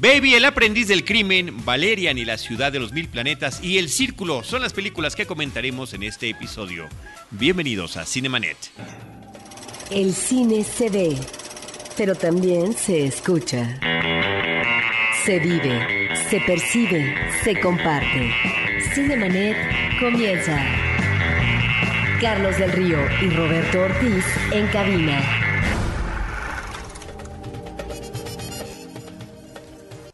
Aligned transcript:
Baby, 0.00 0.34
el 0.34 0.44
aprendiz 0.44 0.86
del 0.86 1.04
crimen, 1.04 1.64
Valerian 1.64 2.18
y 2.18 2.24
la 2.24 2.38
ciudad 2.38 2.70
de 2.70 2.78
los 2.78 2.92
mil 2.92 3.08
planetas 3.08 3.58
y 3.64 3.78
El 3.78 3.88
Círculo 3.88 4.44
son 4.44 4.62
las 4.62 4.72
películas 4.72 5.16
que 5.16 5.26
comentaremos 5.26 5.92
en 5.92 6.04
este 6.04 6.28
episodio. 6.28 6.86
Bienvenidos 7.32 7.96
a 7.96 8.06
Cinemanet. 8.06 8.56
El 9.90 10.14
cine 10.14 10.62
se 10.62 10.88
ve, 10.88 11.16
pero 11.96 12.14
también 12.14 12.74
se 12.74 13.06
escucha. 13.06 13.80
Se 15.24 15.40
vive, 15.40 16.14
se 16.30 16.40
percibe, 16.42 17.16
se 17.42 17.58
comparte. 17.58 18.32
Cinemanet 18.94 19.56
comienza. 19.98 20.64
Carlos 22.20 22.56
del 22.56 22.70
Río 22.70 22.98
y 23.20 23.30
Roberto 23.30 23.80
Ortiz 23.80 24.24
en 24.52 24.68
cabina. 24.68 25.47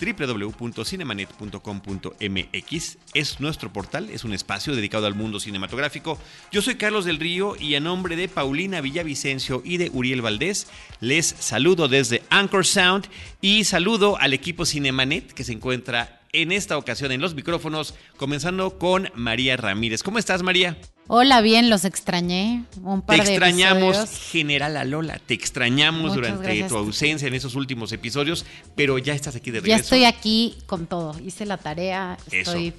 www.cinemanet.com.mx 0.05 2.99
es 3.15 3.41
nuestro 3.41 3.73
portal, 3.73 4.11
es 4.11 4.25
un 4.25 4.35
espacio 4.35 4.77
dedicado 4.77 5.07
al 5.07 5.15
mundo 5.15 5.41
cinematográfico. 5.41 6.19
Yo 6.53 6.61
soy 6.63 6.75
Carlos 6.75 7.05
del 7.05 7.19
Río 7.19 7.57
y 7.59 7.75
a 7.75 7.81
nombre 7.81 8.17
de 8.17 8.29
Paulina 8.29 8.81
Villavicencio 8.81 9.63
y 9.65 9.79
de 9.79 9.91
Uriel 9.93 10.23
Valdés 10.23 10.69
les 11.01 11.27
saludo 11.27 11.89
desde 11.89 12.23
Anchor 12.31 12.67
Sound 12.67 13.09
y 13.41 13.65
saludo 13.65 14.19
al 14.19 14.33
equipo 14.33 14.67
Cinemanet 14.67 15.33
que 15.33 15.45
se 15.45 15.53
encuentra 15.53 16.21
en 16.33 16.53
esta 16.53 16.77
ocasión 16.77 17.13
en 17.13 17.21
los 17.21 17.35
micrófonos, 17.35 17.95
comenzando 18.17 18.79
con 18.79 19.11
María 19.15 19.57
Ramírez. 19.57 20.03
¿Cómo 20.03 20.19
estás, 20.19 20.43
María? 20.43 20.77
Hola, 21.07 21.43
bien, 21.43 21.69
los 21.69 21.85
extrañé. 21.85 22.65
Un 22.83 23.03
par 23.03 23.17
te 23.23 23.31
extrañamos, 23.31 24.09
General 24.31 24.77
Alola. 24.77 25.21
Te 25.27 25.35
extrañamos 25.35 26.15
durante 26.15 26.63
tu 26.65 26.77
ausencia 26.77 27.29
en 27.29 27.35
esos 27.35 27.55
últimos 27.55 27.93
episodios, 27.93 28.47
pero 28.75 28.97
ya 28.99 29.13
estás 29.13 29.37
aquí 29.37 29.51
de 29.51 29.61
regreso. 29.61 29.77
Ya 29.77 29.83
estoy 29.83 30.05
aquí 30.05 30.59
con 30.67 30.87
todo. 30.87 31.19
Hice 31.21 31.45
la 31.45 31.59
tarea. 31.59 32.17
Estoy 32.31 32.73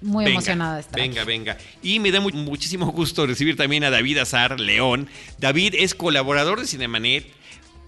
muy 0.00 0.26
emocionada 0.26 0.74
de 0.74 0.80
estar 0.80 1.00
Venga, 1.00 1.24
venga. 1.24 1.56
Y 1.82 2.00
me 2.00 2.10
da 2.10 2.20
muchísimo 2.20 2.86
gusto 2.90 3.26
recibir 3.26 3.56
también 3.56 3.84
a 3.84 3.90
David 3.90 4.18
Azar 4.18 4.58
León. 4.58 5.08
David 5.38 5.74
es 5.78 5.94
colaborador 5.94 6.60
de 6.60 6.66
Cinemanet 6.66 7.26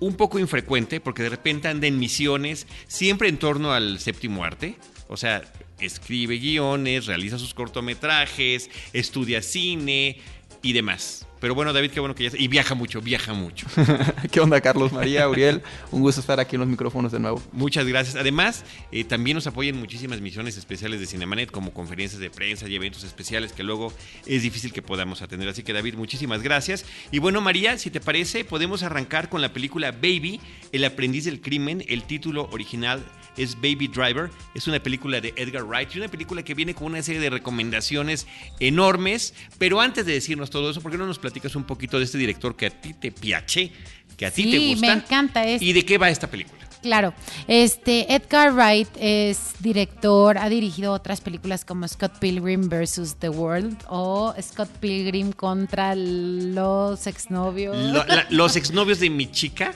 un 0.01 0.15
poco 0.15 0.39
infrecuente 0.39 1.01
porque 1.01 1.23
de 1.23 1.31
repente 1.31 1.69
anda 1.69 1.87
en 1.87 1.98
misiones 1.98 2.67
siempre 2.87 3.29
en 3.29 3.39
torno 3.39 3.73
al 3.73 3.98
séptimo 3.98 4.45
arte. 4.45 4.77
O 5.09 5.17
sea, 5.17 5.43
escribe 5.80 6.39
guiones, 6.39 7.06
realiza 7.06 7.39
sus 7.39 7.55
cortometrajes, 7.55 8.70
estudia 8.92 9.42
cine 9.42 10.19
y 10.62 10.72
demás. 10.72 11.27
Pero 11.44 11.55
bueno, 11.55 11.75
David, 11.75 11.91
qué 11.91 12.00
bueno 12.00 12.14
que 12.14 12.30
ya... 12.30 12.39
Y 12.39 12.48
viaja 12.48 12.75
mucho, 12.75 13.03
viaja 13.03 13.34
mucho. 13.34 13.67
¿Qué 14.33 14.41
onda, 14.41 14.62
Carlos 14.62 14.92
María, 14.92 15.28
Uriel? 15.28 15.61
Un 15.91 16.00
gusto 16.00 16.22
estar 16.22 16.41
aquí 16.41 16.56
en 16.56 16.61
los 16.61 16.69
micrófonos 16.70 17.12
de 17.12 17.20
nuevo. 17.20 17.42
Muchas 17.52 17.86
gracias. 17.86 18.17
Además, 18.17 18.64
eh, 18.91 19.05
también 19.05 19.34
nos 19.34 19.47
apoyan 19.47 19.77
muchísimas 19.78 20.22
misiones 20.22 20.56
especiales 20.56 21.00
de 21.00 21.06
Cinemanet, 21.06 21.50
como 21.50 21.75
conferencias 21.75 22.19
de 22.19 22.30
prensa 22.30 22.67
y 22.67 22.75
eventos 22.75 23.05
especiales 23.05 23.52
que 23.52 23.62
luego 23.62 23.92
es 24.25 24.41
difícil 24.41 24.72
que 24.72 24.80
podamos 24.80 25.20
atender. 25.20 25.47
Así 25.47 25.62
que, 25.62 25.75
David, 25.75 25.97
muchísimas 25.97 26.41
gracias. 26.41 26.86
Y 27.12 27.19
bueno, 27.19 27.42
María, 27.42 27.77
si 27.77 27.91
te 27.91 28.00
parece, 28.00 28.47
podemos 28.47 28.83
arrancar 28.83 29.28
con 29.28 29.42
la 29.42 29.52
película 29.52 29.92
Baby, 29.92 30.41
El 30.72 30.83
aprendiz 30.86 31.27
del 31.27 31.42
crimen, 31.42 31.84
el 31.89 32.05
título 32.05 32.48
original 32.52 33.05
es 33.37 33.57
Baby 33.57 33.89
Driver. 33.89 34.31
Es 34.55 34.67
una 34.67 34.81
película 34.81 35.21
de 35.21 35.33
Edgar 35.37 35.65
Wright 35.65 35.95
y 35.95 35.99
una 35.99 36.09
película 36.09 36.43
que 36.43 36.55
viene 36.55 36.75
con 36.75 36.89
una 36.89 37.03
serie 37.03 37.21
de 37.21 37.31
recomendaciones 37.31 38.27
enormes. 38.61 39.35
Pero 39.59 39.81
antes 39.81 40.07
de 40.07 40.13
decirnos 40.13 40.51
todo 40.51 40.71
eso, 40.71 40.81
¿por 40.81 40.93
qué 40.93 40.99
no 40.99 41.07
nos 41.07 41.19
platicas 41.19 41.57
un 41.57 41.65
poquito 41.65 41.99
de 41.99 42.05
este 42.05 42.19
director 42.19 42.57
que 42.57 42.67
a 42.67 42.71
ti 42.71 42.95
te 42.95 43.13
piache, 43.13 43.73
que 44.17 44.27
a 44.27 44.31
ti 44.31 44.51
te 44.51 44.69
gusta? 44.69 44.87
me 44.87 44.93
encanta. 44.93 45.49
¿Y 45.49 45.73
de 45.73 45.85
qué 45.85 45.99
va 45.99 46.11
esta 46.11 46.29
película? 46.29 46.65
Claro, 46.85 47.15
este 47.49 48.14
Edgar 48.14 48.53
Wright 48.53 48.91
es 49.01 49.55
director, 49.61 50.37
ha 50.37 50.51
dirigido 50.51 50.92
otras 50.92 51.23
películas 51.23 51.64
como 51.64 51.89
Scott 51.89 52.19
Pilgrim 52.19 52.69
vs. 52.69 53.17
The 53.20 53.31
World 53.31 53.79
o 53.89 54.35
Scott 54.42 54.69
Pilgrim 54.81 55.33
contra 55.33 55.95
los 55.95 57.07
exnovios. 57.07 57.75
los 58.29 58.57
exnovios 58.57 59.01
de 59.01 59.08
mi 59.08 59.31
chica. 59.31 59.75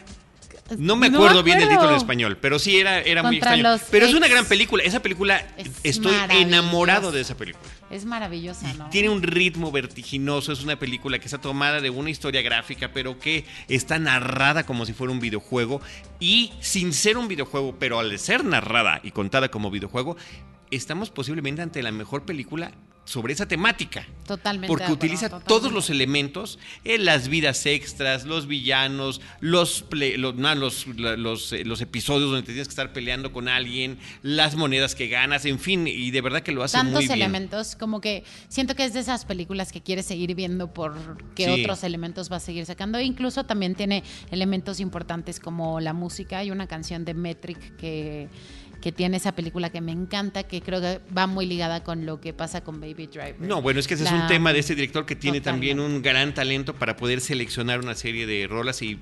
No 0.76 0.96
me 0.96 1.06
acuerdo 1.06 1.42
bien 1.42 1.58
del 1.58 1.68
título 1.68 1.90
en 1.90 1.96
español, 1.96 2.36
pero 2.40 2.58
sí 2.58 2.78
era, 2.78 3.00
era 3.00 3.22
muy 3.22 3.36
extraño. 3.36 3.64
Pero 3.90 4.06
es 4.06 4.14
una 4.14 4.28
gran 4.28 4.44
película. 4.44 4.82
Esa 4.82 5.00
película, 5.00 5.46
estoy 5.82 6.14
enamorado 6.30 7.10
de 7.10 7.20
esa 7.20 7.36
película. 7.36 7.64
Es 7.90 8.04
maravillosa, 8.04 8.72
¿no? 8.74 8.90
Tiene 8.90 9.08
un 9.08 9.22
ritmo 9.22 9.72
vertiginoso. 9.72 10.52
Es 10.52 10.62
una 10.62 10.78
película 10.78 11.18
que 11.18 11.24
está 11.24 11.38
tomada 11.38 11.80
de 11.80 11.90
una 11.90 12.10
historia 12.10 12.42
gráfica, 12.42 12.92
pero 12.92 13.18
que 13.18 13.46
está 13.68 13.98
narrada 13.98 14.66
como 14.66 14.84
si 14.84 14.92
fuera 14.92 15.12
un 15.12 15.20
videojuego. 15.20 15.80
Y 16.20 16.52
sin 16.60 16.92
ser 16.92 17.16
un 17.16 17.28
videojuego, 17.28 17.76
pero 17.78 17.98
al 17.98 18.18
ser 18.18 18.44
narrada 18.44 19.00
y 19.02 19.12
contada 19.12 19.50
como 19.50 19.70
videojuego, 19.70 20.16
estamos 20.70 21.10
posiblemente 21.10 21.62
ante 21.62 21.82
la 21.82 21.92
mejor 21.92 22.24
película 22.24 22.72
sobre 23.08 23.32
esa 23.32 23.48
temática. 23.48 24.06
Totalmente. 24.26 24.68
Porque 24.68 24.92
utiliza 24.92 25.30
todos 25.40 25.72
los 25.72 25.88
elementos, 25.88 26.58
en 26.84 27.06
las 27.06 27.28
vidas 27.28 27.64
extras, 27.64 28.26
los 28.26 28.46
villanos, 28.46 29.22
los, 29.40 29.86
los, 29.90 30.34
los, 30.36 31.52
eh, 31.54 31.64
los, 31.64 31.80
episodios 31.80 32.30
donde 32.30 32.44
tienes 32.44 32.68
que 32.68 32.72
estar 32.72 32.92
peleando 32.92 33.32
con 33.32 33.48
alguien, 33.48 33.98
las 34.22 34.56
monedas 34.56 34.94
que 34.94 35.08
ganas, 35.08 35.46
en 35.46 35.58
fin, 35.58 35.86
y 35.86 36.10
de 36.10 36.20
verdad 36.20 36.42
que 36.42 36.52
lo 36.52 36.62
hace 36.62 36.76
muy 36.76 36.84
bien. 36.84 36.94
Tantos 36.94 37.14
elementos, 37.14 37.76
como 37.76 38.02
que 38.02 38.24
siento 38.48 38.74
que 38.74 38.84
es 38.84 38.92
de 38.92 39.00
esas 39.00 39.24
películas 39.24 39.72
que 39.72 39.80
quieres 39.80 40.04
seguir 40.04 40.34
viendo 40.34 40.74
porque 40.74 41.50
otros 41.50 41.84
elementos 41.84 42.30
va 42.30 42.36
a 42.36 42.40
seguir 42.40 42.66
sacando. 42.66 42.98
E 42.98 43.04
incluso 43.04 43.44
también 43.44 43.74
tiene 43.74 44.02
elementos 44.30 44.80
importantes 44.80 45.40
como 45.40 45.80
la 45.80 45.94
música. 45.94 46.44
y 46.44 46.50
una 46.50 46.66
canción 46.66 47.06
de 47.06 47.14
Metric 47.14 47.76
que 47.76 48.28
que 48.80 48.92
tiene 48.92 49.16
esa 49.16 49.32
película 49.32 49.70
que 49.70 49.80
me 49.80 49.92
encanta, 49.92 50.44
que 50.44 50.60
creo 50.60 50.80
que 50.80 51.00
va 51.16 51.26
muy 51.26 51.46
ligada 51.46 51.82
con 51.82 52.06
lo 52.06 52.20
que 52.20 52.32
pasa 52.32 52.62
con 52.62 52.80
Baby 52.80 53.06
Driver. 53.06 53.40
No, 53.40 53.60
bueno, 53.60 53.80
es 53.80 53.88
que 53.88 53.94
ese 53.94 54.04
es 54.04 54.12
un 54.12 54.26
tema 54.28 54.52
de 54.52 54.60
ese 54.60 54.74
director 54.74 55.04
que 55.04 55.16
tiene 55.16 55.40
también 55.40 55.80
un 55.80 56.02
gran 56.02 56.34
talento 56.34 56.74
para 56.74 56.96
poder 56.96 57.20
seleccionar 57.20 57.80
una 57.80 57.94
serie 57.94 58.26
de 58.26 58.46
rolas 58.46 58.82
y, 58.82 58.96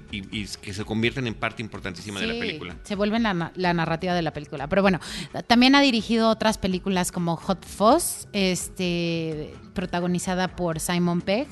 que 0.62 0.72
se 0.72 0.84
convierten 0.84 1.26
en 1.26 1.34
parte 1.34 1.62
importantísima 1.62 2.20
de 2.20 2.26
la 2.26 2.34
película. 2.34 2.76
Se 2.84 2.94
vuelven 2.94 3.24
la, 3.24 3.52
la, 3.54 3.74
narrativa 3.74 4.14
de 4.14 4.22
la 4.22 4.32
película. 4.32 4.68
Pero 4.68 4.82
bueno, 4.82 5.00
también 5.46 5.74
ha 5.74 5.80
dirigido 5.80 6.30
otras 6.30 6.58
películas 6.58 7.12
como 7.12 7.36
Hot 7.36 7.64
Fuzz, 7.64 8.26
este, 8.32 9.54
protagonizada 9.74 10.56
por 10.56 10.80
Simon 10.80 11.20
Pegg, 11.20 11.48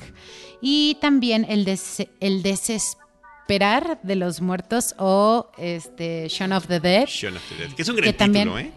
y 0.61 0.97
también 0.99 1.45
El, 1.47 1.65
des, 1.65 2.07
el 2.19 2.41
Desesperado 2.41 3.04
Esperar 3.45 3.99
de 4.01 4.15
los 4.15 4.41
Muertos 4.41 4.95
o 4.97 5.51
este 5.59 6.27
Shaun 6.29 6.51
of 6.51 6.65
the 6.65 6.79
Dead. 6.79 7.05
Shaun 7.05 7.37
of 7.37 7.43
the 7.47 7.55
Dead, 7.63 7.73
que 7.75 7.83
es 7.83 7.89
un 7.89 7.95
gran 7.95 8.17
título, 8.17 8.57
¿eh? 8.57 8.71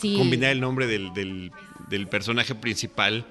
Sí. 0.00 0.16
Combinar 0.18 0.50
el 0.50 0.60
nombre 0.60 0.88
del, 0.88 1.12
del, 1.14 2.08
personaje 2.08 2.56
principal 2.56 3.24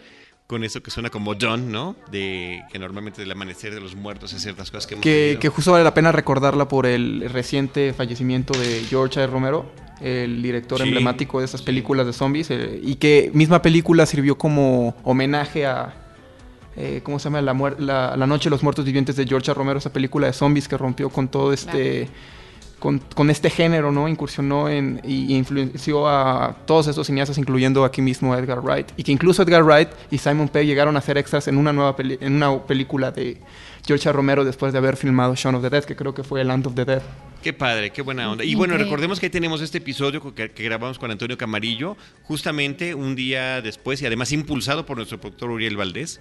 con 0.48 0.64
eso 0.64 0.82
que 0.82 0.90
suena 0.90 1.10
como 1.10 1.36
John, 1.40 1.74
¿no? 1.74 1.98
De 2.10 2.64
que 2.72 2.80
normalmente 2.80 3.20
del 3.20 3.30
amanecer 3.30 3.74
de 3.74 3.82
los 3.82 3.96
muertos 3.96 4.32
es 4.32 4.42
ciertas 4.42 4.72
cosas 4.72 4.88
que 4.88 4.94
hemos 4.94 5.04
que, 5.04 5.38
que 5.42 5.50
justo 5.50 5.74
vale 5.74 5.84
la 5.84 5.94
pena 5.94 6.14
recordarla 6.14 6.70
por 6.70 6.86
el 6.86 7.30
reciente 7.32 7.92
fallecimiento 7.92 8.58
de 8.58 8.86
George 8.90 9.20
A. 9.20 9.28
Romero, 9.28 9.70
el 10.00 10.42
director 10.42 10.82
emblemático 10.82 11.40
de 11.40 11.46
esas 11.48 11.64
películas 11.64 12.06
de 12.06 12.14
zombies, 12.14 12.50
eh, 12.50 12.80
y 12.82 12.96
que 12.96 13.30
misma 13.34 13.62
película 13.62 14.06
sirvió 14.06 14.38
como 14.38 14.96
homenaje 15.04 15.66
a 15.66 16.07
eh, 16.78 17.02
¿cómo 17.04 17.18
se 17.18 17.26
llama? 17.26 17.42
La, 17.42 18.16
la, 18.16 18.28
Noche 18.28 18.46
de 18.46 18.52
los 18.52 18.62
Muertos 18.62 18.86
Vivientes 18.86 19.16
de 19.16 19.26
George 19.26 19.52
Romero, 19.54 19.80
esa 19.80 19.92
película 19.92 20.28
de 20.28 20.34
zombies 20.34 20.68
que 20.68 20.78
rompió 20.78 21.10
con 21.10 21.28
todo 21.28 21.52
este... 21.52 22.08
Con, 22.80 23.00
con, 23.00 23.32
este 23.32 23.50
género, 23.50 23.92
¿no? 23.92 24.08
Incursionó 24.08 24.70
en, 24.70 25.02
y, 25.04 25.36
influenció 25.36 26.08
a 26.08 26.56
todos 26.68 26.86
esos 26.86 27.08
cineastas, 27.08 27.40
incluyendo 27.40 27.84
aquí 27.84 28.04
mismo 28.04 28.36
a 28.36 28.38
Edgar 28.38 28.60
Wright. 28.60 28.92
Y 28.96 29.04
que 29.04 29.12
incluso 29.12 29.42
Edgar 29.42 29.64
Wright 29.64 29.90
y 30.12 30.20
Simon 30.20 30.48
Pegg 30.48 30.68
llegaron 30.68 30.96
a 30.96 31.02
ser 31.02 31.18
extras 31.18 31.48
en 31.48 31.58
una 31.58 31.74
nueva 31.74 31.96
en 31.98 32.34
una 32.36 32.62
película 32.68 33.10
de 33.10 33.42
George 33.84 34.12
Romero 34.12 34.46
después 34.46 34.74
de 34.74 34.78
haber 34.78 34.96
filmado 34.96 35.34
Shaun 35.34 35.56
of 35.56 35.64
the 35.64 35.72
Dead, 35.72 35.86
que 35.86 35.96
creo 35.96 36.14
que 36.14 36.24
fue 36.24 36.44
Land 36.44 36.68
of 36.68 36.76
the 36.76 36.86
Dead. 36.86 37.02
Qué 37.42 37.54
padre, 37.54 37.92
qué 37.92 38.02
buena 38.02 38.30
onda. 38.30 38.44
Y 38.44 38.56
bueno, 38.56 38.78
recordemos 38.78 39.20
que 39.20 39.28
ahí 39.28 39.30
tenemos 39.30 39.62
este 39.62 39.78
episodio 39.78 40.34
que, 40.34 40.48
grabamos 40.48 40.98
con 40.98 41.12
Antonio 41.12 41.38
Camarillo, 41.38 41.96
justamente 42.24 42.96
un 42.96 43.16
día 43.16 43.62
después 43.62 44.02
y 44.02 44.06
además 44.06 44.32
impulsado 44.32 44.86
por 44.86 44.98
nuestro 44.98 45.20
productor 45.20 45.52
Uriel 45.52 45.78
Valdés, 45.78 46.20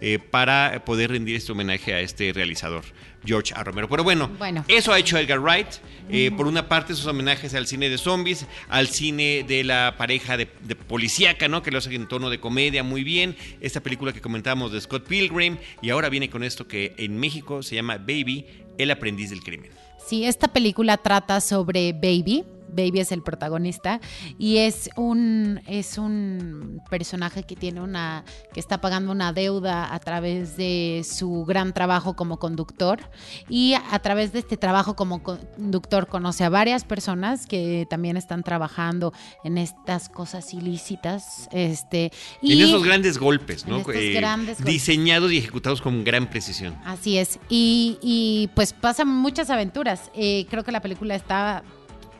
eh, 0.00 0.18
para 0.18 0.84
poder 0.84 1.10
rendir 1.10 1.36
este 1.36 1.52
homenaje 1.52 1.94
a 1.94 2.00
este 2.00 2.32
realizador, 2.32 2.84
George 3.28 3.52
A. 3.54 3.62
Romero. 3.62 3.88
Pero 3.88 4.02
bueno, 4.02 4.30
eso 4.66 4.92
ha 4.92 4.98
hecho 4.98 5.18
Edgar 5.18 5.38
Wright. 5.38 5.68
Eh, 6.10 6.30
por 6.34 6.46
una 6.46 6.68
parte, 6.68 6.94
sus 6.94 7.06
homenajes 7.06 7.52
al 7.52 7.66
cine 7.66 7.90
de 7.90 7.98
zombies, 7.98 8.46
al 8.70 8.88
cine 8.88 9.44
de 9.46 9.62
la 9.62 9.96
pareja 9.98 10.38
de, 10.38 10.48
de 10.62 10.74
policíaca, 10.74 11.48
¿no? 11.48 11.62
Que 11.62 11.70
lo 11.70 11.76
hace 11.76 11.94
en 11.94 12.08
tono 12.08 12.30
de 12.30 12.40
comedia 12.40 12.82
muy 12.82 13.04
bien. 13.04 13.36
Esta 13.60 13.80
película 13.80 14.14
que 14.14 14.22
comentábamos 14.22 14.72
de 14.72 14.80
Scott 14.80 15.06
Pilgrim. 15.06 15.58
Y 15.82 15.90
ahora 15.90 16.08
viene 16.08 16.30
con 16.30 16.42
esto 16.42 16.66
que 16.66 16.94
en 16.96 17.18
México 17.18 17.62
se 17.62 17.74
llama 17.74 17.98
Baby, 17.98 18.46
el 18.78 18.90
aprendiz 18.90 19.28
del 19.28 19.42
crimen. 19.42 19.70
Sí, 20.08 20.24
esta 20.24 20.48
película 20.48 20.96
trata 20.96 21.42
sobre 21.42 21.92
Baby, 21.92 22.44
Baby 22.68 23.00
es 23.00 23.12
el 23.12 23.22
protagonista 23.22 24.00
y 24.38 24.58
es 24.58 24.90
un, 24.96 25.60
es 25.66 25.98
un 25.98 26.80
personaje 26.90 27.42
que 27.42 27.56
tiene 27.56 27.80
una, 27.80 28.24
que 28.52 28.60
está 28.60 28.80
pagando 28.80 29.12
una 29.12 29.32
deuda 29.32 29.92
a 29.94 29.98
través 30.00 30.56
de 30.56 31.04
su 31.08 31.44
gran 31.44 31.72
trabajo 31.72 32.14
como 32.14 32.38
conductor 32.38 33.00
y 33.48 33.74
a 33.74 33.98
través 34.00 34.32
de 34.32 34.40
este 34.40 34.56
trabajo 34.56 34.96
como 34.96 35.22
conductor 35.22 36.06
conoce 36.06 36.44
a 36.44 36.48
varias 36.48 36.84
personas 36.84 37.46
que 37.46 37.86
también 37.88 38.16
están 38.16 38.42
trabajando 38.42 39.12
en 39.44 39.58
estas 39.58 40.08
cosas 40.08 40.52
ilícitas. 40.54 41.48
Este, 41.52 42.12
y 42.42 42.52
en 42.52 42.68
esos 42.68 42.84
grandes 42.84 43.18
golpes, 43.18 43.66
¿no? 43.66 43.82
Eh, 43.92 44.20
diseñados 44.64 45.32
y 45.32 45.38
ejecutados 45.38 45.80
con 45.80 46.04
gran 46.04 46.28
precisión. 46.28 46.76
Así 46.84 47.18
es. 47.18 47.38
Y, 47.48 47.98
y 48.02 48.50
pues 48.54 48.72
pasan 48.72 49.08
muchas 49.08 49.50
aventuras. 49.50 50.10
Eh, 50.14 50.46
creo 50.50 50.64
que 50.64 50.72
la 50.72 50.80
película 50.80 51.14
está 51.14 51.62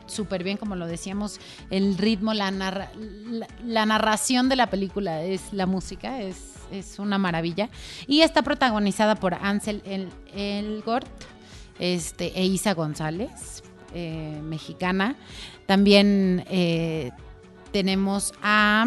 súper 0.09 0.43
bien, 0.43 0.57
como 0.57 0.75
lo 0.75 0.87
decíamos, 0.87 1.39
el 1.69 1.97
ritmo, 1.97 2.33
la, 2.33 2.51
la, 2.51 3.85
narración 3.85 4.49
de 4.49 4.55
la 4.55 4.69
película 4.69 5.23
es 5.23 5.53
la 5.53 5.65
música, 5.65 6.21
es, 6.21 6.37
es 6.71 6.99
una 6.99 7.17
maravilla. 7.17 7.69
Y 8.07 8.21
está 8.21 8.41
protagonizada 8.41 9.15
por 9.15 9.33
Ansel 9.33 9.81
El 9.85 10.09
Elgort 10.33 11.07
este, 11.79 12.37
e 12.39 12.45
Isa 12.45 12.73
González, 12.73 13.63
eh, 13.93 14.39
mexicana. 14.43 15.15
También 15.65 16.45
eh, 16.49 17.11
tenemos 17.71 18.33
a, 18.41 18.85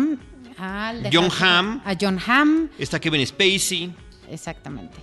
John 1.12 1.30
Hamm. 1.40 1.80
A 1.84 1.96
John 2.00 2.18
Hamm. 2.24 2.68
Está 2.78 3.00
Kevin 3.00 3.26
Spacey. 3.26 3.92
Exactamente. 4.30 4.96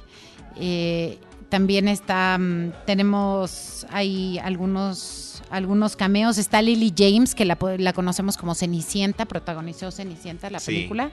Eh, 0.56 1.20
también 1.50 1.88
está, 1.88 2.38
mm, 2.38 2.72
tenemos 2.86 3.86
ahí 3.90 4.40
algunos, 4.40 5.29
algunos 5.50 5.96
cameos. 5.96 6.38
Está 6.38 6.62
Lily 6.62 6.94
James, 6.98 7.36
que 7.36 7.46
la, 7.46 7.58
la 7.78 7.94
conocemos 7.94 8.38
como 8.38 8.56
Cenicienta, 8.56 9.26
protagonizó 9.26 9.92
Cenicienta, 9.92 10.50
la 10.50 10.60
película. 10.60 11.12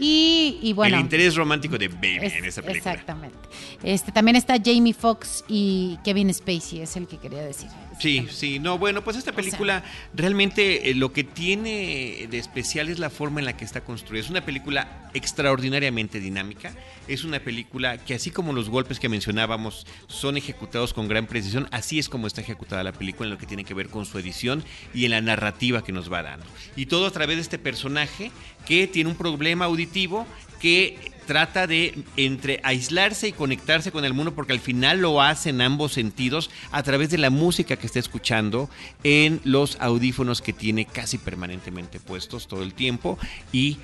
Y, 0.00 0.72
bueno. 0.74 0.96
El 0.96 1.02
interés 1.02 1.36
romántico 1.36 1.76
de 1.76 1.88
Baby 1.88 2.18
en 2.22 2.44
esa 2.44 2.62
película. 2.62 2.92
Exactamente. 2.92 3.38
Este, 3.82 4.12
también 4.12 4.36
está 4.36 4.56
Jamie 4.62 4.94
Foxx 4.94 5.44
y 5.46 5.98
Kevin 6.04 6.32
Spacey, 6.32 6.80
es 6.80 6.96
el 6.96 7.06
que 7.06 7.18
quería 7.18 7.42
decir. 7.42 7.68
Sí, 8.00 8.26
sí, 8.30 8.58
no, 8.58 8.78
bueno, 8.78 9.04
pues 9.04 9.18
esta 9.18 9.32
película 9.32 9.84
realmente 10.14 10.90
eh, 10.90 10.94
lo 10.94 11.12
que 11.12 11.22
tiene 11.22 12.26
de 12.30 12.38
especial 12.38 12.88
es 12.88 12.98
la 12.98 13.10
forma 13.10 13.40
en 13.40 13.46
la 13.46 13.56
que 13.58 13.64
está 13.64 13.82
construida. 13.82 14.22
Es 14.22 14.30
una 14.30 14.44
película 14.44 15.10
extraordinariamente 15.12 16.18
dinámica. 16.18 16.72
Es 17.08 17.24
una 17.24 17.40
película 17.40 17.98
que 17.98 18.14
así 18.14 18.30
como 18.30 18.52
los 18.52 18.70
golpes 18.70 19.00
que 19.00 19.08
mencionábamos 19.08 19.86
son 20.06 20.36
ejecutados 20.36 20.94
con 20.94 21.08
gran 21.08 21.26
precisión, 21.26 21.68
así 21.72 21.98
es 21.98 22.08
como 22.08 22.26
está 22.26 22.40
ejecutada 22.40 22.82
la 22.84 22.92
película 22.92 23.26
en 23.26 23.32
lo 23.32 23.38
que 23.38 23.46
tiene 23.46 23.64
que 23.64 23.74
ver 23.74 23.88
con 23.88 24.06
su 24.06 24.18
edición 24.18 24.64
y 24.94 25.04
en 25.04 25.10
la 25.10 25.20
narrativa 25.20 25.84
que 25.84 25.92
nos 25.92 26.10
va 26.10 26.22
dando. 26.22 26.46
Y 26.76 26.86
todo 26.86 27.06
a 27.06 27.10
través 27.10 27.36
de 27.36 27.42
este 27.42 27.58
personaje 27.58 28.30
que 28.66 28.86
tiene 28.86 29.10
un 29.10 29.16
problema 29.16 29.66
auditivo 29.66 30.26
que 30.60 31.10
trata 31.26 31.68
de 31.68 32.02
entre 32.16 32.60
aislarse 32.64 33.28
y 33.28 33.32
conectarse 33.32 33.92
con 33.92 34.04
el 34.04 34.12
mundo 34.12 34.34
porque 34.34 34.52
al 34.52 34.58
final 34.58 35.00
lo 35.00 35.22
hace 35.22 35.50
en 35.50 35.60
ambos 35.60 35.92
sentidos 35.92 36.50
a 36.72 36.82
través 36.82 37.10
de 37.10 37.18
la 37.18 37.30
música 37.30 37.76
que 37.76 37.86
está 37.86 38.00
escuchando 38.00 38.68
en 39.04 39.40
los 39.44 39.76
audífonos 39.80 40.42
que 40.42 40.52
tiene 40.52 40.86
casi 40.86 41.18
permanentemente 41.18 42.00
puestos 42.00 42.48
todo 42.48 42.64
el 42.64 42.74
tiempo 42.74 43.16
y 43.52 43.78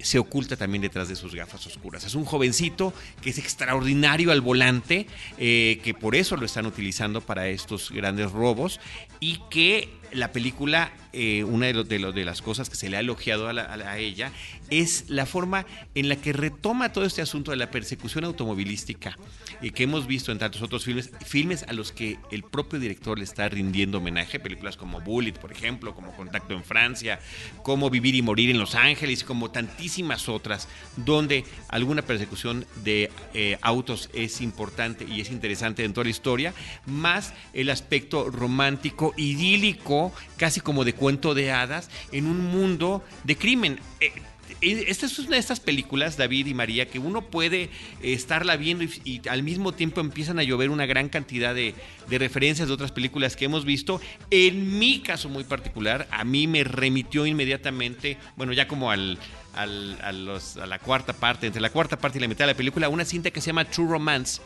se 0.00 0.18
oculta 0.18 0.56
también 0.56 0.82
detrás 0.82 1.08
de 1.08 1.16
sus 1.16 1.34
gafas 1.34 1.66
oscuras. 1.66 2.04
Es 2.04 2.14
un 2.14 2.24
jovencito 2.24 2.92
que 3.20 3.30
es 3.30 3.38
extraordinario 3.38 4.32
al 4.32 4.40
volante, 4.40 5.06
eh, 5.38 5.80
que 5.82 5.94
por 5.94 6.14
eso 6.14 6.36
lo 6.36 6.46
están 6.46 6.66
utilizando 6.66 7.20
para 7.20 7.48
estos 7.48 7.90
grandes 7.90 8.32
robos 8.32 8.80
y 9.20 9.40
que 9.50 9.88
la 10.12 10.32
película, 10.32 10.92
eh, 11.20 11.42
una 11.42 11.66
de, 11.66 11.82
de, 11.82 12.24
las 12.24 12.42
cosas 12.42 12.70
que 12.70 12.76
se 12.76 12.88
le 12.88 12.96
ha 12.96 13.00
elogiado 13.00 13.48
a, 13.48 13.98
ella 13.98 14.30
es 14.70 15.06
la 15.08 15.26
forma 15.26 15.66
en 15.96 16.08
la 16.08 16.14
que 16.14 16.32
retoma 16.32 16.92
todo 16.92 17.04
este 17.04 17.22
asunto 17.22 17.50
de 17.50 17.56
la 17.56 17.72
persecución 17.72 18.22
automovilística 18.22 19.18
y 19.60 19.72
que 19.72 19.82
hemos 19.82 20.06
visto 20.06 20.30
en 20.30 20.38
tantos 20.38 20.62
otros 20.62 20.84
filmes, 20.84 21.10
filmes 21.26 21.64
a 21.64 21.72
los 21.72 21.90
que 21.90 22.18
el 22.30 22.44
propio 22.44 22.78
director 22.78 23.18
le 23.18 23.24
está 23.24 23.48
rindiendo 23.48 23.98
homenaje, 23.98 24.38
películas 24.38 24.76
como 24.76 25.00
Bullet, 25.00 25.32
por 25.32 25.50
ejemplo, 25.50 25.92
como 25.92 26.14
Contacto 26.14 26.54
en 26.54 26.62
Francia, 26.62 27.18
como 27.64 27.90
Vivir 27.90 28.14
y 28.14 28.22
Morir 28.22 28.50
en 28.50 28.60
Los 28.60 28.76
Ángeles, 28.76 29.24
como 29.24 29.50
tantísimas 29.50 30.28
otras, 30.28 30.68
donde 30.94 31.42
alguna 31.68 32.02
persecución 32.02 32.64
de 32.84 33.10
eh, 33.34 33.58
autos 33.60 34.08
es 34.12 34.40
importante 34.40 35.04
y 35.04 35.20
es 35.20 35.32
interesante 35.32 35.82
en 35.82 35.92
toda 35.92 36.04
la 36.04 36.10
historia, 36.10 36.54
más 36.86 37.34
el 37.54 37.70
aspecto 37.70 38.30
romántico, 38.30 39.14
idílico, 39.16 40.12
casi 40.36 40.60
como 40.60 40.84
de 40.84 40.92
cuento 40.92 41.07
de 41.08 41.50
hadas, 41.50 41.88
en 42.12 42.26
un 42.26 42.38
mundo 42.38 43.02
de 43.24 43.36
crimen. 43.36 43.80
Eh, 44.00 44.12
eh, 44.60 44.84
esta 44.88 45.06
es 45.06 45.18
una 45.18 45.30
de 45.30 45.38
estas 45.38 45.60
películas, 45.60 46.16
David 46.16 46.46
y 46.46 46.54
María, 46.54 46.86
que 46.86 46.98
uno 46.98 47.22
puede 47.22 47.70
estarla 48.02 48.56
viendo 48.56 48.84
y, 48.84 49.22
al 49.28 49.42
mismo 49.42 49.72
tiempo 49.72 50.00
empiezan 50.00 50.38
a 50.38 50.42
llover 50.42 50.70
una 50.70 50.84
gran 50.86 51.08
cantidad 51.08 51.54
de, 51.54 51.74
referencias 52.10 52.68
de 52.68 52.74
otras 52.74 52.92
películas 52.92 53.36
que 53.36 53.46
hemos 53.46 53.64
visto. 53.64 54.00
En 54.30 54.78
mi 54.78 55.00
caso 55.00 55.28
muy 55.28 55.44
particular, 55.44 56.06
a 56.10 56.24
mí 56.24 56.46
me 56.46 56.62
remitió 56.62 57.26
inmediatamente, 57.26 58.18
bueno, 58.36 58.52
ya 58.52 58.68
como 58.68 58.90
al, 58.90 59.18
a 59.54 59.66
la 59.66 60.78
cuarta 60.78 61.14
parte, 61.14 61.46
entre 61.46 61.62
la 61.62 61.70
cuarta 61.70 61.98
parte 61.98 62.18
y 62.18 62.20
la 62.20 62.28
mitad 62.28 62.44
de 62.44 62.52
la 62.52 62.56
película, 62.56 62.88
una 62.88 63.04
cinta 63.04 63.30
que 63.30 63.40
se 63.40 63.46
llama 63.48 63.64
True 63.64 63.88
Romance 63.88 64.42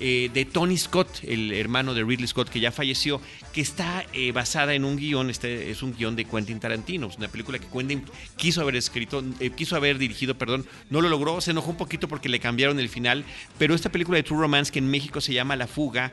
eh, 0.00 0.30
de 0.32 0.44
Tony 0.44 0.76
Scott, 0.76 1.20
el 1.22 1.52
hermano 1.52 1.94
de 1.94 2.02
Ridley 2.02 2.26
Scott 2.26 2.48
que 2.48 2.60
ya 2.60 2.72
falleció, 2.72 3.20
que 3.52 3.60
está 3.60 4.04
eh, 4.12 4.32
basada 4.32 4.74
en 4.74 4.84
un 4.84 4.96
guion, 4.96 5.30
este 5.30 5.70
es 5.70 5.82
un 5.82 5.94
guion 5.94 6.16
de 6.16 6.24
Quentin 6.24 6.58
Tarantino, 6.58 7.06
es 7.06 7.16
una 7.18 7.28
película 7.28 7.58
que 7.58 7.66
Quentin 7.66 8.02
quiso 8.36 8.60
haber 8.62 8.76
escrito, 8.76 9.22
eh, 9.38 9.50
quiso 9.50 9.76
haber 9.76 9.98
dirigido, 9.98 10.36
perdón, 10.36 10.66
no 10.90 11.00
lo 11.00 11.08
logró, 11.08 11.40
se 11.40 11.52
enojó 11.52 11.70
un 11.70 11.76
poquito 11.76 12.08
porque 12.08 12.28
le 12.28 12.40
cambiaron 12.40 12.80
el 12.80 12.88
final, 12.88 13.24
pero 13.58 13.74
esta 13.74 13.90
película 13.90 14.16
de 14.16 14.22
True 14.22 14.40
Romance 14.40 14.72
que 14.72 14.78
en 14.80 14.90
México 14.90 15.20
se 15.20 15.34
llama 15.34 15.56
La 15.56 15.66
Fuga, 15.66 16.12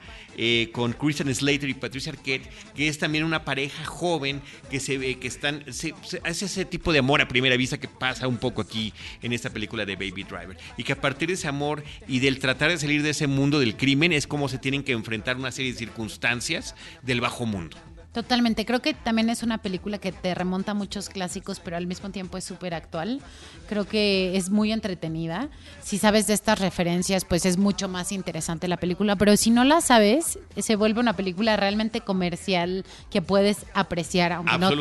con 0.71 0.93
Christian 0.93 1.33
Slater 1.33 1.69
y 1.69 1.73
Patricia 1.73 2.13
Arquette, 2.13 2.49
que 2.73 2.87
es 2.87 2.97
también 2.97 3.25
una 3.25 3.43
pareja 3.43 3.83
joven 3.83 4.41
que 4.69 4.79
se 4.79 4.97
ve 4.97 5.19
que 5.19 5.27
están, 5.27 5.65
se, 5.73 5.93
hace 6.23 6.45
ese 6.45 6.63
tipo 6.63 6.93
de 6.93 6.99
amor 6.99 7.21
a 7.21 7.27
primera 7.27 7.57
vista 7.57 7.77
que 7.77 7.89
pasa 7.89 8.27
un 8.27 8.37
poco 8.37 8.61
aquí 8.61 8.93
en 9.21 9.33
esta 9.33 9.49
película 9.49 9.85
de 9.85 9.95
Baby 9.95 10.23
Driver, 10.23 10.57
y 10.77 10.83
que 10.83 10.93
a 10.93 11.01
partir 11.01 11.27
de 11.27 11.33
ese 11.33 11.47
amor 11.47 11.83
y 12.07 12.19
del 12.19 12.39
tratar 12.39 12.69
de 12.69 12.77
salir 12.77 13.03
de 13.03 13.09
ese 13.09 13.27
mundo 13.27 13.59
del 13.59 13.68
crimen 13.75 14.13
es 14.13 14.27
como 14.27 14.49
se 14.49 14.57
tienen 14.57 14.83
que 14.83 14.91
enfrentar 14.91 15.37
una 15.37 15.51
serie 15.51 15.71
de 15.71 15.77
circunstancias 15.77 16.75
del 17.01 17.21
bajo 17.21 17.45
mundo. 17.45 17.77
Totalmente, 18.11 18.65
creo 18.65 18.81
que 18.81 18.95
también 18.95 19.29
es 19.29 19.43
una 19.43 19.59
película 19.59 19.99
que 19.99 20.11
te 20.11 20.33
remonta 20.33 20.71
a 20.71 20.73
muchos 20.73 21.09
clásicos, 21.09 21.59
pero 21.59 21.77
al 21.77 21.85
mismo 21.85 22.09
tiempo 22.09 22.39
es 22.39 22.43
súper 22.43 22.73
actual. 22.73 23.21
Creo 23.67 23.85
que 23.85 24.35
es 24.35 24.49
muy 24.49 24.71
entretenida. 24.71 25.49
Si 25.83 25.99
sabes 25.99 26.25
de 26.25 26.33
estas 26.33 26.59
referencias, 26.59 27.23
pues 27.23 27.45
es 27.45 27.57
mucho 27.57 27.87
más 27.87 28.11
interesante 28.11 28.67
la 28.67 28.77
película, 28.77 29.15
pero 29.15 29.37
si 29.37 29.51
no 29.51 29.63
la 29.63 29.79
sabes, 29.81 30.39
se 30.57 30.75
vuelve 30.75 30.99
una 30.99 31.15
película 31.15 31.55
realmente 31.55 32.01
comercial 32.01 32.83
que 33.11 33.21
puedes 33.21 33.67
apreciar, 33.75 34.33
aunque 34.33 34.57
no 34.57 34.71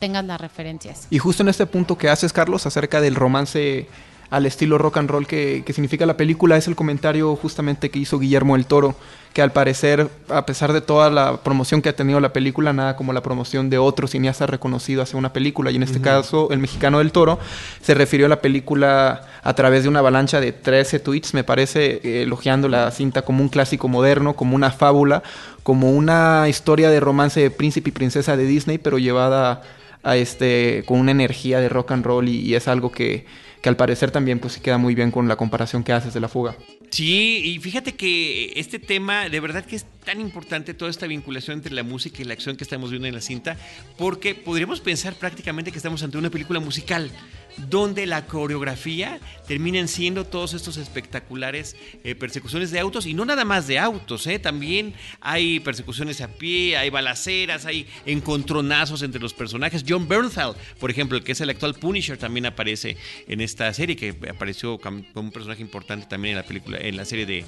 tengas 0.00 0.24
las 0.24 0.40
referencias. 0.40 1.08
Y 1.10 1.18
justo 1.18 1.42
en 1.42 1.50
este 1.50 1.66
punto 1.66 1.98
que 1.98 2.08
haces, 2.08 2.32
Carlos, 2.32 2.64
acerca 2.64 3.02
del 3.02 3.16
romance 3.16 3.86
al 4.32 4.46
estilo 4.46 4.78
rock 4.78 4.96
and 4.96 5.10
roll 5.10 5.26
que, 5.26 5.62
significa 5.74 6.06
la 6.06 6.16
película 6.16 6.56
es 6.56 6.66
el 6.66 6.74
comentario 6.74 7.36
justamente 7.36 7.90
que 7.90 7.98
hizo 7.98 8.18
Guillermo 8.18 8.56
el 8.56 8.64
Toro, 8.64 8.96
que 9.34 9.42
al 9.42 9.52
parecer, 9.52 10.08
a 10.30 10.46
pesar 10.46 10.72
de 10.72 10.80
toda 10.80 11.10
la 11.10 11.36
promoción 11.42 11.82
que 11.82 11.90
ha 11.90 11.96
tenido 11.96 12.18
la 12.18 12.32
película, 12.32 12.72
nada 12.72 12.96
como 12.96 13.12
la 13.12 13.22
promoción 13.22 13.68
de 13.68 13.76
otro 13.76 14.06
cineasta 14.06 14.46
reconocido 14.46 15.02
hacia 15.02 15.18
una 15.18 15.34
película, 15.34 15.70
y 15.70 15.76
en 15.76 15.82
este 15.82 16.00
caso 16.00 16.48
el 16.50 16.60
mexicano 16.60 16.98
del 17.00 17.12
Toro 17.12 17.38
se 17.82 17.92
refirió 17.92 18.24
a 18.24 18.30
la 18.30 18.40
película 18.40 19.20
a 19.42 19.52
través 19.52 19.82
de 19.82 19.90
una 19.90 19.98
avalancha 19.98 20.40
de 20.40 20.52
13 20.52 21.00
tweets, 21.00 21.34
me 21.34 21.44
parece, 21.44 22.22
elogiando 22.22 22.70
la 22.70 22.90
cinta 22.90 23.22
como 23.22 23.42
un 23.42 23.50
clásico 23.50 23.86
moderno, 23.86 24.32
como 24.32 24.56
una 24.56 24.70
fábula, 24.70 25.22
como 25.62 25.90
una 25.90 26.48
historia 26.48 26.88
de 26.88 27.00
romance 27.00 27.38
de 27.38 27.50
príncipe 27.50 27.90
y 27.90 27.92
princesa 27.92 28.34
de 28.38 28.46
Disney, 28.46 28.78
pero 28.78 28.96
llevada 28.96 29.60
a 30.02 30.16
este, 30.16 30.84
con 30.86 31.00
una 31.00 31.10
energía 31.10 31.60
de 31.60 31.68
rock 31.68 31.90
and 31.90 32.06
roll 32.06 32.30
y 32.30 32.54
es 32.54 32.66
algo 32.66 32.90
que 32.90 33.26
que 33.62 33.68
al 33.68 33.76
parecer 33.76 34.10
también 34.10 34.40
pues 34.40 34.58
queda 34.58 34.76
muy 34.76 34.94
bien 34.94 35.10
con 35.10 35.28
la 35.28 35.36
comparación 35.36 35.84
que 35.84 35.92
haces 35.92 36.12
de 36.12 36.20
la 36.20 36.28
fuga. 36.28 36.54
Sí, 36.92 37.40
y 37.42 37.58
fíjate 37.58 37.94
que 37.94 38.52
este 38.56 38.78
tema 38.78 39.30
de 39.30 39.40
verdad 39.40 39.64
que 39.64 39.76
es 39.76 39.86
tan 40.04 40.20
importante 40.20 40.74
toda 40.74 40.90
esta 40.90 41.06
vinculación 41.06 41.56
entre 41.56 41.72
la 41.72 41.82
música 41.82 42.20
y 42.20 42.26
la 42.26 42.34
acción 42.34 42.54
que 42.54 42.64
estamos 42.64 42.90
viendo 42.90 43.08
en 43.08 43.14
la 43.14 43.22
cinta, 43.22 43.56
porque 43.96 44.34
podríamos 44.34 44.80
pensar 44.80 45.14
prácticamente 45.14 45.72
que 45.72 45.78
estamos 45.78 46.02
ante 46.02 46.18
una 46.18 46.28
película 46.28 46.60
musical 46.60 47.10
donde 47.56 48.06
la 48.06 48.26
coreografía 48.26 49.20
terminan 49.46 49.88
siendo 49.88 50.24
todos 50.24 50.54
estos 50.54 50.76
espectaculares 50.76 51.76
eh, 52.04 52.14
persecuciones 52.14 52.70
de 52.70 52.80
autos 52.80 53.06
y 53.06 53.14
no 53.14 53.24
nada 53.24 53.44
más 53.44 53.66
de 53.66 53.78
autos, 53.78 54.26
eh, 54.26 54.38
también 54.38 54.94
hay 55.20 55.60
persecuciones 55.60 56.20
a 56.20 56.28
pie, 56.28 56.76
hay 56.76 56.90
balaceras, 56.90 57.66
hay 57.66 57.86
encontronazos 58.06 59.02
entre 59.02 59.20
los 59.20 59.34
personajes. 59.34 59.84
John 59.86 60.08
Bernthal, 60.08 60.54
por 60.80 60.90
ejemplo, 60.90 61.16
el 61.18 61.24
que 61.24 61.32
es 61.32 61.40
el 61.40 61.50
actual 61.50 61.74
Punisher, 61.74 62.16
también 62.16 62.46
aparece 62.46 62.96
en 63.28 63.40
esta 63.40 63.72
serie, 63.74 63.96
que 63.96 64.16
apareció 64.30 64.78
como 64.78 65.04
un 65.14 65.30
personaje 65.30 65.62
importante 65.62 66.06
también 66.06 66.32
en 66.32 66.42
la 66.42 66.46
película, 66.46 66.78
en 66.82 66.96
la 66.96 67.04
serie 67.04 67.26
de, 67.26 67.44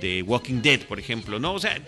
de, 0.00 0.22
Walking 0.22 0.60
Dead, 0.62 0.80
por 0.80 0.98
ejemplo, 0.98 1.38
¿no? 1.38 1.54
O 1.54 1.58
sea, 1.58 1.78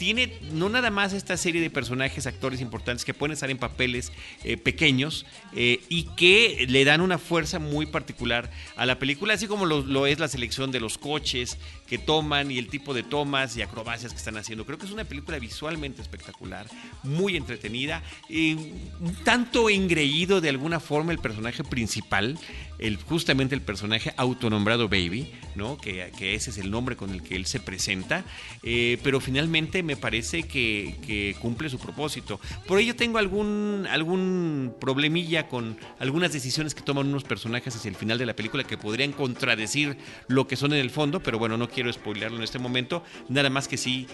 tiene 0.00 0.32
no 0.52 0.70
nada 0.70 0.90
más 0.90 1.12
esta 1.12 1.36
serie 1.36 1.60
de 1.60 1.68
personajes, 1.68 2.26
actores 2.26 2.62
importantes 2.62 3.04
que 3.04 3.12
pueden 3.12 3.34
estar 3.34 3.50
en 3.50 3.58
papeles 3.58 4.12
eh, 4.44 4.56
pequeños 4.56 5.26
eh, 5.54 5.78
y 5.90 6.04
que 6.16 6.64
le 6.70 6.86
dan 6.86 7.02
una 7.02 7.18
fuerza 7.18 7.58
muy 7.58 7.84
particular 7.84 8.50
a 8.76 8.86
la 8.86 8.98
película, 8.98 9.34
así 9.34 9.46
como 9.46 9.66
lo, 9.66 10.06
es 10.06 10.18
la 10.18 10.28
selección 10.28 10.72
de 10.72 10.80
los 10.80 10.96
coches 10.96 11.58
que 11.86 11.98
toman 11.98 12.50
y 12.50 12.56
el 12.56 12.68
tipo 12.68 12.94
de 12.94 13.02
tomas 13.02 13.58
y 13.58 13.62
acrobacias 13.62 14.12
que 14.12 14.18
están 14.18 14.38
haciendo. 14.38 14.64
Creo 14.64 14.78
que 14.78 14.86
es 14.86 14.92
una 14.92 15.04
película 15.04 15.38
visualmente 15.38 16.00
espectacular, 16.00 16.66
muy 17.02 17.36
entretenida, 17.36 18.02
un 18.30 19.14
tanto 19.22 19.68
engreído 19.68 20.40
de 20.40 20.48
alguna 20.48 20.80
forma 20.80 21.12
el 21.12 21.18
personaje 21.18 21.62
principal, 21.62 22.38
el, 22.78 22.96
justamente 22.96 23.54
el 23.54 23.60
personaje 23.60 24.14
autonombrado 24.16 24.88
Baby, 24.88 25.30
¿no? 25.56 25.76
que, 25.76 26.10
que 26.16 26.34
ese 26.34 26.48
es 26.48 26.56
el 26.56 26.70
nombre 26.70 26.96
con 26.96 27.10
el 27.10 27.22
que 27.22 27.36
él 27.36 27.44
se 27.44 27.60
presenta, 27.60 28.24
eh, 28.62 28.98
pero 29.02 29.20
finalmente 29.20 29.82
me 29.90 29.96
parece 29.96 30.44
que, 30.44 30.94
que, 31.04 31.34
cumple 31.40 31.68
su 31.68 31.76
propósito. 31.76 32.38
Por 32.68 32.78
ello 32.78 32.94
tengo 32.94 33.18
algún, 33.18 33.88
algún 33.90 34.72
problemilla 34.80 35.48
con 35.48 35.76
algunas 35.98 36.32
decisiones 36.32 36.76
que 36.76 36.82
toman 36.82 37.08
unos 37.08 37.24
personajes 37.24 37.74
hacia 37.74 37.88
el 37.88 37.96
final 37.96 38.18
de 38.18 38.26
la 38.26 38.36
película 38.36 38.62
que 38.62 38.78
podrían 38.78 39.10
contradecir 39.10 39.96
lo 40.28 40.46
que 40.46 40.54
son 40.54 40.74
en 40.74 40.78
el 40.78 40.90
fondo, 40.90 41.20
pero 41.24 41.40
bueno, 41.40 41.56
no 41.56 41.68
quiero 41.68 41.92
spoilearlo 41.92 42.36
en 42.36 42.44
este 42.44 42.60
momento, 42.60 43.02
nada 43.28 43.50
más 43.50 43.66
que 43.66 43.76
sí, 43.76 44.06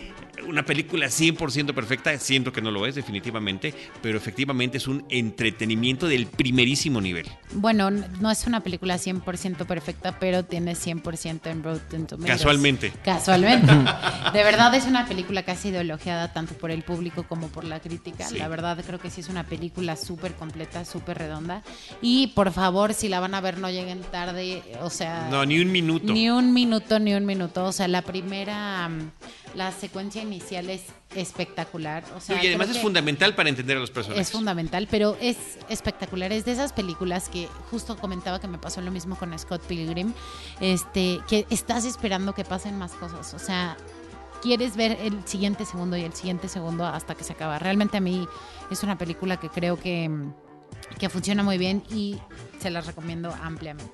una 0.48 0.64
película 0.64 1.08
100% 1.08 1.74
perfecta, 1.74 2.18
siento 2.18 2.54
que 2.54 2.62
no 2.62 2.70
lo 2.70 2.86
es 2.86 2.94
definitivamente, 2.94 3.74
pero 4.00 4.16
efectivamente 4.16 4.78
es 4.78 4.88
un 4.88 5.04
entretenimiento 5.10 6.08
del 6.08 6.26
primerísimo 6.26 7.02
nivel. 7.02 7.26
Bueno, 7.52 7.90
no 7.90 8.30
es 8.30 8.46
una 8.46 8.60
película 8.60 8.96
100% 8.96 9.66
perfecta, 9.66 10.18
pero 10.18 10.42
tiene 10.42 10.72
100% 10.72 11.50
en 11.50 11.62
Rotten 11.62 12.06
Tomatoes. 12.06 12.38
Casualmente. 12.38 12.92
Casualmente. 13.04 13.72
de 14.32 14.42
verdad 14.42 14.74
es 14.74 14.86
una 14.86 15.06
película 15.06 15.42
ha 15.50 15.56
sido 15.66 15.80
elogiada 15.80 16.32
tanto 16.32 16.54
por 16.54 16.70
el 16.70 16.82
público 16.82 17.24
como 17.24 17.48
por 17.48 17.64
la 17.64 17.80
crítica. 17.80 18.30
La 18.30 18.48
verdad 18.48 18.78
creo 18.86 19.00
que 19.00 19.10
sí 19.10 19.20
es 19.20 19.28
una 19.28 19.44
película 19.44 19.96
súper 19.96 20.34
completa, 20.34 20.84
súper 20.84 21.18
redonda. 21.18 21.62
Y 22.00 22.28
por 22.28 22.52
favor, 22.52 22.94
si 22.94 23.08
la 23.08 23.20
van 23.20 23.34
a 23.34 23.40
ver, 23.40 23.58
no 23.58 23.68
lleguen 23.68 24.02
tarde. 24.02 24.62
O 24.82 24.90
sea... 24.90 25.28
No, 25.30 25.44
ni 25.44 25.58
un 25.58 25.72
minuto. 25.72 26.12
Ni 26.12 26.30
un 26.30 26.52
minuto, 26.52 26.98
ni 26.98 27.14
un 27.14 27.26
minuto. 27.26 27.64
O 27.64 27.72
sea, 27.72 27.88
la 27.88 28.02
primera 28.02 28.88
la 29.56 29.72
secuencia 29.72 30.22
inicial 30.22 30.68
es 30.68 30.82
espectacular. 31.14 32.04
O 32.14 32.20
sea, 32.20 32.42
y 32.42 32.46
además 32.46 32.68
es 32.68 32.78
fundamental 32.78 33.34
para 33.34 33.48
entender 33.48 33.78
a 33.78 33.80
los 33.80 33.90
personajes. 33.90 34.26
Es 34.26 34.32
fundamental, 34.32 34.86
pero 34.90 35.16
es 35.20 35.38
espectacular. 35.70 36.30
Es 36.32 36.44
de 36.44 36.52
esas 36.52 36.74
películas 36.74 37.30
que 37.30 37.48
justo 37.70 37.96
comentaba 37.96 38.38
que 38.38 38.48
me 38.48 38.58
pasó 38.58 38.82
lo 38.82 38.90
mismo 38.90 39.16
con 39.16 39.36
Scott 39.38 39.62
Pilgrim, 39.62 40.12
este, 40.60 41.20
que 41.26 41.46
estás 41.48 41.86
esperando 41.86 42.34
que 42.34 42.44
pasen 42.44 42.76
más 42.76 42.92
cosas. 42.92 43.32
O 43.32 43.38
sea, 43.38 43.78
quieres 44.42 44.76
ver 44.76 44.98
el 45.00 45.26
siguiente 45.26 45.64
segundo 45.64 45.96
y 45.96 46.02
el 46.02 46.12
siguiente 46.12 46.48
segundo 46.48 46.86
hasta 46.86 47.14
que 47.14 47.24
se 47.24 47.32
acaba. 47.32 47.58
Realmente 47.58 47.96
a 47.96 48.00
mí 48.00 48.26
es 48.70 48.82
una 48.82 48.98
película 48.98 49.38
que 49.38 49.48
creo 49.48 49.78
que, 49.78 50.10
que 50.98 51.08
funciona 51.08 51.42
muy 51.42 51.58
bien 51.58 51.82
y 51.90 52.18
se 52.60 52.70
las 52.70 52.86
recomiendo 52.86 53.34
ampliamente. 53.42 53.92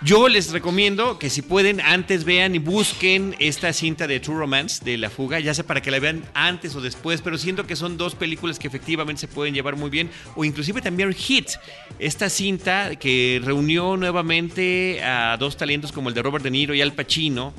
Yo 0.00 0.28
les 0.28 0.52
recomiendo 0.52 1.18
que 1.18 1.28
si 1.28 1.42
pueden, 1.42 1.80
antes 1.80 2.22
vean 2.22 2.54
y 2.54 2.58
busquen 2.58 3.34
esta 3.40 3.72
cinta 3.72 4.06
de 4.06 4.20
True 4.20 4.38
Romance 4.38 4.84
de 4.84 4.96
La 4.96 5.10
Fuga, 5.10 5.40
ya 5.40 5.52
sea 5.54 5.66
para 5.66 5.80
que 5.80 5.90
la 5.90 5.98
vean 5.98 6.24
antes 6.34 6.76
o 6.76 6.80
después, 6.80 7.20
pero 7.20 7.36
siento 7.36 7.66
que 7.66 7.74
son 7.74 7.96
dos 7.96 8.14
películas 8.14 8.60
que 8.60 8.68
efectivamente 8.68 9.22
se 9.22 9.26
pueden 9.26 9.54
llevar 9.54 9.74
muy 9.74 9.90
bien, 9.90 10.08
o 10.36 10.44
inclusive 10.44 10.80
también 10.82 11.12
Hit, 11.12 11.50
esta 11.98 12.30
cinta 12.30 12.94
que 12.94 13.40
reunió 13.42 13.96
nuevamente 13.96 15.02
a 15.02 15.36
dos 15.36 15.56
talentos 15.56 15.90
como 15.90 16.10
el 16.10 16.14
de 16.14 16.22
Robert 16.22 16.44
De 16.44 16.52
Niro 16.52 16.74
y 16.74 16.80
Al 16.80 16.92
Pacino 16.92 17.52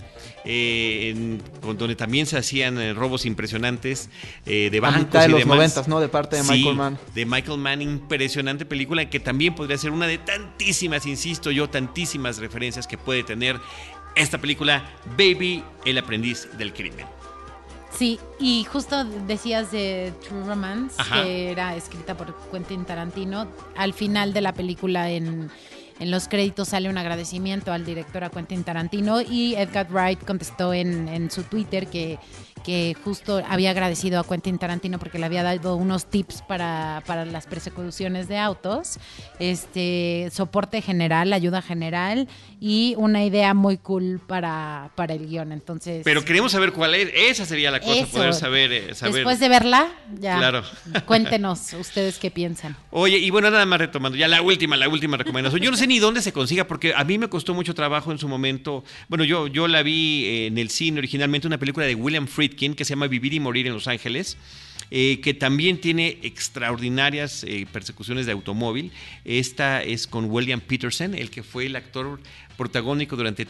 eh, 0.45 1.39
donde 1.61 1.95
también 1.95 2.25
se 2.25 2.37
hacían 2.37 2.79
eh, 2.79 2.93
robos 2.93 3.25
impresionantes 3.25 4.09
eh, 4.45 4.69
de 4.71 4.79
bancos 4.79 5.21
de 5.21 5.27
y 5.27 5.31
los 5.31 5.39
demás. 5.39 5.87
¿no? 5.87 5.99
De 5.99 6.09
parte 6.09 6.37
de 6.37 6.43
Michael 6.43 6.75
Mann. 6.75 6.99
De 7.13 7.25
Michael 7.25 7.57
Mann, 7.57 7.81
impresionante 7.81 8.65
película 8.65 9.09
que 9.09 9.19
también 9.19 9.55
podría 9.55 9.77
ser 9.77 9.91
una 9.91 10.07
de 10.07 10.17
tantísimas, 10.17 11.05
insisto 11.05 11.51
yo, 11.51 11.69
tantísimas 11.69 12.37
referencias 12.37 12.87
que 12.87 12.97
puede 12.97 13.23
tener 13.23 13.59
esta 14.15 14.39
película, 14.39 14.89
Baby, 15.17 15.63
el 15.85 15.97
aprendiz 15.97 16.47
del 16.57 16.73
crimen. 16.73 17.05
Sí, 17.91 18.19
y 18.39 18.65
justo 18.65 19.03
decías 19.03 19.71
de 19.71 20.13
True 20.27 20.45
Romance, 20.45 20.95
que 21.11 21.51
era 21.51 21.75
escrita 21.75 22.15
por 22.15 22.35
Quentin 22.51 22.85
Tarantino. 22.85 23.47
Al 23.75 23.93
final 23.93 24.31
de 24.31 24.41
la 24.41 24.53
película 24.53 25.09
en 25.09 25.49
en 25.99 26.11
los 26.11 26.27
créditos 26.27 26.69
sale 26.69 26.89
un 26.89 26.97
agradecimiento 26.97 27.71
al 27.71 27.85
director 27.85 28.23
a 28.23 28.29
Quentin 28.29 28.63
Tarantino 28.63 29.21
y 29.21 29.55
Edgar 29.55 29.87
Wright 29.91 30.23
contestó 30.25 30.73
en, 30.73 31.07
en 31.07 31.29
su 31.29 31.43
Twitter 31.43 31.87
que 31.87 32.17
que 32.59 32.95
justo 33.03 33.41
había 33.47 33.71
agradecido 33.71 34.19
a 34.19 34.27
Quentin 34.27 34.57
Tarantino 34.57 34.99
porque 34.99 35.19
le 35.19 35.25
había 35.25 35.43
dado 35.43 35.75
unos 35.75 36.05
tips 36.05 36.41
para, 36.43 37.03
para 37.05 37.25
las 37.25 37.47
persecuciones 37.47 38.27
de 38.27 38.37
autos, 38.37 38.99
este 39.39 40.29
soporte 40.31 40.81
general, 40.81 41.33
ayuda 41.33 41.61
general 41.61 42.27
y 42.59 42.93
una 42.97 43.23
idea 43.23 43.53
muy 43.53 43.77
cool 43.77 44.19
para, 44.25 44.91
para 44.95 45.13
el 45.13 45.27
guion. 45.27 45.51
Entonces, 45.51 46.01
pero 46.03 46.25
queremos 46.25 46.51
saber 46.51 46.73
cuál 46.73 46.95
es, 46.95 47.09
esa 47.13 47.45
sería 47.45 47.71
la 47.71 47.79
cosa, 47.79 48.05
poder 48.05 48.33
saber, 48.33 48.71
eh, 48.71 48.95
saber, 48.95 49.15
Después 49.15 49.39
de 49.39 49.49
verla, 49.49 49.91
ya 50.19 50.37
claro. 50.37 50.63
cuéntenos 51.05 51.73
ustedes 51.73 52.17
qué 52.19 52.31
piensan. 52.31 52.75
Oye, 52.91 53.17
y 53.17 53.29
bueno, 53.29 53.49
nada 53.49 53.65
más 53.65 53.79
retomando, 53.79 54.17
ya 54.17 54.27
la 54.27 54.41
última, 54.41 54.75
la 54.77 54.89
última 54.89 55.17
recomendación. 55.17 55.61
Yo 55.61 55.71
no 55.71 55.77
sé 55.77 55.87
ni 55.87 55.99
dónde 55.99 56.21
se 56.21 56.33
consiga 56.33 56.65
porque 56.65 56.93
a 56.93 57.03
mí 57.03 57.17
me 57.17 57.29
costó 57.29 57.53
mucho 57.53 57.73
trabajo 57.73 58.11
en 58.11 58.17
su 58.17 58.27
momento. 58.27 58.83
Bueno, 59.07 59.23
yo, 59.23 59.47
yo 59.47 59.67
la 59.67 59.83
vi 59.83 60.47
en 60.47 60.57
el 60.57 60.69
cine 60.69 60.99
originalmente, 60.99 61.47
una 61.47 61.57
película 61.57 61.85
de 61.85 61.95
William 61.95 62.27
Friedkin 62.27 62.48
que 62.49 62.85
se 62.85 62.89
llama 62.89 63.07
Vivir 63.07 63.33
y 63.33 63.39
Morir 63.39 63.67
en 63.67 63.73
Los 63.73 63.87
Ángeles. 63.87 64.37
Eh, 64.91 65.19
que 65.21 65.35
también 65.35 65.79
tiene 65.79 66.17
extraordinarias 66.23 67.43
eh, 67.43 67.67
persecuciones 67.71 68.25
de 68.25 68.31
automóvil. 68.31 68.91
Esta 69.23 69.83
es 69.83 70.07
con 70.07 70.31
William 70.31 70.61
Peterson, 70.61 71.13
el 71.13 71.29
que 71.29 71.43
fue 71.43 71.67
el 71.67 71.75
actor 71.75 72.19
protagónico 72.57 73.15
durante 73.15 73.45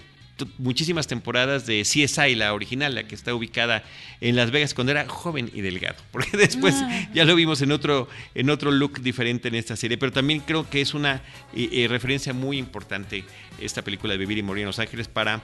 muchísimas 0.57 1.07
temporadas 1.07 1.65
de 1.65 1.81
CSI, 1.81 2.35
la 2.35 2.53
original, 2.53 2.95
la 2.95 3.03
que 3.03 3.15
está 3.15 3.33
ubicada 3.33 3.83
en 4.21 4.35
Las 4.35 4.51
Vegas 4.51 4.73
cuando 4.73 4.91
era 4.91 5.07
joven 5.07 5.49
y 5.53 5.61
delgado, 5.61 5.97
porque 6.11 6.37
después 6.37 6.75
ah. 6.77 7.09
ya 7.13 7.25
lo 7.25 7.35
vimos 7.35 7.61
en 7.61 7.71
otro, 7.71 8.07
en 8.35 8.49
otro 8.49 8.71
look 8.71 9.01
diferente 9.01 9.47
en 9.47 9.55
esta 9.55 9.75
serie, 9.75 9.97
pero 9.97 10.11
también 10.11 10.41
creo 10.41 10.69
que 10.69 10.81
es 10.81 10.93
una 10.93 11.21
eh, 11.53 11.87
referencia 11.89 12.33
muy 12.33 12.57
importante 12.57 13.23
esta 13.59 13.81
película 13.83 14.13
de 14.13 14.19
Vivir 14.19 14.37
y 14.37 14.43
Morir 14.43 14.61
en 14.61 14.67
Los 14.67 14.79
Ángeles 14.79 15.07
para 15.07 15.41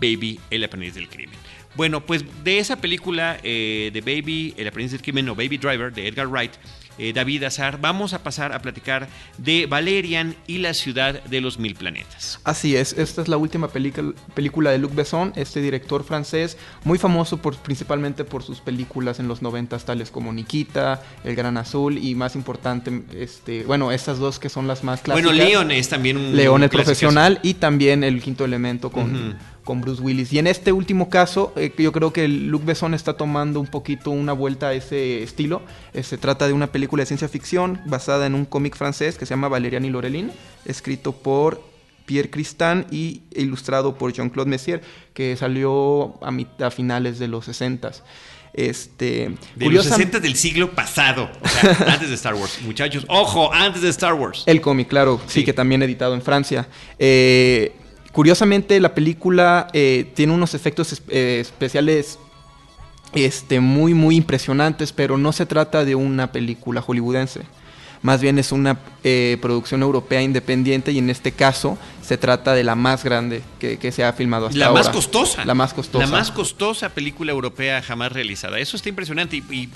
Baby, 0.00 0.40
el 0.50 0.64
aprendiz 0.64 0.94
del 0.94 1.08
crimen. 1.08 1.38
Bueno, 1.76 2.06
pues 2.06 2.24
de 2.44 2.58
esa 2.58 2.76
película 2.76 3.38
eh, 3.42 3.90
de 3.92 4.00
Baby, 4.00 4.54
El 4.56 4.68
aprendiz 4.68 4.92
del 4.92 5.02
crimen 5.02 5.28
o 5.28 5.34
Baby 5.34 5.58
Driver 5.58 5.92
de 5.92 6.06
Edgar 6.06 6.28
Wright, 6.28 6.52
eh, 6.98 7.12
David 7.12 7.44
Azar, 7.44 7.80
vamos 7.80 8.12
a 8.12 8.22
pasar 8.22 8.52
a 8.52 8.60
platicar 8.60 9.08
de 9.38 9.66
Valerian 9.66 10.36
y 10.46 10.58
la 10.58 10.74
ciudad 10.74 11.22
de 11.24 11.40
los 11.40 11.58
mil 11.58 11.74
planetas. 11.74 12.40
Así 12.44 12.76
es, 12.76 12.92
esta 12.94 13.22
es 13.22 13.28
la 13.28 13.36
última 13.36 13.68
película 13.68 14.70
de 14.70 14.78
Luc 14.78 14.94
Besson, 14.94 15.32
este 15.36 15.60
director 15.60 16.04
francés, 16.04 16.56
muy 16.84 16.98
famoso 16.98 17.38
por, 17.38 17.56
principalmente 17.56 18.24
por 18.24 18.42
sus 18.42 18.60
películas 18.60 19.20
en 19.20 19.28
los 19.28 19.42
noventas, 19.42 19.84
tales 19.84 20.10
como 20.10 20.32
Nikita, 20.32 21.02
El 21.24 21.34
Gran 21.34 21.56
Azul 21.56 21.98
y 21.98 22.14
más 22.14 22.36
importante, 22.36 23.02
este, 23.14 23.64
bueno, 23.64 23.92
estas 23.92 24.18
dos 24.18 24.38
que 24.38 24.48
son 24.48 24.66
las 24.66 24.84
más 24.84 25.00
clásicas. 25.00 25.30
Bueno, 25.30 25.44
León 25.44 25.70
es 25.70 25.88
también 25.88 26.16
un... 26.16 26.36
León 26.36 26.62
el 26.62 26.70
profesional 26.70 27.40
y 27.42 27.54
también 27.54 28.04
El 28.04 28.22
Quinto 28.22 28.44
Elemento 28.44 28.90
con 28.90 29.36
con 29.64 29.80
Bruce 29.80 30.02
Willis. 30.02 30.32
Y 30.32 30.38
en 30.38 30.46
este 30.46 30.72
último 30.72 31.08
caso, 31.08 31.52
eh, 31.56 31.72
yo 31.76 31.92
creo 31.92 32.12
que 32.12 32.28
Luc 32.28 32.64
Besson 32.64 32.94
está 32.94 33.16
tomando 33.16 33.60
un 33.60 33.66
poquito 33.66 34.10
una 34.10 34.32
vuelta 34.32 34.68
a 34.68 34.74
ese 34.74 35.22
estilo. 35.22 35.62
Eh, 35.92 36.02
se 36.02 36.18
trata 36.18 36.46
de 36.46 36.52
una 36.52 36.68
película 36.68 37.02
de 37.02 37.06
ciencia 37.06 37.28
ficción 37.28 37.80
basada 37.86 38.26
en 38.26 38.34
un 38.34 38.44
cómic 38.44 38.76
francés 38.76 39.18
que 39.18 39.26
se 39.26 39.30
llama 39.30 39.48
Valerian 39.48 39.84
y 39.84 39.90
Lorelin, 39.90 40.30
escrito 40.64 41.12
por 41.12 41.62
Pierre 42.06 42.30
Cristin 42.30 42.86
y 42.90 43.22
ilustrado 43.34 43.96
por 43.96 44.12
Jean-Claude 44.12 44.50
Messier, 44.50 44.82
que 45.14 45.36
salió 45.36 46.22
a, 46.22 46.66
a 46.66 46.70
finales 46.70 47.18
de 47.18 47.28
los 47.28 47.46
60 47.46 47.92
este, 48.54 49.34
de 49.56 49.70
los 49.70 49.84
60 49.84 50.20
del 50.20 50.36
siglo 50.36 50.70
pasado, 50.70 51.28
o 51.42 51.48
sea, 51.48 51.70
antes 51.92 52.08
de 52.08 52.14
Star 52.14 52.34
Wars. 52.34 52.60
Muchachos, 52.62 53.04
ojo, 53.08 53.52
antes 53.52 53.82
de 53.82 53.88
Star 53.88 54.14
Wars. 54.14 54.44
El 54.46 54.60
cómic, 54.60 54.86
claro, 54.86 55.20
sí, 55.26 55.44
que 55.44 55.52
también 55.52 55.82
editado 55.82 56.14
en 56.14 56.22
Francia. 56.22 56.68
Eh, 56.98 57.74
Curiosamente, 58.14 58.78
la 58.78 58.94
película 58.94 59.66
eh, 59.72 60.08
tiene 60.14 60.32
unos 60.32 60.54
efectos 60.54 61.02
eh, 61.08 61.38
especiales 61.40 62.20
este, 63.12 63.58
muy, 63.58 63.92
muy 63.92 64.14
impresionantes, 64.14 64.92
pero 64.92 65.18
no 65.18 65.32
se 65.32 65.46
trata 65.46 65.84
de 65.84 65.96
una 65.96 66.30
película 66.30 66.80
hollywoodense. 66.80 67.40
Más 68.02 68.20
bien 68.20 68.38
es 68.38 68.52
una 68.52 68.78
eh, 69.02 69.36
producción 69.42 69.82
europea 69.82 70.22
independiente 70.22 70.92
y 70.92 70.98
en 70.98 71.10
este 71.10 71.32
caso 71.32 71.76
se 72.02 72.16
trata 72.16 72.54
de 72.54 72.62
la 72.62 72.76
más 72.76 73.02
grande 73.02 73.42
que, 73.58 73.90
se 73.90 74.04
ha 74.04 74.12
filmado 74.12 74.46
hasta 74.46 74.64
ahora. 74.64 74.78
La 74.78 74.84
más 74.84 74.94
costosa. 74.94 75.44
La 75.44 75.54
más 75.54 75.74
costosa. 75.74 76.06
La 76.06 76.10
más 76.12 76.30
costosa 76.30 76.90
película 76.90 77.32
europea 77.32 77.82
jamás 77.82 78.12
realizada. 78.12 78.60
Eso 78.60 78.76
está 78.76 78.90
impresionante 78.90 79.38
y 79.38 79.68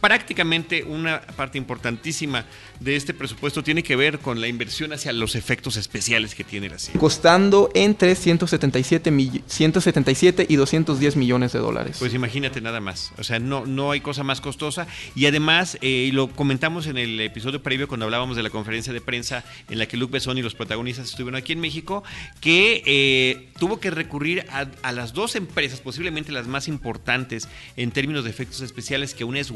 prácticamente 0.00 0.84
una 0.84 1.20
parte 1.20 1.58
importantísima 1.58 2.44
de 2.80 2.96
este 2.96 3.14
presupuesto 3.14 3.62
tiene 3.62 3.82
que 3.82 3.96
ver 3.96 4.18
con 4.18 4.40
la 4.40 4.48
inversión 4.48 4.92
hacia 4.92 5.12
los 5.12 5.34
efectos 5.34 5.76
especiales 5.76 6.34
que 6.34 6.44
tiene 6.44 6.68
la 6.68 6.78
serie. 6.78 7.00
Costando 7.00 7.70
entre 7.74 8.14
177, 8.14 9.12
177 9.46 10.46
y 10.48 10.56
210 10.56 11.16
millones 11.16 11.52
de 11.52 11.58
dólares. 11.58 11.96
Pues 11.98 12.14
imagínate 12.14 12.60
nada 12.60 12.80
más. 12.80 13.12
O 13.18 13.24
sea, 13.24 13.38
no, 13.38 13.66
no 13.66 13.90
hay 13.90 14.00
cosa 14.00 14.22
más 14.22 14.40
costosa. 14.40 14.86
Y 15.14 15.26
además, 15.26 15.78
eh, 15.80 16.10
lo 16.12 16.28
comentamos 16.28 16.86
en 16.86 16.98
el 16.98 17.20
episodio 17.20 17.62
previo 17.62 17.88
cuando 17.88 18.04
hablábamos 18.04 18.36
de 18.36 18.42
la 18.42 18.50
conferencia 18.50 18.92
de 18.92 19.00
prensa 19.00 19.44
en 19.68 19.78
la 19.78 19.86
que 19.86 19.96
Luc 19.96 20.10
Besson 20.10 20.38
y 20.38 20.42
los 20.42 20.54
protagonistas 20.54 21.06
estuvieron 21.06 21.36
aquí 21.36 21.52
en 21.52 21.60
México, 21.60 22.04
que 22.40 22.82
eh, 22.86 23.48
tuvo 23.58 23.80
que 23.80 23.90
recurrir 23.90 24.44
a, 24.50 24.66
a, 24.82 24.92
las 24.92 25.12
dos 25.12 25.36
empresas, 25.36 25.80
posiblemente 25.80 26.32
las 26.32 26.46
más 26.46 26.68
importantes 26.68 27.48
en 27.76 27.90
términos 27.90 28.24
de 28.24 28.30
efectos 28.30 28.60
especiales, 28.60 29.14
que 29.14 29.24
una 29.24 29.40
es 29.40 29.50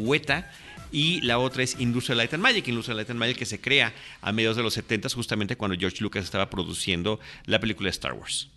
Y 0.92 1.22
la 1.22 1.38
otra 1.38 1.62
es 1.62 1.80
Industrial 1.80 2.18
Light 2.18 2.34
and 2.34 2.42
Magic, 2.42 2.68
Industrial 2.68 2.96
Light 2.98 3.10
and 3.10 3.18
Magic 3.18 3.38
que 3.38 3.46
se 3.46 3.60
crea 3.60 3.94
a 4.20 4.30
mediados 4.32 4.58
de 4.58 4.62
los 4.62 4.74
70 4.74 5.08
justamente 5.08 5.56
cuando 5.56 5.76
George 5.78 5.98
Lucas 6.00 6.24
estaba 6.24 6.50
produciendo 6.50 7.18
la 7.46 7.58
película 7.60 7.88
Star 7.88 8.12
Wars. 8.12 8.48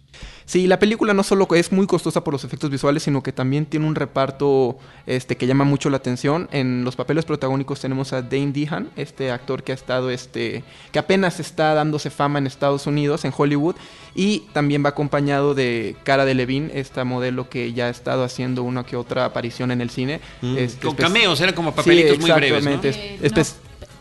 Sí, 0.46 0.68
la 0.68 0.78
película 0.78 1.14
no 1.16 1.24
solo 1.24 1.48
es 1.56 1.72
muy 1.72 1.88
costosa 1.88 2.24
por 2.24 2.34
los 2.34 2.44
efectos 2.44 2.70
visuales, 2.70 3.02
sino 3.02 3.24
que 3.24 3.32
también 3.32 3.66
tiene 3.66 3.88
un 3.88 3.96
reparto 3.96 4.78
este, 5.08 5.38
que 5.38 5.48
llama 5.48 5.64
mucho 5.64 5.90
la 5.90 5.98
atención. 5.98 6.48
En 6.52 6.84
los 6.84 6.96
papeles 6.96 7.26
protagónicos 7.26 7.80
tenemos 7.80 8.14
a 8.14 8.22
Dane 8.22 8.52
Dehan, 8.52 8.92
este 8.96 9.32
actor 9.32 9.64
que 9.64 9.72
ha 9.72 9.76
estado, 9.76 10.12
este, 10.12 10.64
que 10.92 11.00
apenas 11.00 11.40
está 11.40 11.74
dándose 11.74 12.12
fama 12.12 12.38
en 12.38 12.46
Estados 12.46 12.86
Unidos, 12.86 13.26
en 13.26 13.34
Hollywood, 13.36 13.76
y 14.14 14.42
también 14.54 14.86
va 14.86 14.90
acompañado 14.90 15.56
de 15.56 15.96
Cara 16.04 16.26
Delevingne, 16.26 16.80
esta 16.80 17.06
modelo 17.06 17.50
que 17.50 17.74
ya 17.74 17.88
ha 17.88 17.90
estado 17.90 18.24
haciendo 18.24 18.62
una 18.62 18.84
que 18.84 18.96
otra 18.98 19.26
aparición 19.26 19.72
en 19.72 19.82
el 19.82 19.90
cine. 19.90 20.22
Mm, 20.42 20.58
este, 20.60 20.86
con 20.86 20.96
cameos, 20.96 21.42
eran 21.42 21.56
como 21.56 21.74
papelitos 21.74 22.18
sí, 22.18 22.22
muy 22.22 22.32
breves. 22.32 22.64
¿no? 22.64 22.72
Eh, 22.72 23.32
no 23.36 23.44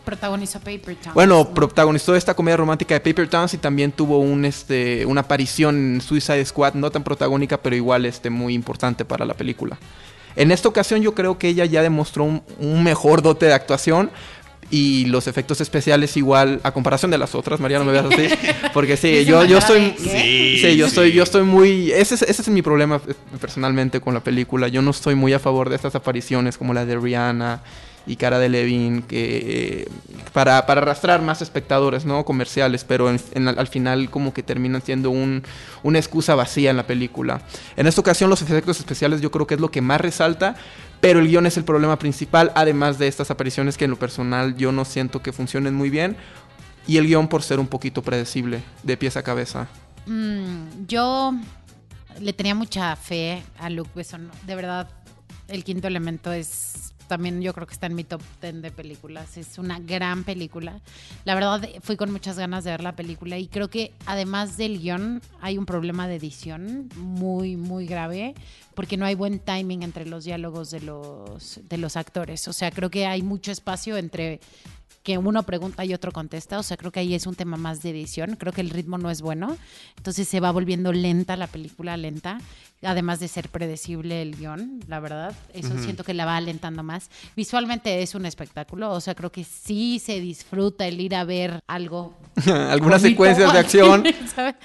protagonizó 0.05 0.59
Paper 0.59 0.95
Towns. 0.95 1.13
Bueno, 1.13 1.53
protagonizó 1.53 2.15
esta 2.15 2.33
comedia 2.33 2.57
romántica 2.57 2.93
de 2.93 3.01
Paper 3.01 3.27
Towns 3.27 3.53
y 3.53 3.57
también 3.57 3.91
tuvo 3.91 4.19
un 4.19 4.45
este 4.45 5.05
una 5.05 5.21
aparición 5.21 5.95
en 5.95 6.01
Suicide 6.01 6.45
Squad, 6.45 6.75
no 6.75 6.91
tan 6.91 7.03
protagónica, 7.03 7.57
pero 7.57 7.75
igual 7.75 8.05
este 8.05 8.29
muy 8.29 8.53
importante 8.53 9.03
para 9.03 9.25
la 9.25 9.33
película. 9.33 9.77
En 10.35 10.51
esta 10.51 10.69
ocasión 10.69 11.01
yo 11.01 11.13
creo 11.15 11.37
que 11.37 11.49
ella 11.49 11.65
ya 11.65 11.81
demostró 11.81 12.23
un, 12.23 12.43
un 12.59 12.83
mejor 12.83 13.21
dote 13.21 13.45
de 13.45 13.53
actuación, 13.53 14.11
y 14.71 15.05
los 15.05 15.27
efectos 15.27 15.61
especiales 15.61 16.17
igual 16.17 16.59
a 16.63 16.71
comparación 16.71 17.11
de 17.11 17.17
las 17.17 17.35
otras 17.35 17.59
María 17.59 17.77
no 17.77 17.85
me 17.85 17.91
veas 17.91 18.05
así 18.05 18.29
porque 18.73 18.97
sí 18.97 19.25
yo 19.27 19.45
yo 19.45 19.59
estoy 19.59 19.93
sí, 19.97 20.57
sí, 20.59 20.75
yo 20.75 20.87
estoy 20.87 21.11
yo 21.11 21.23
estoy 21.23 21.43
muy 21.43 21.91
ese 21.91 22.15
es, 22.15 22.21
ese 22.23 22.41
es 22.41 22.49
mi 22.49 22.61
problema 22.61 22.99
eh, 23.07 23.13
personalmente 23.39 24.01
con 24.01 24.13
la 24.13 24.21
película 24.21 24.67
yo 24.67 24.81
no 24.81 24.91
estoy 24.91 25.15
muy 25.15 25.33
a 25.33 25.39
favor 25.39 25.69
de 25.69 25.75
estas 25.75 25.95
apariciones 25.95 26.57
como 26.57 26.73
la 26.73 26.85
de 26.85 26.97
Rihanna 26.97 27.61
y 28.07 28.15
cara 28.17 28.39
de 28.39 28.49
Levin 28.49 29.01
que 29.01 29.83
eh, 29.83 29.87
para, 30.33 30.65
para, 30.65 30.81
arrastrar 30.81 31.21
más 31.21 31.41
espectadores 31.41 32.05
no 32.05 32.23
comerciales 32.25 32.83
pero 32.83 33.07
al 33.09 33.67
final 33.67 34.09
como 34.09 34.33
que 34.33 34.43
terminan 34.43 34.81
siendo 34.81 35.09
un, 35.09 35.43
una 35.83 35.99
excusa 35.99 36.35
vacía 36.35 36.69
en 36.69 36.77
la 36.77 36.87
película. 36.87 37.41
En 37.75 37.87
esta 37.87 38.01
ocasión 38.01 38.29
los 38.29 38.41
efectos 38.41 38.79
especiales 38.79 39.21
yo 39.21 39.31
creo 39.31 39.47
que 39.47 39.55
es 39.55 39.61
lo 39.61 39.71
que 39.71 39.81
más 39.81 40.01
resalta 40.01 40.55
pero 41.01 41.19
el 41.19 41.27
guion 41.27 41.45
es 41.45 41.57
el 41.57 41.63
problema 41.63 41.97
principal 41.97 42.51
además 42.55 42.99
de 42.99 43.07
estas 43.07 43.31
apariciones 43.31 43.77
que 43.77 43.85
en 43.85 43.91
lo 43.91 43.99
personal 43.99 44.55
yo 44.55 44.71
no 44.71 44.85
siento 44.85 45.21
que 45.21 45.31
funcionen 45.31 45.73
muy 45.73 45.89
bien 45.89 46.17
y 46.87 46.97
el 46.97 47.07
guion 47.07 47.27
por 47.27 47.41
ser 47.41 47.59
un 47.59 47.67
poquito 47.67 48.03
predecible 48.03 48.61
de 48.83 48.95
pies 48.95 49.17
a 49.17 49.23
cabeza. 49.23 49.67
Mm, 50.05 50.85
yo 50.87 51.33
le 52.19 52.33
tenía 52.33 52.53
mucha 52.53 52.95
fe 52.95 53.41
a 53.59 53.69
Luke 53.69 53.89
Besson 53.95 54.29
de 54.45 54.55
verdad 54.55 54.87
el 55.47 55.63
quinto 55.63 55.87
elemento 55.87 56.31
es 56.31 56.94
también 57.07 57.41
yo 57.41 57.53
creo 57.53 57.67
que 57.67 57.73
está 57.73 57.87
en 57.87 57.95
mi 57.95 58.03
top 58.03 58.21
10 58.41 58.61
de 58.61 58.71
películas. 58.71 59.37
Es 59.37 59.57
una 59.57 59.79
gran 59.79 60.23
película. 60.23 60.79
La 61.23 61.35
verdad, 61.35 61.67
fui 61.81 61.95
con 61.95 62.11
muchas 62.11 62.37
ganas 62.37 62.63
de 62.63 62.71
ver 62.71 62.81
la 62.81 62.95
película 62.95 63.37
y 63.37 63.47
creo 63.47 63.69
que 63.69 63.91
además 64.05 64.57
del 64.57 64.79
guion 64.79 65.21
hay 65.41 65.57
un 65.57 65.65
problema 65.65 66.07
de 66.07 66.15
edición 66.15 66.89
muy, 66.97 67.55
muy 67.55 67.85
grave 67.85 68.35
porque 68.75 68.97
no 68.97 69.05
hay 69.05 69.15
buen 69.15 69.39
timing 69.39 69.83
entre 69.83 70.05
los 70.05 70.25
diálogos 70.25 70.71
de 70.71 70.81
los, 70.81 71.61
de 71.63 71.77
los 71.77 71.95
actores. 71.95 72.47
O 72.47 72.53
sea, 72.53 72.71
creo 72.71 72.89
que 72.89 73.05
hay 73.05 73.21
mucho 73.21 73.51
espacio 73.51 73.97
entre 73.97 74.39
que 75.05 75.19
uno 75.19 75.43
pregunta 75.43 75.85
y 75.85 75.93
otro 75.93 76.11
contesta. 76.11 76.57
O 76.57 76.63
sea, 76.63 76.77
creo 76.77 76.91
que 76.91 76.99
ahí 76.99 77.13
es 77.13 77.27
un 77.27 77.35
tema 77.35 77.57
más 77.57 77.83
de 77.83 77.91
edición. 77.91 78.35
Creo 78.37 78.51
que 78.51 78.61
el 78.61 78.71
ritmo 78.71 78.97
no 78.97 79.11
es 79.11 79.21
bueno. 79.21 79.55
Entonces 79.97 80.27
se 80.27 80.39
va 80.39 80.51
volviendo 80.51 80.91
lenta 80.91 81.37
la 81.37 81.45
película, 81.45 81.95
lenta. 81.95 82.39
Además 82.81 83.19
de 83.19 83.27
ser 83.27 83.49
predecible 83.49 84.23
el 84.23 84.35
guion, 84.35 84.79
la 84.87 84.99
verdad. 84.99 85.33
Eso 85.53 85.69
uh 85.69 85.77
-huh. 85.77 85.83
siento 85.83 86.03
que 86.03 86.15
la 86.15 86.25
va 86.25 86.37
alentando 86.37 86.81
más. 86.81 87.09
Visualmente 87.35 88.01
es 88.01 88.15
un 88.15 88.25
espectáculo. 88.25 88.91
O 88.91 88.99
sea, 88.99 89.13
creo 89.13 89.31
que 89.31 89.43
sí 89.43 89.99
se 89.99 90.19
disfruta 90.19 90.87
el 90.87 90.99
ir 90.99 91.15
a 91.15 91.23
ver 91.23 91.59
algo. 91.67 92.15
Algunas 92.69 93.03
secuencias 93.03 93.53
de 93.53 93.59
acción. 93.59 94.03
¿sabes? 94.35 94.55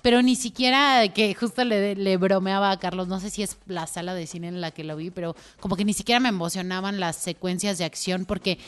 Pero 0.00 0.22
ni 0.22 0.36
siquiera 0.36 1.08
que 1.12 1.34
justo 1.34 1.64
le, 1.64 1.96
le 1.96 2.16
bromeaba 2.16 2.70
a 2.70 2.78
Carlos, 2.78 3.08
no 3.08 3.18
sé 3.18 3.30
si 3.30 3.42
es 3.42 3.57
la 3.66 3.86
sala 3.86 4.14
de 4.14 4.26
cine 4.26 4.48
en 4.48 4.60
la 4.60 4.70
que 4.70 4.84
lo 4.84 4.96
vi, 4.96 5.10
pero 5.10 5.36
como 5.60 5.76
que 5.76 5.84
ni 5.84 5.92
siquiera 5.92 6.20
me 6.20 6.28
emocionaban 6.28 7.00
las 7.00 7.16
secuencias 7.16 7.78
de 7.78 7.84
acción 7.84 8.24
porque 8.24 8.58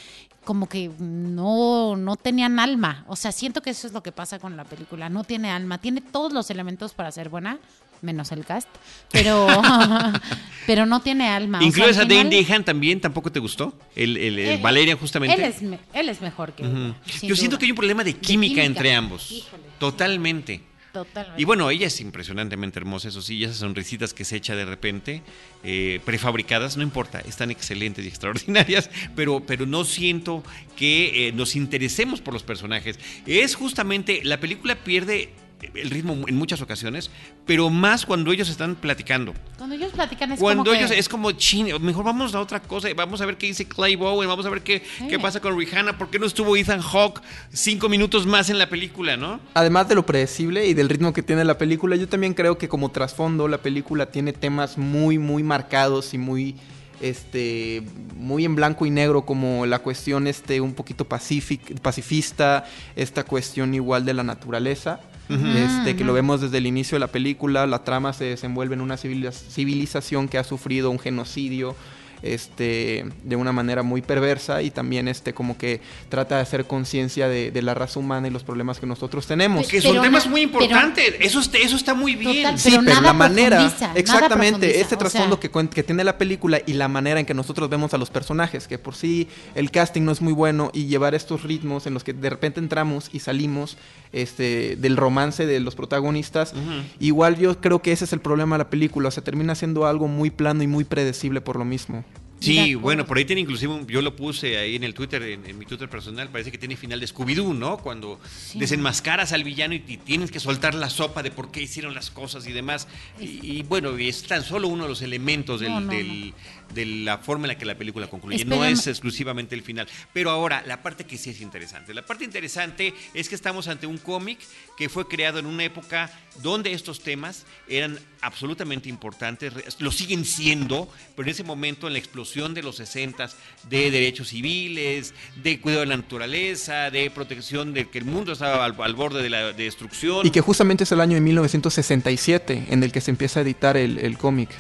como 0.45 0.69
que 0.69 0.91
no, 0.99 1.97
no 1.97 2.17
tenían 2.17 2.59
alma. 2.59 3.05
O 3.09 3.17
sea, 3.17 3.33
siento 3.33 3.61
que 3.63 3.71
eso 3.71 3.87
es 3.87 3.93
lo 3.93 4.03
que 4.03 4.13
pasa 4.13 4.39
con 4.39 4.57
la 4.57 4.65
película. 4.65 5.09
No 5.09 5.25
tiene 5.25 5.51
alma. 5.51 5.79
Tiene 5.79 6.01
todos 6.01 6.33
los 6.33 6.51
elementos 6.51 6.95
para 6.95 7.13
ser 7.13 7.29
buena, 7.29 7.59
menos 8.01 8.33
el 8.33 8.45
cast, 8.47 8.69
pero, 9.13 9.47
pero 10.67 10.87
no 10.87 11.01
tiene 11.01 11.29
alma. 11.29 11.63
¿Incluyes 11.63 11.93
o 11.93 11.95
sea, 11.95 12.03
a 12.05 12.07
Dane 12.07 12.31
DeHaan 12.31 12.65
también? 12.65 13.01
¿Tampoco 13.01 13.31
te 13.31 13.39
gustó? 13.39 13.75
El, 13.95 14.17
el, 14.17 14.39
el 14.39 14.49
él, 14.49 14.63
Valerian, 14.63 14.97
justamente. 14.97 15.35
Él 15.37 15.43
es, 15.43 15.63
él 15.93 16.09
es 16.09 16.21
mejor 16.21 16.53
que 16.53 16.63
uh 16.63 16.67
-huh. 16.67 16.95
Yo 17.21 17.29
duda. 17.29 17.37
siento 17.37 17.59
que 17.59 17.67
hay 17.67 17.73
un 17.73 17.77
problema 17.77 18.03
de 18.03 18.15
química, 18.15 18.23
de 18.23 18.63
química. 18.63 18.65
entre 18.65 18.95
ambos. 18.95 19.31
Híjole. 19.31 19.63
Totalmente. 19.79 20.70
Totalmente. 20.93 21.41
Y 21.41 21.45
bueno, 21.45 21.71
ella 21.71 21.87
es 21.87 22.01
impresionantemente 22.01 22.79
hermosa, 22.79 23.09
eso 23.09 23.23
sí, 23.23 23.43
esas 23.45 23.59
sonrisitas 23.59 24.13
que 24.13 24.25
se 24.25 24.37
echa 24.37 24.57
de 24.57 24.65
repente, 24.65 25.23
eh, 25.63 26.01
prefabricadas, 26.05 26.77
no 26.77 26.83
importa, 26.83 27.21
están 27.21 27.51
excelentes 27.51 28.05
y 28.05 28.09
extraordinarias, 28.09 28.91
pero, 29.17 29.41
pero 29.47 29.67
no 29.67 29.85
siento 29.85 30.43
que 30.77 31.29
eh, 31.29 31.33
nos 31.33 31.55
interesemos 31.55 32.21
por 32.21 32.35
los 32.35 32.43
personajes. 32.43 32.99
Es 33.27 33.55
justamente, 33.55 34.21
la 34.25 34.41
película 34.41 34.75
pierde 34.75 35.33
el 35.75 35.91
ritmo 35.91 36.17
en 36.27 36.37
muchas 36.37 36.61
ocasiones, 36.63 37.11
pero 37.47 37.71
más 37.71 38.07
cuando 38.07 38.33
ellos 38.33 38.49
están 38.49 38.75
platicando. 38.75 39.35
Cuando 39.57 39.75
ellos 39.75 39.93
platican 39.93 40.33
es 40.33 40.41
cuando 40.41 40.65
como 40.65 40.77
ellos 40.77 40.91
que... 40.91 40.99
es 40.99 41.09
como 41.09 41.33
chino, 41.33 41.79
mejor 41.79 42.05
vamos 42.05 42.35
a 42.35 42.41
otra 42.41 42.61
cosa, 42.61 42.89
vamos 42.95 43.21
a 43.21 43.27
ver 43.27 43.37
qué 43.37 43.47
dice 43.47 43.67
Clay 43.67 43.97
Bowen, 43.97 44.29
vamos 44.29 44.47
a 44.47 44.51
ver 44.51 44.63
qué, 44.63 44.83
sí. 44.99 45.09
qué 45.09 45.19
pasa 45.19 45.41
con 45.41 45.59
Rihanna, 45.59 45.99
por 45.99 46.11
qué 46.11 46.19
no 46.19 46.27
estuvo 46.27 46.57
Ethan 46.57 46.81
Hawke 46.81 47.21
cinco 47.53 47.89
minutos 47.89 48.27
más 48.27 48.51
en 48.51 48.59
la 48.59 48.69
película, 48.69 49.17
¿no? 49.17 49.41
Además 49.55 49.89
de 49.89 49.95
lo 49.95 50.07
predecible 50.07 50.67
y 50.67 50.75
del 50.75 50.89
ritmo 50.89 51.13
que 51.13 51.23
tiene 51.23 51.45
la 51.45 51.59
película, 51.59 51.97
yo 51.97 52.09
también 52.09 52.35
creo 52.35 52.59
que 52.59 52.69
como 52.69 52.91
trasfondo 52.91 53.49
la 53.49 53.59
película 53.59 54.07
tiene 54.07 54.33
temas 54.33 54.79
muy, 54.79 55.19
muy 55.19 55.43
marcados 55.43 56.15
y 56.15 56.19
muy 56.19 56.57
este 57.01 57.83
muy 58.15 58.45
en 58.45 58.55
blanco 58.55 58.85
y 58.87 58.91
negro 58.91 59.25
como 59.25 59.65
la 59.67 59.79
cuestión 59.79 60.27
este 60.27 60.61
un 60.61 60.75
poquito 60.75 61.07
pacific, 61.07 61.81
pacifista, 61.81 62.65
esta 62.95 63.25
cuestión 63.25 63.75
igual 63.75 64.05
de 64.05 64.15
la 64.15 64.23
naturaleza. 64.23 65.01
Uh 65.31 65.35
-huh. 65.35 65.57
este, 65.57 65.95
que 65.97 66.05
lo 66.05 66.13
vemos 66.13 66.41
desde 66.41 66.59
el 66.59 66.67
inicio 66.67 66.97
de 66.97 67.01
la 67.01 67.07
película, 67.07 67.67
la 67.67 67.85
trama 67.85 68.13
se 68.13 68.25
desenvuelve 68.25 68.75
en 68.75 68.81
una 68.81 68.97
civilización 68.97 70.29
que 70.29 70.39
ha 70.39 70.45
sufrido 70.45 70.91
un 70.91 70.99
genocidio, 70.99 71.77
este, 72.23 73.05
de 73.25 73.37
una 73.37 73.53
manera 73.53 73.83
muy 73.83 74.03
perversa 74.03 74.63
y 74.63 74.71
también 74.71 75.09
este, 75.09 75.33
como 75.33 75.57
que 75.57 75.81
trata 76.09 76.37
de 76.37 76.43
hacer 76.43 76.67
conciencia 76.67 77.29
de, 77.29 77.51
de, 77.51 77.63
la 77.63 77.75
raza 77.75 77.99
humana 78.01 78.29
y 78.29 78.31
los 78.31 78.45
problemas 78.45 78.81
que 78.81 78.87
nosotros 78.87 79.27
tenemos. 79.27 79.69
Que 79.69 79.81
son 79.81 80.01
temas 80.01 80.27
muy 80.29 80.43
importantes, 80.43 81.05
pero, 81.13 81.25
eso, 81.25 81.41
eso 81.41 81.77
está 81.77 81.95
muy 81.95 82.15
bien. 82.15 82.43
Total, 82.43 82.59
sí, 82.59 82.79
pero, 82.85 83.01
la 83.01 83.13
manera, 83.13 83.73
exactamente, 83.95 84.81
este 84.81 84.97
trasfondo 84.97 85.39
sea... 85.41 85.51
que, 85.51 85.69
que 85.69 85.83
tiene 85.83 86.05
la 86.05 86.19
película 86.19 86.61
y 86.67 86.75
la 86.75 86.89
manera 86.89 87.21
en 87.21 87.27
que 87.27 87.35
nosotros 87.35 87.69
vemos 87.69 87.95
a 87.95 87.99
los 87.99 88.11
personajes, 88.11 88.67
que 88.67 88.79
por 88.79 88.95
sí 88.95 89.29
el 89.55 89.71
casting 89.71 90.03
no 90.03 90.13
es 90.13 90.21
muy 90.21 90.33
bueno 90.33 90.71
y 90.73 90.87
llevar 90.87 91.15
estos 91.15 91.43
ritmos 91.43 91.87
en 91.87 91.95
los 91.95 92.05
que 92.05 92.13
de 92.13 92.31
repente 92.31 92.61
entramos 92.61 93.11
y 93.13 93.21
salimos 93.21 93.77
este, 94.13 94.77
del 94.77 94.97
romance 94.97 95.47
de 95.47 95.61
los 95.61 95.75
protagonistas, 95.75 96.53
uh 96.53 96.57
-huh. 96.57 96.83
igual 96.99 97.39
yo 97.39 97.61
creo 97.61 97.81
que 97.81 97.93
ese 97.93 98.05
es 98.05 98.13
el 98.13 98.21
problema 98.21 98.57
de 98.57 98.65
la 98.65 98.71
película, 98.71 99.09
o 99.09 99.11
sea, 99.11 99.23
termina 99.23 99.55
siendo 99.55 99.87
algo 99.87 100.09
muy 100.09 100.31
plano 100.31 100.63
y 100.63 100.67
muy 100.67 100.85
predecible 100.85 101.41
por 101.41 101.57
lo 101.57 101.65
mismo. 101.65 102.05
Sí, 102.41 102.75
bueno, 102.75 103.07
por 103.07 103.19
ahí 103.19 103.25
tiene 103.25 103.43
inclusive, 103.43 103.73
un, 103.73 103.87
yo 103.87 104.01
lo 104.01 104.17
puse 104.17 104.57
ahí 104.57 104.77
en 104.77 104.85
el 104.85 104.95
Twitter, 104.95 105.23
en, 105.23 105.45
en 105.47 105.59
mi 105.59 105.67
Twitter 105.67 105.89
personal, 105.89 106.29
parece 106.31 106.51
que 106.51 106.59
tiene 106.59 106.77
final 106.77 106.99
de 106.99 107.07
Scooby-Doo, 107.07 107.55
¿no? 107.55 107.79
Cuando 107.79 108.19
sí. 108.29 108.59
desenmascaras 108.59 109.33
al 109.33 109.45
villano 109.45 109.75
y, 109.75 109.85
y, 109.87 109.99
tienes 109.99 110.31
que 110.31 110.41
soltar 110.41 110.75
la 110.75 110.89
sopa 110.89 111.23
de 111.23 111.31
por 111.31 111.51
qué 111.51 111.63
hicieron 111.63 111.95
las 111.95 112.11
cosas 112.11 112.47
y 112.47 112.53
demás. 112.53 112.89
Y, 113.21 113.59
y 113.59 113.63
bueno, 113.63 113.97
es 113.99 114.23
tan 114.23 114.43
solo 114.43 114.69
uno 114.69 114.85
de 114.85 114.89
los 114.89 115.03
elementos 115.03 115.61
del, 115.61 115.71
no, 115.71 115.81
no, 115.81 115.93
del, 115.93 116.31
no 116.31 116.35
de 116.75 116.87
la 116.87 117.19
forma 117.19 117.45
en 117.45 117.49
la 117.49 117.59
que 117.59 117.65
la 117.65 117.77
película 117.77 118.07
concluye. 118.07 118.37
Esperemos. 118.37 118.59
No 118.59 118.65
es 118.65 118.87
exclusivamente 118.87 119.55
el 119.55 119.63
final. 119.63 119.87
Pero 120.13 120.31
ahora, 120.31 120.63
la 120.67 120.83
parte 120.83 121.05
que 121.05 121.19
sí 121.19 121.31
es 121.31 121.41
interesante. 121.41 121.93
La 121.93 122.07
parte 122.07 122.25
interesante 122.25 122.95
es 123.13 123.29
que 123.29 123.35
estamos 123.35 123.69
ante 123.69 123.87
un 123.87 123.99
cómic 123.99 124.39
que 124.77 124.89
fue 124.89 125.07
creado 125.09 125.39
en 125.39 125.47
una 125.47 125.65
época 125.65 126.11
donde 126.43 126.73
estos 126.73 127.01
temas 127.01 127.45
eran 127.69 127.99
absolutamente 128.23 128.89
importantes, 128.89 129.53
lo 129.79 129.91
siguen 129.91 130.25
siendo, 130.25 130.91
pero 131.17 131.27
en 131.27 131.33
ese 131.33 131.43
momento, 131.43 131.87
en 131.87 131.95
la 131.95 131.99
explosión 131.99 132.30
de 132.31 132.63
los 132.63 132.77
60 132.77 133.29
de 133.69 133.91
derechos 133.91 134.29
civiles, 134.29 135.15
de 135.43 135.61
cuidado 135.61 135.81
de 135.81 135.87
la 135.87 135.97
naturaleza, 135.97 136.91
de 136.91 137.11
protección 137.11 137.75
de 137.75 137.89
que 137.89 137.99
el 137.99 138.05
mundo 138.05 138.33
estaba 138.33 138.65
al, 138.65 138.95
borde 138.95 139.23
de 139.23 139.31
la 139.31 139.53
destrucción. 139.53 140.27
Y 140.27 140.31
que 140.31 140.41
justamente 140.41 140.85
es 140.85 140.93
el 140.93 141.01
año 141.01 141.15
de 141.15 141.21
1967 141.23 142.67
en 142.71 142.83
el 142.83 142.93
que 142.93 143.01
se 143.01 143.11
empieza 143.11 143.41
a 143.41 143.43
editar 143.43 143.77
el, 143.77 143.99
el 143.99 144.17
cómic, 144.17 144.51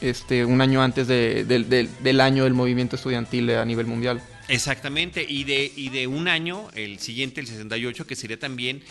este, 0.00 0.44
un 0.44 0.60
año 0.60 0.82
antes 0.82 1.06
del 1.06 2.20
año 2.20 2.44
del 2.44 2.54
movimiento 2.54 2.96
estudiantil 2.96 3.50
a 3.50 3.64
nivel 3.64 3.86
mundial. 3.86 4.20
Exactamente, 4.52 5.24
y 5.26 5.44
de, 5.44 5.72
y 5.74 5.88
de 5.88 6.06
un 6.06 6.28
año, 6.28 6.68
el 6.74 6.98
siguiente, 6.98 7.40
el 7.40 7.46
68, 7.46 8.06
que 8.06 8.14
sería 8.14 8.38
también 8.38 8.82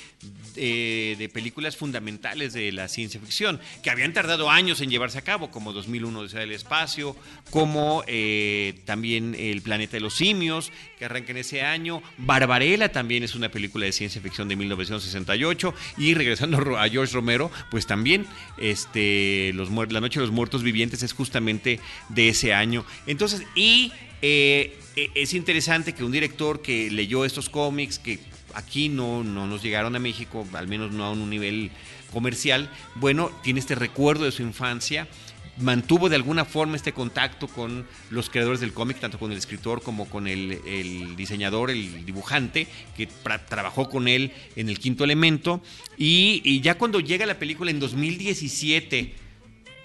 eh, 0.56 1.15
de, 1.19 1.30
películas 1.30 1.78
fundamentales 1.78 2.54
de 2.54 2.71
la 2.71 2.88
ciencia 2.88 3.21
ficción, 3.21 3.60
que 3.84 3.91
habían 3.91 4.12
tardado 4.12 4.50
años 4.50 4.82
en 4.82 4.89
llevarse 4.89 5.19
a 5.19 5.21
cabo, 5.21 5.52
como 5.52 5.71
2001 5.71 6.28
de 6.28 6.39
del 6.39 6.52
Espacio, 6.54 7.15
como 7.52 8.04
eh, 8.08 8.74
también 8.86 9.36
El 9.38 9.62
Planeta 9.62 9.91
de 9.91 10.00
los 10.00 10.15
Simios, 10.15 10.71
que 10.97 11.06
arranca 11.06 11.30
en 11.30 11.38
ese 11.38 11.62
año, 11.62 12.02
Barbarella 12.17 12.91
también 12.91 13.21
es 13.21 13.36
una 13.36 13.50
película 13.50 13.86
de 13.86 13.91
ciencia 13.91 14.19
ficción 14.19 14.47
de 14.47 14.56
1968, 14.56 15.76
y 16.00 16.15
regresando 16.15 16.58
a 16.80 16.89
George 16.89 17.13
Romero, 17.13 17.52
pues 17.69 17.86
también 17.86 18.26
este, 18.58 19.52
los, 19.54 19.69
La 19.69 20.02
Noche 20.02 20.19
de 20.19 20.26
los 20.26 20.34
Muertos 20.34 20.63
Vivientes 20.63 21.04
es 21.04 21.13
justamente 21.13 21.80
de 22.10 22.30
ese 22.30 22.52
año. 22.52 22.84
Entonces, 23.06 23.43
y... 23.54 23.91
Eh, 24.24 24.81
es 24.95 25.34
interesante 25.34 25.93
que 25.93 26.04
un 26.04 26.12
director 26.12 26.62
que 26.62 26.91
leyó 26.91 27.25
estos 27.25 27.49
cómics, 27.49 27.99
que 27.99 28.19
aquí 28.54 28.89
no, 28.89 29.23
no 29.23 29.47
nos 29.47 29.63
llegaron 29.63 29.95
a 29.95 29.99
México, 29.99 30.45
al 30.54 30.67
menos 30.67 30.91
no 30.91 31.06
a 31.06 31.12
un 31.12 31.30
nivel 31.30 31.71
comercial, 32.12 32.69
bueno, 32.95 33.32
tiene 33.43 33.60
este 33.60 33.75
recuerdo 33.75 34.25
de 34.25 34.32
su 34.32 34.41
infancia, 34.41 35.08
mantuvo 35.58 36.10
de 36.10 36.15
alguna 36.15 36.43
forma 36.45 36.75
este 36.75 36.93
contacto 36.93 37.47
con 37.47 37.86
los 38.10 38.30
creadores 38.30 38.60
del 38.60 38.73
cómic, 38.73 38.99
tanto 38.99 39.19
con 39.19 39.32
el 39.32 39.38
escritor 39.38 39.82
como 39.82 40.10
con 40.10 40.27
el, 40.27 41.15
diseñador, 41.15 41.71
el 41.71 42.06
dibujante, 42.06 42.67
que 42.97 43.08
trabajó 43.47 43.89
con 43.89 44.08
él 44.08 44.32
en 44.56 44.69
el 44.69 44.80
quinto 44.80 45.04
elemento, 45.04 45.62
y 45.97 46.60
ya 46.62 46.77
cuando 46.77 46.99
llega 46.99 47.25
la 47.25 47.39
película 47.39 47.71
en 47.71 47.80
2017, 47.80 49.13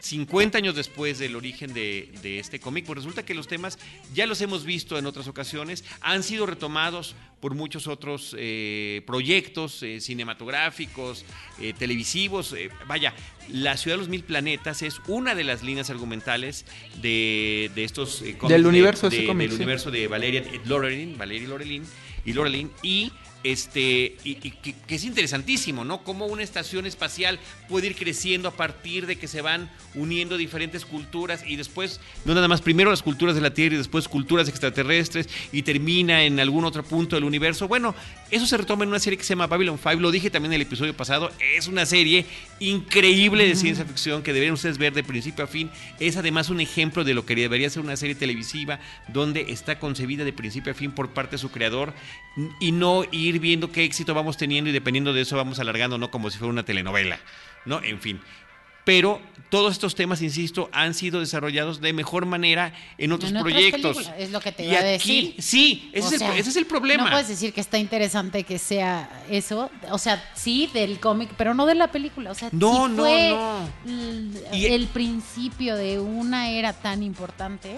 50 0.06 0.58
años 0.58 0.74
después 0.74 1.18
del 1.18 1.36
origen 1.36 1.74
de, 1.74 2.38
este 2.38 2.60
cómic, 2.60 2.86
pues 2.86 2.96
resulta 2.96 3.24
que 3.24 3.34
los 3.34 3.48
temas 3.48 3.78
ya 4.14 4.26
los 4.26 4.40
hemos 4.40 4.64
visto 4.64 4.98
en 4.98 5.06
otras 5.06 5.28
ocasiones, 5.28 5.84
han 6.00 6.22
sido 6.22 6.46
retomados 6.46 7.14
por 7.40 7.54
muchos 7.54 7.86
otros 7.86 8.34
eh, 8.38 9.02
proyectos 9.06 9.82
eh, 9.82 10.00
cinematográficos, 10.00 11.24
eh, 11.60 11.74
televisivos. 11.76 12.54
vaya, 12.86 13.14
La 13.48 13.76
Ciudad 13.76 13.96
de 13.96 14.00
los 14.00 14.08
Mil 14.08 14.24
Planetas 14.24 14.82
es 14.82 15.00
una 15.06 15.34
de 15.34 15.44
las 15.44 15.62
líneas 15.62 15.90
argumentales 15.90 16.64
de, 17.02 17.70
estos 17.76 18.18
cómics. 18.38 18.48
Del 18.48 18.66
universo 18.66 19.10
de, 19.10 19.18
de, 19.18 19.26
Del 19.26 19.52
universo 19.52 19.90
de 19.90 20.08
Valeria 20.08 20.44
Lorelin, 20.64 21.18
Valeria 21.18 21.48
Lorelin 21.48 21.84
y 22.24 22.32
Lorelin, 22.32 22.70
y 22.82 23.12
este, 23.52 24.16
y, 24.24 24.34
que, 24.34 24.74
es 24.88 25.04
interesantísimo, 25.04 25.84
¿no? 25.84 26.02
Cómo 26.02 26.26
una 26.26 26.42
estación 26.42 26.84
espacial 26.84 27.38
puede 27.68 27.86
ir 27.86 27.94
creciendo 27.94 28.48
a 28.48 28.52
partir 28.52 29.06
de 29.06 29.16
que 29.16 29.28
se 29.28 29.40
van 29.40 29.70
uniendo 29.94 30.36
diferentes 30.36 30.84
culturas 30.84 31.44
y 31.46 31.54
después, 31.54 32.00
no 32.24 32.34
nada 32.34 32.48
más, 32.48 32.60
primero 32.60 32.90
las 32.90 33.02
culturas 33.02 33.36
de 33.36 33.40
la 33.40 33.54
Tierra 33.54 33.76
y 33.76 33.78
después 33.78 34.08
culturas 34.08 34.48
extraterrestres 34.48 35.28
y 35.52 35.62
termina 35.62 36.24
en 36.24 36.40
algún 36.40 36.64
otro 36.64 36.82
punto 36.82 37.14
del 37.14 37.24
universo. 37.24 37.68
Bueno, 37.68 37.94
eso 38.32 38.46
se 38.46 38.56
retoma 38.56 38.82
en 38.82 38.88
una 38.88 38.98
serie 38.98 39.16
que 39.16 39.22
se 39.22 39.30
llama 39.30 39.46
Babylon 39.46 39.78
5, 39.78 40.00
lo 40.00 40.10
dije 40.10 40.28
también 40.28 40.52
en 40.52 40.56
el 40.56 40.66
episodio 40.66 40.96
pasado, 40.96 41.30
es 41.56 41.68
una 41.68 41.86
serie 41.86 42.26
increíble 42.58 43.46
de 43.46 43.54
ciencia 43.54 43.84
ficción 43.84 44.24
que 44.24 44.32
deberían 44.32 44.54
ustedes 44.54 44.78
ver 44.78 44.92
de 44.92 45.04
principio 45.04 45.44
a 45.44 45.46
fin. 45.46 45.70
Es 46.00 46.16
además 46.16 46.50
un 46.50 46.60
ejemplo 46.60 47.04
de 47.04 47.14
lo 47.14 47.24
que 47.24 47.36
debería 47.36 47.70
ser 47.70 47.82
una 47.82 47.96
serie 47.96 48.16
televisiva 48.16 48.80
donde 49.06 49.46
está 49.48 49.78
concebida 49.78 50.24
de 50.24 50.32
principio 50.32 50.72
a 50.72 50.74
fin 50.74 50.90
por 50.90 51.10
parte 51.10 51.36
de 51.36 51.38
su 51.38 51.52
creador 51.52 51.94
y 52.60 52.72
no 52.72 53.04
ir 53.12 53.35
viendo 53.38 53.72
qué 53.72 53.84
éxito 53.84 54.14
vamos 54.14 54.36
teniendo 54.36 54.70
y 54.70 54.72
dependiendo 54.72 55.12
de 55.12 55.22
eso 55.22 55.36
vamos 55.36 55.58
alargando, 55.58 55.98
no 55.98 56.10
como 56.10 56.30
si 56.30 56.38
fuera 56.38 56.52
una 56.52 56.64
telenovela, 56.64 57.18
¿no? 57.64 57.82
En 57.82 58.00
fin. 58.00 58.20
Pero 58.86 59.20
todos 59.50 59.72
estos 59.72 59.96
temas, 59.96 60.22
insisto, 60.22 60.70
han 60.72 60.94
sido 60.94 61.18
desarrollados 61.18 61.80
de 61.80 61.92
mejor 61.92 62.24
manera 62.24 62.72
en 62.98 63.10
otros 63.10 63.32
proyectos. 63.32 64.08
Es 64.16 64.30
lo 64.30 64.38
que 64.40 64.52
te 64.52 64.64
iba 64.64 64.78
a 64.78 64.84
decir. 64.84 65.34
Sí, 65.40 65.90
ese, 65.92 66.14
es 66.14 66.56
el, 66.56 66.66
problema. 66.66 67.02
No 67.02 67.10
puedes 67.10 67.26
decir 67.26 67.52
que 67.52 67.60
está 67.60 67.78
interesante 67.78 68.44
que 68.44 68.60
sea 68.60 69.24
eso. 69.28 69.72
O 69.90 69.98
sea, 69.98 70.30
sí, 70.36 70.70
del 70.72 71.00
cómic, 71.00 71.30
pero 71.36 71.52
no 71.52 71.66
de 71.66 71.74
la 71.74 71.90
película. 71.90 72.30
O 72.30 72.34
sea, 72.34 72.48
no, 72.52 72.86
no, 72.86 73.04
no. 73.04 73.68
el 74.52 74.86
principio 74.86 75.74
de 75.74 75.98
una 75.98 76.50
era 76.50 76.72
tan 76.72 77.02
importante 77.02 77.74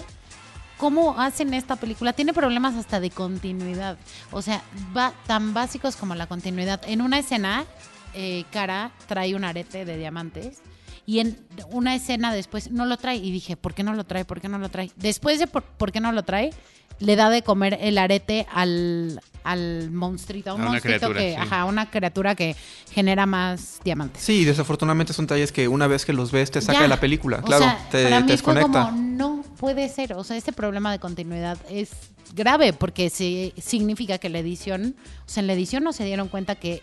cómo 0.78 1.20
hacen 1.20 1.52
esta 1.52 1.76
película. 1.76 2.14
Tiene 2.14 2.32
problemas 2.32 2.74
hasta 2.76 3.00
de 3.00 3.10
continuidad. 3.10 3.98
O 4.30 4.40
sea, 4.40 4.62
va 4.96 5.12
tan 5.26 5.52
básicos 5.52 5.96
como 5.96 6.14
la 6.14 6.26
continuidad. 6.26 6.80
En 6.86 7.02
una 7.02 7.18
escena, 7.18 7.66
eh, 8.14 8.44
Cara 8.50 8.92
trae 9.06 9.34
un 9.34 9.44
arete 9.44 9.84
de 9.84 9.98
diamantes. 9.98 10.62
Y 11.04 11.20
en 11.20 11.38
una 11.70 11.94
escena 11.94 12.32
después 12.32 12.70
no 12.70 12.86
lo 12.86 12.96
trae. 12.96 13.16
Y 13.16 13.30
dije, 13.30 13.56
¿por 13.56 13.74
qué 13.74 13.82
no 13.82 13.94
lo 13.94 14.04
trae? 14.04 14.24
¿Por 14.24 14.40
qué 14.40 14.48
no 14.48 14.58
lo 14.58 14.68
trae? 14.68 14.90
Después 14.96 15.38
de 15.38 15.46
por, 15.46 15.92
qué 15.92 16.00
no 16.00 16.12
lo 16.12 16.22
trae, 16.22 16.52
le 17.00 17.16
da 17.16 17.30
de 17.30 17.42
comer 17.42 17.78
el 17.80 17.98
arete 17.98 18.46
al, 18.52 19.20
al 19.44 19.90
monstruito, 19.90 20.50
a 20.50 20.54
un 20.54 20.62
monstruito 20.62 21.12
que, 21.12 21.36
ajá, 21.36 21.64
una 21.64 21.90
criatura 21.90 22.34
que 22.34 22.56
genera 22.90 23.26
más 23.26 23.80
diamantes. 23.84 24.22
Sí, 24.22 24.44
desafortunadamente 24.44 25.12
son 25.12 25.26
talles 25.26 25.52
que 25.52 25.68
una 25.68 25.86
vez 25.86 26.04
que 26.04 26.12
los 26.12 26.32
ves 26.32 26.50
te 26.50 26.60
saca 26.60 26.82
de 26.82 26.88
la 26.88 27.00
película, 27.00 27.42
claro, 27.42 27.64
te, 27.90 28.04
para 28.04 28.20
mí 28.20 28.28
desconecta. 28.28 28.90
no 28.90 29.44
puede 29.58 29.88
ser, 29.88 30.14
o 30.14 30.24
sea, 30.24 30.36
este 30.36 30.52
problema 30.52 30.92
de 30.92 30.98
continuidad 30.98 31.58
es 31.70 31.90
grave 32.34 32.72
porque 32.72 33.10
se, 33.10 33.54
significa 33.60 34.18
que 34.18 34.28
la 34.28 34.38
edición, 34.38 34.96
o 35.26 35.28
sea, 35.28 35.40
en 35.40 35.46
la 35.46 35.52
edición 35.54 35.84
no 35.84 35.92
se 35.92 36.04
dieron 36.04 36.28
cuenta 36.28 36.56
que 36.56 36.82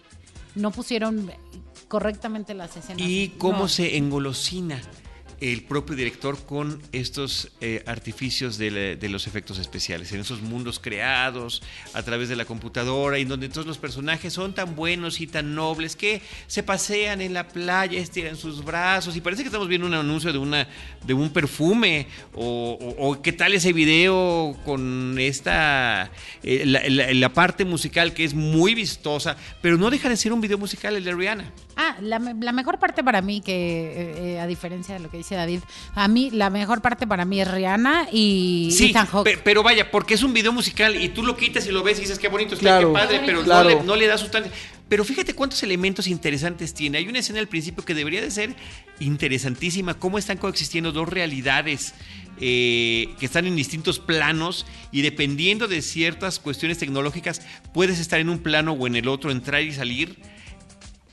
no 0.56 0.72
pusieron 0.72 1.32
correctamente 1.88 2.54
las 2.54 2.76
escenas. 2.78 3.02
Y 3.02 3.34
cómo 3.38 3.68
se 3.68 3.98
engolosina 3.98 4.82
el 5.42 5.64
propio 5.64 5.96
director 5.96 6.38
con 6.46 6.82
estos 6.92 7.52
eh, 7.62 7.84
artificios 7.86 8.58
de, 8.58 8.98
los 9.10 9.28
efectos 9.28 9.60
especiales, 9.60 10.12
en 10.12 10.22
esos 10.22 10.42
mundos 10.42 10.80
creados 10.80 11.62
a 11.94 12.04
través 12.04 12.30
de 12.30 12.36
la 12.36 12.46
computadora, 12.46 13.20
y 13.20 13.26
donde 13.26 13.50
todos 13.50 13.68
los 13.68 13.78
personajes 13.78 14.34
son 14.34 14.54
tan 14.54 14.76
buenos 14.76 15.22
y 15.22 15.28
tan 15.28 15.56
nobles 15.56 15.96
que 15.96 16.22
se 16.48 16.64
pasean 16.64 17.22
en 17.22 17.34
la 17.34 17.48
playa, 17.48 18.00
estiran 18.00 18.36
sus 18.36 18.64
brazos, 18.64 19.16
y 19.16 19.22
parece 19.22 19.44
que 19.44 19.48
estamos 19.48 19.68
viendo 19.68 19.88
un 19.88 19.94
anuncio 19.94 20.32
de, 20.32 20.40
una, 20.40 20.68
de 21.06 21.14
un 21.14 21.30
perfume, 21.30 22.08
o, 22.34 23.20
qué 23.22 23.34
tal 23.34 23.54
ese 23.54 23.74
video 23.74 24.58
con 24.66 25.18
esta, 25.20 26.12
eh, 26.44 26.64
la, 26.66 27.34
parte 27.34 27.66
musical 27.66 28.14
que 28.14 28.24
es 28.24 28.34
muy 28.34 28.74
vistosa, 28.76 29.36
pero 29.62 29.78
no 29.78 29.90
deja 29.90 30.08
de 30.10 30.16
ser 30.16 30.32
un 30.32 30.42
video 30.42 30.58
musical 30.58 30.96
el 30.96 31.04
de 31.04 31.14
Rihanna. 31.14 31.52
Ah, 31.76 31.98
la, 32.00 32.20
mejor 32.20 32.80
parte 32.80 33.04
para 33.04 33.22
mí, 33.22 33.42
que 33.42 34.36
eh, 34.36 34.40
a 34.40 34.48
diferencia 34.48 34.96
de 34.96 35.02
lo 35.02 35.10
que 35.10 35.18
dice 35.26 35.36
David. 35.36 35.60
A 35.96 36.08
mí, 36.08 36.30
la 36.32 36.50
mejor 36.50 36.82
parte 36.82 37.08
para 37.08 37.26
mí 37.26 37.42
es 37.42 37.50
Rihanna 37.50 38.08
y 38.12 38.70
sí, 38.72 38.94
Pero 39.44 39.64
vaya, 39.64 39.90
porque 39.90 40.14
es 40.14 40.24
un 40.24 40.34
video 40.34 40.54
musical 40.54 41.02
y 41.02 41.10
tú 41.10 41.24
lo 41.24 41.36
quitas 41.36 41.66
y 41.66 41.72
lo 41.72 41.84
ves 41.84 41.98
y 41.98 42.02
dices 42.02 42.20
qué 42.20 42.28
bonito 42.28 42.54
está, 42.54 42.80
qué 42.80 42.88
padre, 42.88 43.22
pero 43.26 43.44
no, 43.44 43.96
le, 43.96 44.08
da 44.08 44.18
sustancia. 44.18 44.52
Pero 44.88 45.04
fíjate 45.04 45.34
cuántos 45.34 45.64
elementos 45.64 46.08
interesantes 46.08 46.76
tiene. 46.76 47.00
Hay 47.00 47.08
una 47.08 47.20
escena 47.20 47.40
al 47.40 47.48
principio 47.48 47.84
que 47.84 47.96
debería 47.96 48.22
de 48.22 48.30
ser 48.30 48.56
interesantísima, 49.00 49.96
cómo 49.96 50.20
están 50.20 50.38
coexistiendo 50.38 50.92
dos 50.92 51.10
realidades. 51.10 51.94
Eh, 52.42 53.16
que 53.18 53.28
están 53.28 53.46
en 53.46 53.56
distintos 53.56 54.00
planos 54.00 54.66
y 54.92 55.04
dependiendo 55.04 55.70
de 55.70 55.82
ciertas 55.82 56.38
cuestiones 56.38 56.78
tecnológicas 56.78 57.42
puedes 57.74 57.98
estar 57.98 58.20
en 58.20 58.28
un 58.28 58.40
plano 58.40 58.74
o 58.74 58.88
en 58.88 58.98
el 58.98 59.08
otro, 59.08 59.32
entrar 59.32 59.62
y 59.62 59.72
salir 59.72 60.18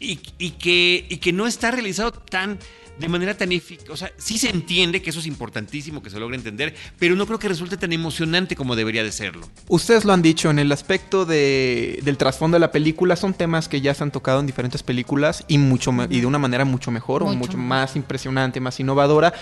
y, 0.03 0.16
que, 0.16 1.07
y 1.09 1.16
que 1.18 1.33
no 1.33 1.46
está 1.46 1.70
realizado 1.70 2.12
tan 2.12 2.59
de 3.03 3.09
manera 3.09 3.37
tan 3.37 3.53
eficaz. 3.53 3.91
O 3.91 3.97
sea, 3.97 4.11
sí 4.17 4.38
se 4.38 4.49
entiende 4.49 5.03
que 5.03 5.11
eso 5.11 5.21
es 5.21 5.27
importantísimo 5.27 6.03
que 6.03 6.11
se 6.11 6.19
logre 6.19 6.37
entender, 6.37 6.75
pero 6.99 7.15
no 7.15 7.27
creo 7.27 7.38
que 7.38 7.49
resulte 7.49 7.77
tan 7.77 7.93
emocionante 7.93 8.57
como 8.57 8.77
debería 8.77 9.05
de 9.05 9.12
serlo. 9.12 9.49
Ustedes 9.69 10.05
lo 10.05 10.12
han 10.12 10.23
dicho, 10.23 10.51
en 10.51 10.59
el 10.59 10.73
aspecto 10.73 11.25
de, 11.25 12.01
del 12.03 12.17
trasfondo 12.17 12.55
de 12.57 12.61
la 12.61 12.73
película, 12.73 13.17
son 13.17 13.35
temas 13.35 13.69
que 13.69 13.81
ya 13.81 13.93
se 13.93 14.03
han 14.03 14.11
tocado 14.11 14.41
en 14.41 14.47
diferentes 14.47 14.83
películas 14.83 15.45
y, 15.49 15.59
mucho, 15.59 15.93
y 16.09 16.21
de 16.21 16.27
una 16.27 16.38
manera 16.38 16.65
mucho 16.65 16.91
mejor 16.91 17.23
o 17.23 17.27
mucho 17.35 17.59
más 17.59 17.97
impresionante, 17.97 18.61
más 18.61 18.81
innovadora. 18.81 19.35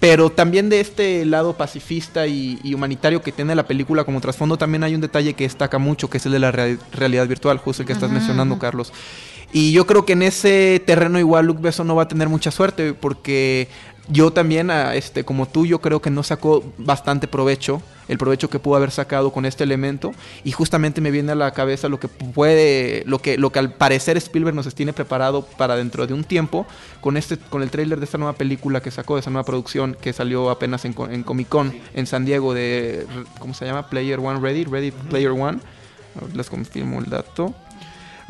Pero 0.00 0.30
también 0.30 0.70
de 0.70 0.80
este 0.80 1.26
lado 1.26 1.58
pacifista 1.58 2.26
y, 2.26 2.58
humanitario 2.74 3.20
que 3.20 3.32
tiene 3.32 3.54
la 3.54 3.66
película 3.66 4.04
como 4.04 4.20
trasfondo, 4.22 4.56
también 4.56 4.82
hay 4.82 4.94
un 4.94 5.02
detalle 5.02 5.34
que 5.34 5.44
destaca 5.44 5.78
mucho, 5.78 6.08
que 6.08 6.16
es 6.16 6.26
el 6.26 6.32
de 6.32 6.38
la 6.38 6.50
realidad 6.50 7.28
virtual, 7.28 7.58
justo 7.58 7.82
el 7.82 7.86
que 7.86 7.92
estás 7.92 8.10
mencionando, 8.10 8.58
Carlos. 8.58 8.94
Y 9.52 9.72
yo 9.72 9.86
creo 9.86 10.04
que 10.04 10.12
en 10.12 10.22
ese 10.22 10.82
terreno 10.86 11.18
igual 11.18 11.46
Luke 11.46 11.60
Besson 11.60 11.86
no 11.86 11.96
va 11.96 12.04
a 12.04 12.08
tener 12.08 12.28
mucha 12.28 12.50
suerte 12.50 12.94
porque 12.94 13.68
yo 14.08 14.32
también, 14.32 14.70
este, 14.70 15.24
como 15.24 15.46
tú, 15.46 15.66
yo 15.66 15.80
creo 15.80 16.00
que 16.00 16.10
no 16.10 16.22
sacó 16.22 16.64
bastante 16.78 17.28
provecho 17.28 17.82
el 18.08 18.18
provecho 18.18 18.50
que 18.50 18.58
pudo 18.58 18.74
haber 18.74 18.90
sacado 18.90 19.30
con 19.30 19.46
este 19.46 19.62
elemento 19.62 20.10
y 20.42 20.50
justamente 20.50 21.00
me 21.00 21.12
viene 21.12 21.30
a 21.30 21.36
la 21.36 21.52
cabeza 21.52 21.88
lo 21.88 22.00
que 22.00 22.08
puede, 22.08 23.04
lo 23.06 23.20
que, 23.20 23.38
lo 23.38 23.52
que 23.52 23.60
al 23.60 23.72
parecer 23.72 24.16
Spielberg 24.16 24.56
nos 24.56 24.74
tiene 24.74 24.92
preparado 24.92 25.46
para 25.46 25.76
dentro 25.76 26.08
de 26.08 26.14
un 26.14 26.24
tiempo 26.24 26.66
con 27.00 27.16
este, 27.16 27.38
con 27.38 27.62
el 27.62 27.70
tráiler 27.70 28.00
de 28.00 28.04
esta 28.06 28.18
nueva 28.18 28.32
película 28.32 28.82
que 28.82 28.90
sacó, 28.90 29.14
de 29.14 29.20
esa 29.20 29.30
nueva 29.30 29.44
producción 29.44 29.96
que 30.00 30.12
salió 30.12 30.50
apenas 30.50 30.84
en, 30.84 30.96
en 31.08 31.22
Comic 31.22 31.48
Con 31.48 31.72
en 31.94 32.06
San 32.08 32.24
Diego 32.24 32.52
de, 32.52 33.06
¿cómo 33.38 33.54
se 33.54 33.64
llama? 33.64 33.88
Player 33.88 34.18
One 34.18 34.40
Ready, 34.40 34.64
Ready 34.64 34.90
Player 34.90 35.30
One. 35.30 35.60
Les 36.34 36.50
confirmo 36.50 36.98
el 36.98 37.08
dato. 37.08 37.54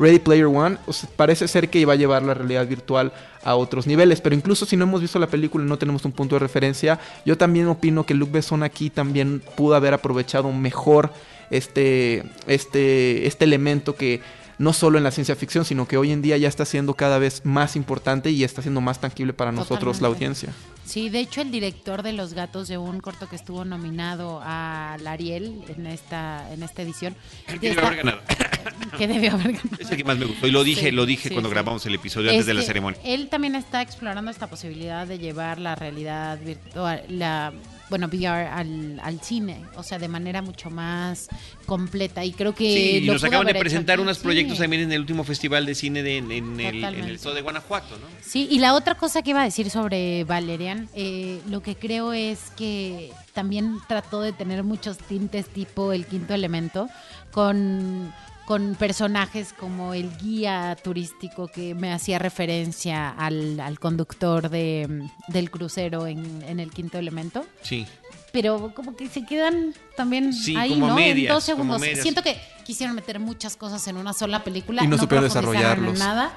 Ready 0.01 0.17
Player 0.17 0.47
One, 0.47 0.77
parece 1.15 1.47
ser 1.47 1.69
que 1.69 1.77
iba 1.79 1.93
a 1.93 1.95
llevar 1.95 2.23
la 2.23 2.33
realidad 2.33 2.67
virtual 2.67 3.13
a 3.43 3.55
otros 3.55 3.85
niveles, 3.85 4.19
pero 4.19 4.35
incluso 4.35 4.65
si 4.65 4.75
no 4.75 4.85
hemos 4.85 4.99
visto 4.99 5.19
la 5.19 5.27
película 5.27 5.63
y 5.63 5.67
no 5.67 5.77
tenemos 5.77 6.03
un 6.05 6.11
punto 6.11 6.35
de 6.35 6.39
referencia, 6.39 6.99
yo 7.23 7.37
también 7.37 7.67
opino 7.67 8.05
que 8.05 8.15
Luke 8.15 8.31
Besson 8.31 8.63
aquí 8.63 8.89
también 8.89 9.43
pudo 9.55 9.75
haber 9.75 9.93
aprovechado 9.93 10.51
mejor 10.51 11.11
este, 11.51 12.23
este, 12.47 13.27
este 13.27 13.45
elemento 13.45 13.95
que 13.95 14.21
no 14.61 14.73
solo 14.73 14.99
en 14.99 15.03
la 15.03 15.09
ciencia 15.09 15.35
ficción, 15.35 15.65
sino 15.65 15.87
que 15.87 15.97
hoy 15.97 16.11
en 16.11 16.21
día 16.21 16.37
ya 16.37 16.47
está 16.47 16.65
siendo 16.65 16.93
cada 16.93 17.17
vez 17.17 17.41
más 17.43 17.75
importante 17.75 18.29
y 18.29 18.43
está 18.43 18.61
siendo 18.61 18.79
más 18.79 19.01
tangible 19.01 19.33
para 19.33 19.51
nosotros 19.51 20.01
la 20.01 20.07
audiencia. 20.07 20.53
Sí, 20.85 21.09
de 21.09 21.19
hecho 21.19 21.41
el 21.41 21.49
director 21.49 22.03
de 22.03 22.13
Los 22.13 22.35
Gatos 22.35 22.67
de 22.67 22.77
un 22.77 22.99
corto 22.99 23.27
que 23.27 23.35
estuvo 23.35 23.65
nominado 23.65 24.39
a 24.43 24.97
Ariel 25.07 25.63
en 25.67 25.87
esta 25.87 26.47
en 26.53 26.61
esta 26.61 26.83
edición. 26.83 27.15
Que 27.47 27.69
debió 27.69 27.85
haber 27.85 27.97
ganado. 27.97 28.21
que 28.97 29.07
debió 29.07 29.31
haber 29.31 29.53
ganado. 29.53 29.77
Es 29.79 29.89
el 29.89 29.97
que 29.97 30.03
más 30.03 30.17
me 30.17 30.25
gustó 30.25 30.45
y 30.45 30.51
lo 30.51 30.63
dije, 30.63 30.91
lo 30.91 31.07
dije 31.07 31.31
cuando 31.31 31.49
grabamos 31.49 31.83
el 31.87 31.95
episodio 31.95 32.29
antes 32.29 32.45
de 32.45 32.53
la 32.53 32.61
ceremonia. 32.61 33.01
Él 33.03 33.29
también 33.29 33.55
está 33.55 33.81
explorando 33.81 34.29
esta 34.29 34.47
posibilidad 34.47 35.07
de 35.07 35.17
llevar 35.17 35.57
la 35.57 35.73
realidad 35.73 36.39
virtual, 36.39 37.03
la 37.07 37.51
bueno, 37.91 38.07
VR 38.07 38.47
al, 38.47 39.01
al, 39.03 39.19
cine, 39.19 39.65
o 39.75 39.83
sea, 39.83 39.99
de 39.99 40.07
manera 40.07 40.41
mucho 40.41 40.69
más 40.69 41.27
completa. 41.65 42.23
Y 42.23 42.31
creo 42.31 42.55
que. 42.55 42.73
Sí, 42.73 42.97
y 43.03 43.07
nos 43.07 43.21
acaban 43.23 43.45
de 43.45 43.53
presentar 43.53 43.99
unos 43.99 44.17
proyectos 44.19 44.57
también 44.57 44.83
en 44.83 44.93
el 44.93 45.01
último 45.01 45.25
festival 45.25 45.65
de 45.65 45.75
cine 45.75 46.01
de, 46.01 46.17
en, 46.17 46.31
el, 46.31 46.83
en 46.83 47.03
el 47.03 47.15
Estado 47.15 47.35
de 47.35 47.41
Guanajuato, 47.41 47.97
¿no? 47.97 48.07
Sí, 48.21 48.47
y 48.49 48.59
la 48.59 48.75
otra 48.75 48.95
cosa 48.95 49.21
que 49.21 49.31
iba 49.31 49.41
a 49.41 49.43
decir 49.43 49.69
sobre 49.69 50.23
Valerian, 50.23 50.87
eh, 50.95 51.41
lo 51.49 51.61
que 51.61 51.75
creo 51.75 52.13
es 52.13 52.39
que 52.55 53.11
también 53.33 53.77
trató 53.89 54.21
de 54.21 54.31
tener 54.31 54.63
muchos 54.63 54.97
tintes 54.97 55.47
tipo 55.47 55.91
el 55.91 56.05
quinto 56.05 56.33
elemento, 56.33 56.87
con 57.31 58.13
con 58.45 58.75
personajes 58.75 59.53
como 59.53 59.93
el 59.93 60.15
guía 60.17 60.77
turístico 60.83 61.47
que 61.47 61.75
me 61.75 61.93
hacía 61.93 62.19
referencia 62.19 63.09
al, 63.09 63.77
conductor 63.79 64.49
de, 64.49 65.07
del 65.27 65.51
crucero 65.51 66.07
en, 66.07 66.59
el 66.59 66.71
quinto 66.71 66.97
elemento. 66.97 67.45
Sí. 67.61 67.85
Pero 68.31 68.73
como 68.73 68.95
que 68.95 69.09
se 69.09 69.25
quedan 69.25 69.73
también 69.95 70.31
ahí, 70.57 70.79
¿no? 70.79 70.97
en 70.97 71.27
dos 71.27 71.43
segundos. 71.43 71.81
Siento 72.01 72.23
que 72.23 72.37
quisieron 72.65 72.95
meter 72.95 73.19
muchas 73.19 73.57
cosas 73.57 73.85
en 73.87 73.97
una 73.97 74.13
sola 74.13 74.43
película. 74.43 74.83
Y 74.83 74.87
no, 74.87 74.97
supieron 74.97 75.25
desarrollarlos. 75.25 75.99
nada. 75.99 76.33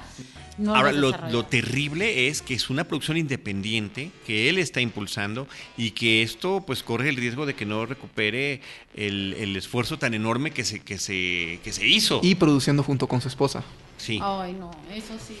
Ahora, 0.67 0.91
lo, 0.93 1.45
terrible 1.45 2.27
es 2.27 2.41
que 2.41 2.53
es 2.53 2.69
una 2.69 2.85
producción 2.85 3.17
independiente 3.17 4.11
que 4.25 4.49
él 4.49 4.57
está 4.57 4.79
impulsando 4.79 5.47
y 5.75 5.91
que 5.91 6.21
esto 6.21 6.63
pues 6.65 6.81
corre 6.81 7.09
el 7.09 7.17
riesgo 7.17 7.45
de 7.45 7.55
que 7.55 7.65
no 7.65 7.85
recupere 7.85 8.61
el, 8.95 9.55
esfuerzo 9.55 9.97
tan 9.97 10.13
enorme 10.13 10.51
que 10.51 10.63
se, 10.63 10.79
que, 10.79 10.97
se, 10.97 11.59
que 11.63 11.73
se 11.73 11.85
hizo. 11.87 12.21
Y 12.23 12.35
produciendo 12.35 12.83
junto 12.83 13.07
con 13.07 13.19
su 13.21 13.27
esposa. 13.27 13.63
Sí. 13.97 14.19
Ay, 14.21 14.53
no, 14.53 14.71
eso 14.93 15.13
sí. 15.25 15.37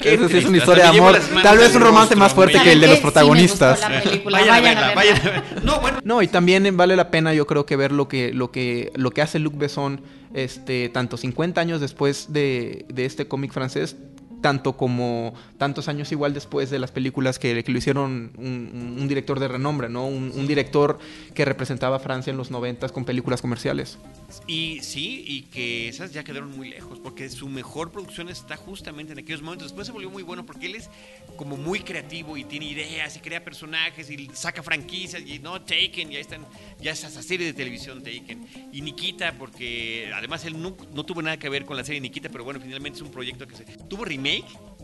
Eso 0.00 0.28
sí 0.28 0.38
es 0.38 0.44
una 0.44 0.58
historia 0.58 0.90
de 0.90 0.98
amor. 0.98 1.18
Tal 1.42 1.58
vez 1.58 1.74
un 1.74 1.82
romance 1.82 2.14
más 2.14 2.32
fuerte 2.32 2.60
que 2.62 2.72
el 2.72 2.80
de 2.80 2.86
los 2.86 3.00
protagonistas. 3.00 3.80
vayan, 4.24 4.50
a 4.50 4.60
verla, 4.60 4.94
vayan 4.94 5.16
a 5.16 5.30
verla. 5.30 5.44
No, 5.62 5.80
bueno. 5.80 5.98
No, 6.04 6.22
y 6.22 6.28
también 6.28 6.76
vale 6.76 6.94
la 6.96 7.10
pena, 7.10 7.34
yo 7.34 7.46
creo 7.46 7.66
que 7.66 7.76
ver 7.76 7.92
lo 7.92 8.08
que, 8.08 8.32
lo 8.32 8.50
que, 8.50 8.92
lo 8.94 9.10
que 9.10 9.22
hace 9.22 9.38
Luc 9.38 9.56
Besson 9.56 10.02
este, 10.34 10.88
tanto 10.90 11.16
50 11.16 11.60
años 11.60 11.80
después 11.80 12.32
de, 12.32 12.86
de 12.88 13.04
este 13.04 13.26
cómic 13.26 13.52
francés, 13.52 13.96
tanto 14.40 14.76
como 14.76 15.34
tantos 15.58 15.88
años 15.88 16.10
igual 16.12 16.34
después 16.34 16.70
de 16.70 16.78
las 16.78 16.90
películas 16.90 17.38
que, 17.38 17.62
lo 17.66 17.78
hicieron 17.78 18.32
un, 18.38 19.08
director 19.08 19.38
de 19.38 19.48
renombre, 19.48 19.88
¿no? 19.88 20.06
Un, 20.06 20.46
director 20.46 20.98
que 21.34 21.44
representaba 21.44 21.96
a 21.96 21.98
Francia 21.98 22.30
en 22.30 22.36
los 22.36 22.50
90 22.50 22.88
con 22.88 23.04
películas 23.04 23.40
comerciales. 23.40 23.98
Y 24.46 24.80
sí, 24.82 25.24
y 25.26 25.42
que 25.42 25.88
esas 25.88 26.12
ya 26.12 26.24
quedaron 26.24 26.56
muy 26.56 26.70
lejos, 26.70 26.98
porque 26.98 27.28
su 27.28 27.48
mejor 27.48 27.90
producción 27.90 28.28
está 28.28 28.56
justamente 28.56 29.12
en 29.12 29.18
aquellos 29.18 29.42
momentos. 29.42 29.68
Después 29.68 29.86
se 29.86 29.92
volvió 29.92 30.10
muy 30.10 30.22
bueno 30.22 30.46
porque 30.46 30.66
él 30.66 30.76
es 30.76 30.88
como 31.36 31.56
muy 31.56 31.80
creativo 31.80 32.36
y 32.36 32.44
tiene 32.44 32.66
ideas 32.66 33.16
y 33.16 33.20
crea 33.20 33.44
personajes 33.44 34.10
y 34.10 34.30
saca 34.32 34.62
franquicias 34.62 35.22
y 35.24 35.38
no, 35.38 35.60
Taken, 35.60 36.10
ya 36.10 36.18
están, 36.18 36.46
ya 36.80 36.92
es 36.92 37.04
esa 37.04 37.22
serie 37.22 37.46
de 37.46 37.52
televisión 37.52 38.02
Taken. 38.02 38.46
Y 38.72 38.80
Nikita, 38.80 39.34
porque 39.38 40.10
además 40.14 40.44
él 40.44 40.60
no, 40.60 40.76
no 40.94 41.04
tuvo 41.04 41.22
nada 41.22 41.38
que 41.38 41.48
ver 41.48 41.64
con 41.64 41.76
la 41.76 41.84
serie 41.84 42.00
Nikita, 42.00 42.28
pero 42.30 42.44
bueno, 42.44 42.60
finalmente 42.60 42.96
es 42.96 43.02
un 43.02 43.10
proyecto 43.10 43.46
que 43.46 43.56
se 43.56 43.64
tuvo 43.64 44.04
remake 44.04 44.29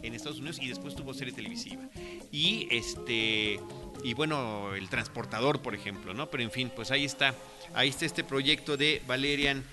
en 0.03 0.15
Estados 0.15 0.39
Unidos 0.39 0.59
y 0.61 0.69
después 0.69 0.95
tuvo 0.95 1.15
serie 1.15 1.33
televisiva. 1.33 1.83
Y 2.31 2.69
este 2.71 3.61
y 4.05 4.15
bueno, 4.15 4.75
el 4.75 4.89
transportador, 4.89 5.63
por 5.63 5.75
ejemplo, 5.75 6.15
¿no? 6.15 6.29
Pero 6.31 6.43
en 6.43 6.51
fin, 6.51 6.71
pues 6.75 6.91
ahí 6.91 7.05
está. 7.05 7.35
Ahí 7.75 7.89
está 7.89 8.07
este 8.07 8.25
proyecto 8.25 8.77
de 8.77 9.03
Valerian 9.07 9.65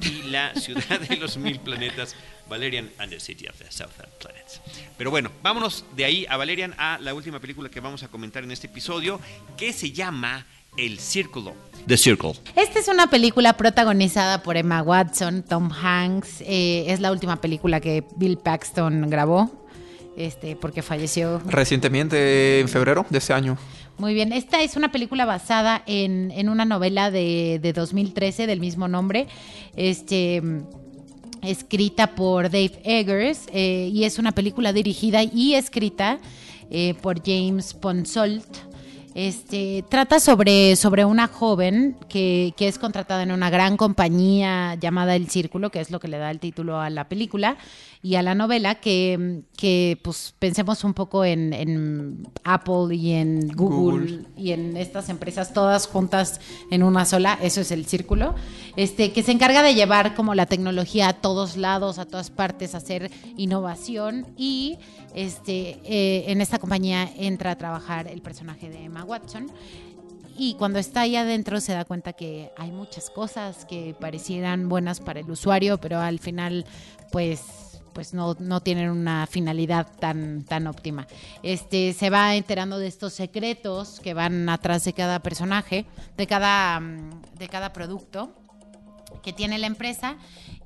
y 0.00 0.22
la 0.30 0.54
ciudad 0.54 1.00
de 1.00 1.16
los 1.16 1.36
mil 1.36 1.60
planetas. 1.60 2.16
Valerian 2.48 2.90
and 2.98 3.10
the 3.10 3.20
City 3.20 3.46
of 3.46 3.56
the 3.56 3.70
Southern 3.70 4.10
Planets. 4.20 4.60
Pero 4.98 5.10
bueno, 5.10 5.30
vámonos 5.42 5.84
de 5.96 6.04
ahí 6.04 6.26
a 6.28 6.36
Valerian 6.36 6.74
a 6.76 6.98
la 7.00 7.14
última 7.14 7.40
película 7.40 7.70
que 7.70 7.80
vamos 7.80 8.02
a 8.02 8.08
comentar 8.08 8.44
en 8.44 8.50
este 8.50 8.66
episodio, 8.66 9.20
que 9.56 9.72
se 9.72 9.92
llama 9.92 10.46
El 10.76 10.98
Círculo. 10.98 11.52
The 11.86 11.96
Circle. 11.96 12.32
Esta 12.56 12.78
es 12.78 12.88
una 12.88 13.10
película 13.10 13.52
protagonizada 13.54 14.42
por 14.42 14.56
Emma 14.56 14.82
Watson, 14.82 15.42
Tom 15.42 15.70
Hanks. 15.70 16.40
Eh, 16.40 16.86
es 16.88 17.00
la 17.00 17.12
última 17.12 17.36
película 17.36 17.80
que 17.80 18.04
Bill 18.16 18.38
Paxton 18.38 19.10
grabó, 19.10 19.50
este, 20.16 20.56
porque 20.56 20.80
falleció. 20.80 21.42
Recientemente, 21.46 22.60
en 22.60 22.68
febrero 22.68 23.04
de 23.10 23.18
ese 23.18 23.34
año. 23.34 23.58
Muy 23.98 24.14
bien, 24.14 24.32
esta 24.32 24.62
es 24.62 24.76
una 24.76 24.90
película 24.90 25.24
basada 25.24 25.82
en, 25.86 26.48
una 26.48 26.64
novela 26.64 27.10
de, 27.10 27.60
de, 27.62 27.72
2013 27.72 28.46
del 28.48 28.58
mismo 28.58 28.88
nombre, 28.88 29.28
este, 29.76 30.42
escrita 31.42 32.14
por 32.16 32.44
Dave 32.44 32.80
Eggers, 32.82 33.42
eh, 33.52 33.90
y 33.92 34.04
es 34.04 34.18
una 34.18 34.32
película 34.32 34.72
dirigida 34.72 35.22
y 35.22 35.54
escrita 35.54 36.18
eh, 36.70 36.94
por 37.02 37.22
James 37.24 37.74
Ponsolt. 37.74 38.73
Este, 39.14 39.84
trata 39.88 40.18
sobre, 40.18 40.74
sobre 40.74 41.04
una 41.04 41.28
joven 41.28 41.96
que, 42.08 42.52
que, 42.56 42.66
es 42.66 42.78
contratada 42.78 43.22
en 43.22 43.30
una 43.30 43.48
gran 43.48 43.76
compañía 43.76 44.74
llamada 44.74 45.14
El 45.14 45.30
Círculo, 45.30 45.70
que 45.70 45.80
es 45.80 45.92
lo 45.92 46.00
que 46.00 46.08
le 46.08 46.18
da 46.18 46.32
el 46.32 46.40
título 46.40 46.80
a 46.80 46.90
la 46.90 47.08
película 47.08 47.56
y 48.04 48.16
a 48.16 48.22
la 48.22 48.34
novela, 48.34 48.74
que, 48.74 49.44
que 49.56 49.98
pues 50.04 50.34
pensemos 50.38 50.84
un 50.84 50.92
poco 50.92 51.24
en, 51.24 51.54
en 51.54 52.28
Apple 52.44 52.94
y 52.94 53.12
en 53.12 53.48
Google, 53.48 54.26
y 54.36 54.52
en 54.52 54.76
estas 54.76 55.08
empresas 55.08 55.54
todas 55.54 55.86
juntas 55.86 56.38
en 56.70 56.82
una 56.82 57.06
sola, 57.06 57.38
eso 57.40 57.62
es 57.62 57.70
El 57.70 57.86
Círculo, 57.86 58.34
este, 58.76 59.12
que 59.12 59.22
se 59.22 59.32
encarga 59.32 59.62
de 59.62 59.74
llevar 59.74 60.14
como 60.14 60.34
la 60.34 60.44
tecnología 60.44 61.08
a 61.08 61.12
todos 61.14 61.56
lados, 61.56 61.98
a 61.98 62.04
todas 62.04 62.28
partes, 62.28 62.74
hacer 62.74 63.10
innovación 63.38 64.26
y 64.36 64.76
este, 65.14 65.80
eh, 65.84 66.30
en 66.30 66.42
esta 66.42 66.58
compañía 66.58 67.10
entra 67.16 67.52
a 67.52 67.56
trabajar 67.56 68.06
el 68.08 68.20
personaje 68.20 68.68
de 68.68 68.84
Emma 68.84 69.04
Watson. 69.04 69.50
Y 70.36 70.56
cuando 70.56 70.78
está 70.78 71.02
ahí 71.02 71.16
adentro 71.16 71.58
se 71.58 71.72
da 71.72 71.86
cuenta 71.86 72.12
que 72.12 72.50
hay 72.58 72.70
muchas 72.70 73.08
cosas 73.08 73.64
que 73.64 73.96
parecieran 73.98 74.68
buenas 74.68 75.00
para 75.00 75.20
el 75.20 75.30
usuario, 75.30 75.78
pero 75.78 76.00
al 76.00 76.18
final 76.18 76.66
pues 77.10 77.63
pues 77.94 78.12
no, 78.12 78.36
no, 78.38 78.60
tienen 78.60 78.90
una 78.90 79.26
finalidad 79.26 79.86
tan, 79.98 80.44
tan 80.44 80.66
óptima. 80.66 81.06
Este, 81.42 81.94
se 81.94 82.10
va 82.10 82.34
enterando 82.34 82.78
de 82.78 82.88
estos 82.88 83.14
secretos 83.14 84.00
que 84.00 84.12
van 84.12 84.48
atrás 84.48 84.84
de 84.84 84.92
cada 84.92 85.20
personaje, 85.20 85.86
de 86.16 86.26
cada, 86.26 86.80
mm, 86.80 87.22
de 87.38 87.48
cada 87.48 87.72
producto 87.72 88.32
que 89.22 89.32
tiene 89.32 89.58
la 89.58 89.68
empresa 89.68 90.16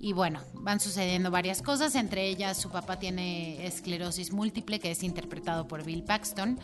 y 0.01 0.13
bueno, 0.13 0.41
van 0.55 0.79
sucediendo 0.79 1.31
varias 1.31 1.61
cosas, 1.61 1.95
entre 1.95 2.29
ellas 2.29 2.61
su 2.61 2.71
papá 2.71 2.99
tiene 2.99 3.67
esclerosis 3.67 4.33
múltiple, 4.33 4.79
que 4.79 4.91
es 4.93 5.03
interpretado 5.03 5.67
por 5.67 5.85
Bill 5.85 6.05
Paxton, 6.05 6.59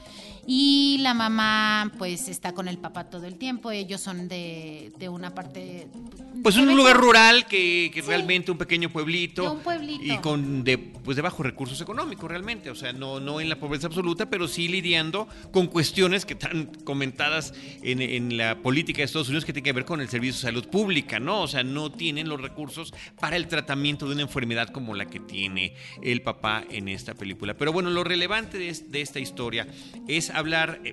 y 0.47 0.99
la 1.01 1.15
mamá 1.15 1.91
pues 1.99 2.29
está 2.29 2.53
con 2.53 2.69
el 2.69 2.79
papá 2.79 3.05
todo 3.11 3.27
el 3.27 3.37
tiempo, 3.37 3.71
ellos 3.71 4.01
son 4.01 4.29
de, 4.29 4.93
de 4.99 5.09
una 5.09 5.35
parte... 5.35 5.89
Pues 6.43 6.57
un 6.57 6.77
lugar 6.77 6.97
rural 6.97 7.47
que, 7.47 7.91
que 7.93 8.03
realmente 8.03 8.51
un 8.51 8.59
pequeño 8.59 8.91
pueblito, 8.91 9.53
un 9.53 9.61
pueblito. 9.61 10.05
y 10.05 10.19
con 10.19 10.63
de, 10.63 10.79
pues 10.79 11.17
de 11.17 11.23
bajos 11.23 11.45
recursos 11.45 11.81
económicos 11.81 12.29
realmente, 12.29 12.71
o 12.71 12.75
sea, 12.75 12.93
no, 12.93 13.19
no 13.19 13.41
en 13.41 13.49
la 13.49 13.57
pobreza 13.57 13.87
absoluta, 13.87 14.31
pero 14.31 14.47
sí 14.47 14.69
lidiando 14.69 15.27
con 15.53 15.67
cuestiones 15.67 16.25
que 16.25 16.35
están 16.35 16.67
comentadas 16.85 17.55
en, 17.83 18.01
en 18.01 18.37
la 18.37 18.59
política 18.59 18.99
de 18.99 19.05
Estados 19.05 19.29
Unidos 19.29 19.45
que 19.45 19.53
tiene 19.53 19.65
que 19.65 19.73
ver 19.73 19.85
con 19.85 20.01
el 20.01 20.09
servicio 20.09 20.35
de 20.35 20.41
salud 20.43 20.69
pública, 20.69 21.19
¿no? 21.19 21.43
O 21.43 21.49
sea, 21.49 21.65
no 21.65 21.91
tienen 21.91 22.29
los 22.29 22.41
recursos 22.41 22.93
para 23.25 23.37
el 23.37 23.49
tratamiento 23.49 24.07
de 24.07 24.13
una 24.13 24.21
enfermedad 24.21 24.69
como 24.69 24.95
la 24.95 25.07
que 25.07 25.19
tiene 25.19 25.75
el 26.03 26.21
papá 26.21 26.63
en 26.69 26.89
esta 26.89 27.15
película. 27.15 27.55
Pero 27.55 27.73
bueno, 27.73 27.89
lo 27.89 28.05
relevante 28.05 28.59
de, 28.59 29.01
esta 29.01 29.19
historia 29.19 29.67
es 30.07 30.29
hablar... 30.29 30.81
Eh, 30.85 30.93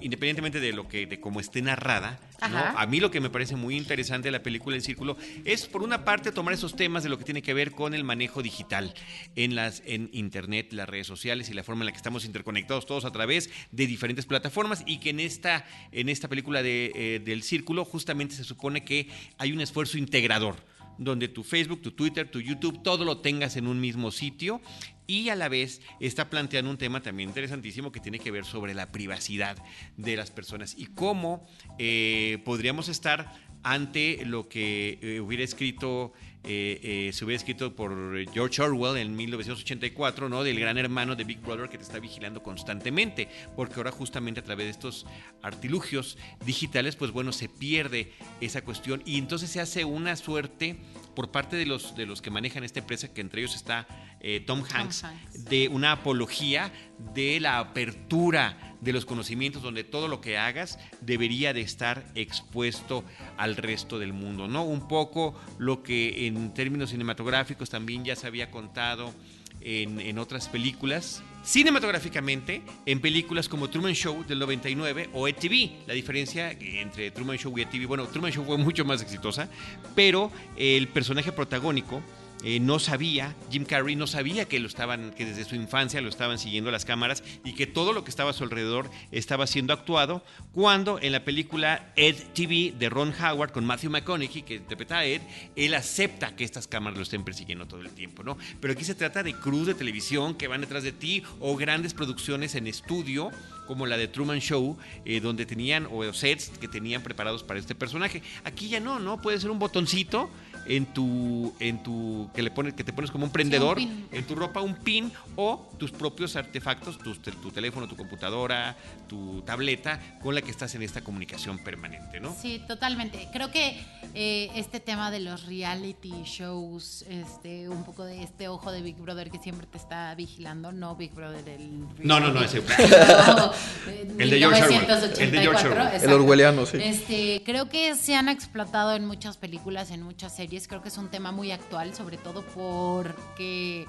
independientemente 0.00 0.60
de 0.60 0.72
lo 0.72 0.86
que, 0.86 1.06
de 1.06 1.18
cómo 1.18 1.40
esté 1.40 1.60
narrada, 1.60 2.20
a 2.40 2.86
mí 2.86 3.00
lo 3.00 3.10
que 3.10 3.20
me 3.20 3.30
parece 3.30 3.56
muy 3.56 3.76
interesante 3.76 4.28
de 4.28 4.30
la 4.30 4.44
película 4.44 4.76
El 4.76 4.82
Círculo 4.82 5.16
es, 5.44 5.66
por 5.66 5.82
una 5.82 6.04
parte, 6.04 6.30
tomar 6.30 6.54
esos 6.54 6.76
temas 6.76 7.02
de 7.02 7.08
lo 7.08 7.18
que 7.18 7.24
tiene 7.24 7.42
que 7.42 7.52
ver 7.52 7.72
con 7.72 7.94
el 7.94 8.04
manejo 8.04 8.40
digital 8.40 8.94
en 9.34 9.56
las, 9.56 9.82
en 9.86 10.08
internet, 10.12 10.72
las 10.72 10.88
redes 10.88 11.08
sociales 11.08 11.50
y 11.50 11.54
la 11.54 11.64
forma 11.64 11.82
en 11.82 11.86
la 11.86 11.92
que 11.92 11.96
estamos 11.96 12.24
interconectados 12.24 12.86
todos 12.86 13.04
a 13.06 13.10
través 13.10 13.50
de 13.72 13.88
diferentes 13.88 14.24
plataformas 14.24 14.84
y 14.86 14.98
que 14.98 15.10
en 15.10 15.18
esta, 15.18 15.66
en 15.90 16.08
esta 16.08 16.28
película 16.28 16.62
de, 16.62 16.92
eh, 16.94 17.18
del 17.18 17.42
Círculo 17.42 17.84
justamente 17.84 18.36
se 18.36 18.44
supone 18.44 18.84
que 18.84 19.08
hay 19.36 19.50
un 19.50 19.60
esfuerzo 19.60 19.98
integrador 19.98 20.54
donde 20.98 21.28
tu 21.28 21.42
Facebook, 21.42 21.80
tu 21.80 21.92
Twitter, 21.92 22.30
tu 22.30 22.40
YouTube, 22.40 22.82
todo 22.82 23.04
lo 23.04 23.18
tengas 23.18 23.56
en 23.56 23.66
un 23.66 23.80
mismo 23.80 24.10
sitio. 24.10 24.60
Y 25.06 25.30
a 25.30 25.36
la 25.36 25.48
vez 25.48 25.80
está 26.00 26.28
planteando 26.28 26.70
un 26.70 26.76
tema 26.76 27.00
también 27.00 27.30
interesantísimo 27.30 27.90
que 27.90 28.00
tiene 28.00 28.18
que 28.18 28.30
ver 28.30 28.44
sobre 28.44 28.74
la 28.74 28.92
privacidad 28.92 29.56
de 29.96 30.16
las 30.16 30.30
personas 30.30 30.74
y 30.76 30.84
cómo 30.84 31.48
eh, 31.78 32.42
podríamos 32.44 32.90
estar 32.90 33.32
ante 33.62 34.24
lo 34.26 34.48
que 34.48 34.98
eh, 35.00 35.20
hubiera 35.20 35.42
escrito 35.42 36.12
eh, 36.44 37.10
se 37.12 37.24
hubiera 37.24 37.36
escrito 37.36 37.74
por 37.74 38.16
George 38.32 38.62
Orwell 38.62 38.96
en 38.96 39.16
1984, 39.16 40.28
¿no? 40.28 40.44
Del 40.44 40.58
gran 40.58 40.78
hermano 40.78 41.16
de 41.16 41.24
Big 41.24 41.40
Brother 41.40 41.68
que 41.68 41.78
te 41.78 41.84
está 41.84 41.98
vigilando 41.98 42.42
constantemente, 42.42 43.28
porque 43.56 43.74
ahora 43.76 43.90
justamente 43.90 44.40
a 44.40 44.44
través 44.44 44.66
de 44.66 44.70
estos 44.70 45.06
artilugios 45.42 46.18
digitales, 46.44 46.96
pues 46.96 47.10
bueno, 47.10 47.32
se 47.32 47.48
pierde 47.48 48.12
esa 48.40 48.62
cuestión 48.62 49.02
y 49.04 49.18
entonces 49.18 49.50
se 49.50 49.60
hace 49.60 49.84
una 49.84 50.16
suerte 50.16 50.76
por 51.18 51.32
parte 51.32 51.56
de 51.56 51.66
los, 51.66 51.96
de 51.96 52.06
los 52.06 52.22
que 52.22 52.30
manejan 52.30 52.62
esta 52.62 52.78
empresa, 52.78 53.12
que 53.12 53.20
entre 53.20 53.40
ellos 53.40 53.56
está 53.56 53.88
eh, 54.20 54.38
Tom, 54.38 54.62
Hanks, 54.72 55.04
de 55.50 55.66
una 55.66 55.90
apología 55.90 56.72
de 57.12 57.40
la 57.40 57.58
apertura 57.58 58.76
de 58.80 58.92
los 58.92 59.04
conocimientos, 59.04 59.60
donde 59.60 59.82
todo 59.82 60.06
lo 60.06 60.20
que 60.20 60.38
hagas 60.38 60.78
debería 61.00 61.52
de 61.52 61.62
estar 61.62 62.04
expuesto 62.14 63.02
al 63.36 63.56
resto 63.56 63.98
del 63.98 64.12
mundo, 64.12 64.46
¿no? 64.46 64.62
Un 64.62 64.86
poco 64.86 65.34
lo 65.58 65.82
que 65.82 66.28
en 66.28 66.54
términos 66.54 66.90
cinematográficos 66.90 67.68
también 67.68 68.04
ya 68.04 68.14
se 68.14 68.28
había 68.28 68.52
contado 68.52 69.12
en, 69.60 70.18
otras 70.20 70.48
películas. 70.48 71.24
Cinematográficamente, 71.42 72.62
en 72.84 73.00
películas 73.00 73.48
como 73.48 73.70
Truman 73.70 73.94
Show 73.94 74.24
del 74.26 74.38
99 74.38 75.10
o 75.14 75.28
ETV. 75.28 75.86
La 75.86 75.94
diferencia 75.94 76.50
entre 76.50 77.10
Truman 77.10 77.38
Show 77.38 77.56
y 77.56 77.62
ETV, 77.62 77.86
bueno, 77.86 78.06
Truman 78.06 78.32
Show 78.32 78.44
fue 78.44 78.58
mucho 78.58 78.84
más 78.84 79.00
exitosa, 79.00 79.48
pero 79.94 80.30
el 80.56 80.88
personaje 80.88 81.32
protagónico 81.32 82.02
eh, 82.44 82.60
no 82.60 82.78
sabía, 82.78 83.34
Jim 83.50 83.64
Carrey 83.64 83.96
no 83.96 84.06
sabía 84.06 84.46
que 84.46 84.60
lo 84.60 84.68
estaban, 84.68 85.10
que 85.10 85.24
desde 85.24 85.44
su 85.44 85.56
infancia 85.56 86.00
lo 86.00 86.08
estaban 86.08 86.38
siguiendo 86.38 86.70
las 86.70 86.84
cámaras 86.84 87.22
y 87.44 87.54
que 87.54 87.66
todo 87.66 87.92
lo 87.92 88.04
que 88.04 88.10
estaba 88.10 88.30
a 88.30 88.32
su 88.32 88.44
alrededor 88.44 88.90
estaba 89.10 89.46
siendo 89.46 89.72
actuado, 89.72 90.24
cuando 90.52 91.00
en 91.00 91.12
la 91.12 91.24
película 91.24 91.92
Ed 91.96 92.16
TV 92.34 92.74
de 92.78 92.88
Ron 92.88 93.12
Howard 93.20 93.52
con 93.52 93.64
Matthew 93.64 93.90
McConaughey, 93.90 94.42
que 94.42 94.56
interpreta 94.56 94.98
a 94.98 95.04
Ed, 95.04 95.22
él 95.56 95.74
acepta 95.74 96.36
que 96.36 96.44
estas 96.44 96.68
cámaras 96.68 96.96
lo 96.96 97.02
estén 97.02 97.24
persiguiendo 97.24 97.66
todo 97.66 97.80
el 97.80 97.90
tiempo, 97.90 98.22
¿no? 98.22 98.38
Pero 98.60 98.72
aquí 98.72 98.84
se 98.84 98.94
trata 98.94 99.22
de 99.22 99.34
cruz 99.34 99.66
de 99.66 99.74
televisión 99.74 100.34
que 100.34 100.48
van 100.48 100.60
detrás 100.60 100.82
de 100.82 100.92
ti 100.92 101.22
o 101.40 101.56
grandes 101.56 101.94
producciones 101.94 102.54
en 102.54 102.66
estudio 102.66 103.30
como 103.66 103.86
la 103.86 103.98
de 103.98 104.08
Truman 104.08 104.40
Show, 104.40 104.78
eh, 105.04 105.20
donde 105.20 105.44
tenían, 105.44 105.86
o 105.92 106.10
sets 106.12 106.48
que 106.58 106.68
tenían 106.68 107.02
preparados 107.02 107.42
para 107.44 107.60
este 107.60 107.74
personaje. 107.74 108.22
Aquí 108.44 108.68
ya 108.68 108.80
no, 108.80 108.98
¿no? 108.98 109.20
Puede 109.20 109.38
ser 109.38 109.50
un 109.50 109.58
botoncito 109.58 110.30
en 110.66 110.86
tu, 110.86 111.54
en 111.60 111.82
tu, 111.82 112.30
que 112.34 112.42
le 112.42 112.50
pones, 112.50 112.74
que 112.74 112.84
te 112.84 112.92
pones 112.92 113.10
como 113.10 113.24
un 113.24 113.32
prendedor, 113.32 113.78
en 113.78 114.26
tu 114.26 114.34
ropa 114.34 114.60
un 114.60 114.74
pin 114.74 115.12
o 115.36 115.68
tus 115.78 115.90
propios 115.90 116.36
artefactos, 116.36 116.98
tu, 116.98 117.14
tu, 117.14 117.50
teléfono, 117.50 117.88
tu 117.88 117.96
computadora, 117.96 118.76
tu 119.08 119.42
tableta, 119.42 120.00
con 120.22 120.34
la 120.34 120.42
que 120.42 120.50
estás 120.50 120.74
en 120.74 120.82
esta 120.82 121.00
comunicación 121.02 121.58
permanente, 121.58 122.20
¿no? 122.20 122.34
Sí, 122.40 122.62
totalmente. 122.66 123.28
Creo 123.32 123.50
que 123.50 123.80
eh, 124.14 124.50
este 124.54 124.80
tema 124.80 125.10
de 125.10 125.20
los 125.20 125.46
reality 125.46 126.12
shows, 126.24 127.04
este, 127.08 127.68
un 127.68 127.84
poco 127.84 128.04
de 128.04 128.22
este 128.22 128.48
ojo 128.48 128.72
de 128.72 128.82
Big 128.82 128.96
Brother 128.96 129.30
que 129.30 129.38
siempre 129.38 129.66
te 129.66 129.78
está 129.78 130.14
vigilando, 130.14 130.72
no 130.72 130.96
Big 130.96 131.12
Brother 131.12 131.48
el 131.48 131.80
no, 132.02 132.20
no, 132.20 132.32
no, 132.32 132.42
ese. 132.42 132.58
el 134.18 134.30
de 134.30 134.38
George 134.38 134.62
Orwell. 134.62 135.12
El 135.18 135.30
de 135.30 135.40
George 135.40 135.68
Orwell. 135.68 136.02
El 136.02 136.12
orwelliano, 136.12 136.66
sí. 136.66 136.78
Este, 136.80 137.42
creo 137.44 137.68
que 137.68 137.94
se 137.94 138.14
han 138.14 138.28
explotado 138.28 138.94
en 138.94 139.04
muchas 139.06 139.36
películas, 139.36 139.90
en 139.90 140.02
muchas 140.02 140.34
series 140.34 140.47
Creo 140.48 140.82
que 140.82 140.88
es 140.88 140.98
un 140.98 141.08
tema 141.08 141.32
muy 141.32 141.52
actual, 141.52 141.94
sobre 141.94 142.16
todo 142.16 142.42
porque 142.54 143.86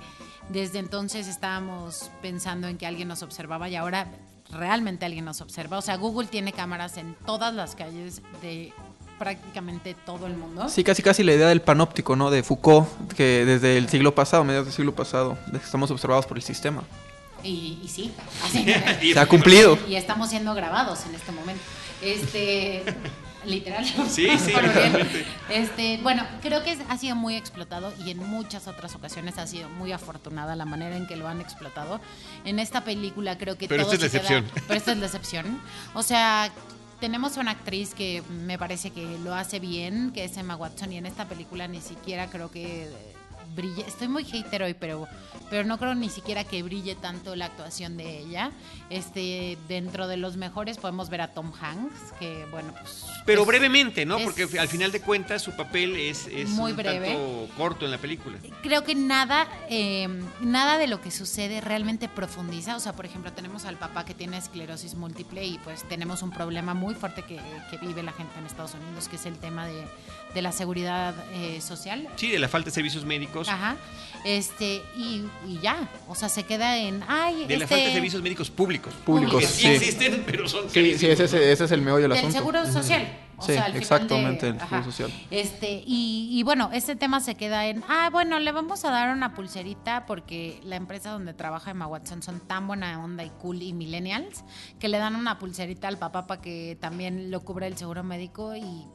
desde 0.49 0.79
entonces 0.79 1.27
estábamos 1.27 2.11
pensando 2.21 2.67
en 2.67 2.77
que 2.77 2.85
alguien 2.85 3.07
nos 3.07 3.23
observaba 3.23 3.69
y 3.69 3.75
ahora 3.75 4.07
realmente 4.51 5.05
alguien 5.05 5.25
nos 5.25 5.41
observa. 5.41 5.77
O 5.77 5.81
sea, 5.81 5.95
Google 5.97 6.27
tiene 6.27 6.53
cámaras 6.53 6.97
en 6.97 7.15
todas 7.25 7.53
las 7.53 7.75
calles 7.75 8.21
de 8.41 8.73
prácticamente 9.17 9.95
todo 10.05 10.27
el 10.27 10.35
mundo. 10.35 10.69
Sí, 10.69 10.83
casi 10.83 11.03
casi 11.03 11.23
la 11.23 11.33
idea 11.33 11.47
del 11.47 11.61
panóptico, 11.61 12.15
¿no? 12.15 12.31
De 12.31 12.41
Foucault, 12.41 12.87
que 13.13 13.45
desde 13.45 13.77
el 13.77 13.89
siglo 13.89 14.15
pasado, 14.15 14.43
mediados 14.43 14.67
del 14.67 14.75
siglo 14.75 14.95
pasado, 14.95 15.37
estamos 15.53 15.91
observados 15.91 16.25
por 16.25 16.37
el 16.37 16.43
sistema. 16.43 16.83
Y, 17.43 17.79
sí, 17.87 18.11
se 19.13 19.19
ha 19.19 19.25
cumplido. 19.27 19.77
Y 19.87 19.95
estamos 19.95 20.29
siendo 20.29 20.53
grabados 20.53 21.05
en 21.05 21.15
este 21.15 21.31
momento. 21.31 21.61
Este, 22.01 22.83
literal. 23.45 23.85
Sí, 23.85 24.27
sí, 24.37 24.53
Este, 25.49 25.99
bueno, 26.01 26.25
creo 26.41 26.63
que 26.63 26.77
ha 26.87 26.97
sido 26.97 27.15
muy 27.15 27.35
explotado 27.35 27.93
y 28.05 28.11
en 28.11 28.17
muchas 28.19 28.67
otras 28.67 28.95
ocasiones 28.95 29.37
ha 29.37 29.47
sido 29.47 29.69
muy 29.69 29.91
afortunada 29.91 30.55
la 30.55 30.65
manera 30.65 30.95
en 30.95 31.07
que 31.07 31.15
lo 31.15 31.27
han 31.27 31.41
explotado. 31.41 31.99
En 32.45 32.59
esta 32.59 32.83
película 32.83 33.37
creo 33.37 33.57
que 33.57 33.67
pero 33.67 33.83
esta 33.83 33.95
es 33.95 34.01
la 34.01 34.07
excepción. 34.07 34.45
pero 34.67 34.77
esta 34.77 34.91
es 34.91 34.97
la 34.97 35.05
excepción. 35.05 35.61
O 35.93 36.03
sea, 36.03 36.51
tenemos 36.99 37.37
una 37.37 37.51
actriz 37.51 37.93
que 37.93 38.23
me 38.29 38.57
parece 38.57 38.91
que 38.91 39.17
lo 39.19 39.33
hace 39.33 39.59
bien, 39.59 40.11
que 40.11 40.25
es 40.25 40.37
Emma 40.37 40.55
Watson, 40.55 40.91
y 40.93 40.97
en 40.97 41.05
esta 41.05 41.27
película 41.27 41.67
ni 41.67 41.81
siquiera 41.81 42.29
creo 42.29 42.51
que 42.51 42.89
brille. 43.55 43.83
Estoy 43.87 44.07
muy 44.07 44.23
hater 44.23 44.63
hoy, 44.63 44.73
pero, 44.73 45.07
pero 45.49 45.63
no 45.63 45.77
creo 45.77 45.95
ni 45.95 46.09
siquiera 46.09 46.43
que 46.43 46.63
brille 46.63 46.95
tanto 46.95 47.35
la 47.35 47.45
actuación 47.45 47.97
de 47.97 48.19
ella. 48.19 48.51
Este, 48.89 49.57
dentro 49.67 50.07
de 50.07 50.17
los 50.17 50.37
mejores 50.37 50.77
podemos 50.77 51.09
ver 51.09 51.21
a 51.21 51.33
Tom 51.33 51.51
Hanks, 51.59 52.13
que 52.19 52.45
bueno, 52.51 52.73
pues. 52.79 53.05
Pero 53.25 53.45
brevemente, 53.45 54.05
¿no? 54.05 54.19
Porque 54.19 54.47
al 54.59 54.67
final 54.67 54.91
de 54.91 55.01
cuentas 55.01 55.41
su 55.41 55.55
papel 55.55 55.95
es, 55.95 56.27
muy 56.49 56.73
breve. 56.73 57.07
Tanto 57.07 57.49
corto 57.57 57.85
en 57.85 57.91
la 57.91 57.97
película. 57.97 58.37
Creo 58.61 58.83
que 58.83 58.95
nada, 58.95 59.47
em, 59.69 60.25
nada 60.41 60.77
de 60.77 60.87
lo 60.87 61.01
que 61.01 61.11
sucede 61.11 61.61
realmente 61.61 62.07
profundiza. 62.07 62.75
O 62.75 62.79
sea, 62.79 62.93
por 62.93 63.05
ejemplo, 63.05 63.31
tenemos 63.33 63.65
al 63.65 63.77
papá 63.77 64.05
que 64.05 64.13
tiene 64.13 64.37
esclerosis 64.37 64.95
múltiple 64.95 65.45
y 65.45 65.59
pues 65.59 65.87
tenemos 65.87 66.23
un 66.23 66.31
problema 66.31 66.73
muy 66.73 66.95
fuerte 66.95 67.23
que, 67.23 67.39
que 67.69 67.77
vive 67.77 68.03
la 68.03 68.13
gente 68.13 68.37
en 68.39 68.45
Estados 68.45 68.73
Unidos, 68.73 69.07
que 69.07 69.15
es 69.17 69.25
el 69.25 69.37
tema 69.37 69.67
de 69.67 69.85
de 70.33 70.41
la 70.41 70.51
seguridad 70.51 71.15
eh, 71.33 71.59
social. 71.61 72.07
Sí, 72.15 72.29
de 72.29 72.39
la 72.39 72.47
falta 72.47 72.65
de 72.65 72.71
servicios 72.71 73.05
médicos. 73.05 73.28
Ajá. 73.47 73.77
Este, 74.25 74.83
y, 74.97 75.23
ya, 75.61 75.89
o 76.07 76.15
sea, 76.15 76.27
se 76.27 76.43
queda 76.43 76.77
en, 76.77 77.03
ay, 77.07 77.45
De 77.45 77.57
la 77.57 77.63
este 77.63 77.75
falta 77.75 77.87
de 77.87 77.93
servicios 77.93 78.21
médicos 78.21 78.49
públicos. 78.49 78.93
Públicos, 79.05 79.45
sí. 79.45 79.67
existen, 79.67 80.23
pero 80.25 80.47
son 80.47 80.69
Sí, 80.69 80.97
sí 80.97 81.07
ese, 81.07 81.23
ese, 81.23 81.51
es 81.51 81.71
el 81.71 81.81
meollo 81.81 82.09
del, 82.09 82.21
del 82.21 82.31
seguro 82.31 82.65
social. 82.65 83.07
O 83.37 83.45
sí, 83.45 83.53
sea, 83.53 83.67
exactamente, 83.67 84.49
el 84.49 84.59
seguro 84.59 84.83
social. 84.83 85.13
Este, 85.31 85.83
y, 85.85 86.27
y, 86.31 86.43
bueno, 86.43 86.69
este 86.73 86.97
tema 86.97 87.21
se 87.21 87.35
queda 87.35 87.67
en, 87.67 87.83
ah, 87.87 88.09
bueno, 88.11 88.37
le 88.39 88.51
vamos 88.51 88.83
a 88.83 88.91
dar 88.91 89.15
una 89.15 89.33
pulserita 89.33 90.05
porque 90.05 90.59
la 90.63 90.75
empresa 90.75 91.11
donde 91.11 91.33
trabaja 91.33 91.71
Emma 91.71 91.87
Watson 91.87 92.21
son 92.21 92.41
tan 92.41 92.67
buena 92.67 93.01
onda 93.01 93.23
y 93.23 93.29
cool 93.29 93.61
y 93.61 93.71
millennials 93.71 94.43
que 94.79 94.89
le 94.89 94.97
dan 94.97 95.15
una 95.15 95.39
pulserita 95.39 95.87
al 95.87 95.97
papá 95.97 96.27
para 96.27 96.41
que 96.41 96.77
también 96.81 97.31
lo 97.31 97.39
cubra 97.39 97.67
el 97.67 97.77
seguro 97.77 98.03
médico 98.03 98.53
y 98.57 98.85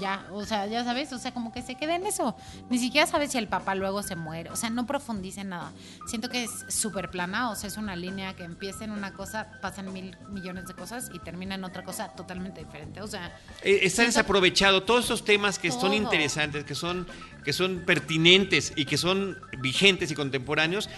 ya, 0.00 0.26
o 0.32 0.44
sea, 0.44 0.66
ya 0.66 0.84
sabes, 0.84 1.12
o 1.12 1.18
sea, 1.18 1.32
como 1.32 1.52
que 1.52 1.62
se 1.62 1.74
queda 1.74 1.96
en 1.96 2.06
eso. 2.06 2.36
Ni 2.68 2.78
siquiera 2.78 3.06
sabes 3.06 3.32
si 3.32 3.38
el 3.38 3.48
papá 3.48 3.74
luego 3.74 4.02
se 4.02 4.16
muere, 4.16 4.50
o 4.50 4.56
sea, 4.56 4.70
no 4.70 4.86
profundiza 4.86 5.40
en 5.40 5.50
nada. 5.50 5.72
Siento 6.06 6.28
que 6.28 6.44
es 6.44 6.50
súper 6.68 7.10
plana, 7.10 7.50
o 7.50 7.56
sea, 7.56 7.68
es 7.68 7.76
una 7.76 7.96
línea 7.96 8.34
que 8.34 8.44
empieza 8.44 8.84
en 8.84 8.90
una 8.90 9.12
cosa, 9.12 9.50
pasan 9.60 9.92
mil 9.92 10.16
millones 10.28 10.66
de 10.66 10.74
cosas 10.74 11.10
y 11.12 11.18
termina 11.18 11.54
en 11.54 11.64
otra 11.64 11.84
cosa 11.84 12.08
totalmente 12.08 12.64
diferente, 12.64 13.00
o 13.00 13.06
sea... 13.06 13.38
Eh, 13.62 13.80
está 13.82 14.02
desaprovechado 14.02 14.82
todos 14.82 15.06
esos 15.06 15.24
temas 15.24 15.58
que 15.58 15.70
son 15.70 15.94
interesantes, 15.94 16.64
que 16.64 16.74
son, 16.74 17.06
que 17.44 17.52
son 17.52 17.80
pertinentes 17.86 18.72
y 18.76 18.84
que 18.84 18.98
son 18.98 19.38
vigentes 19.58 20.10
y 20.10 20.14
contemporáneos, 20.14 20.90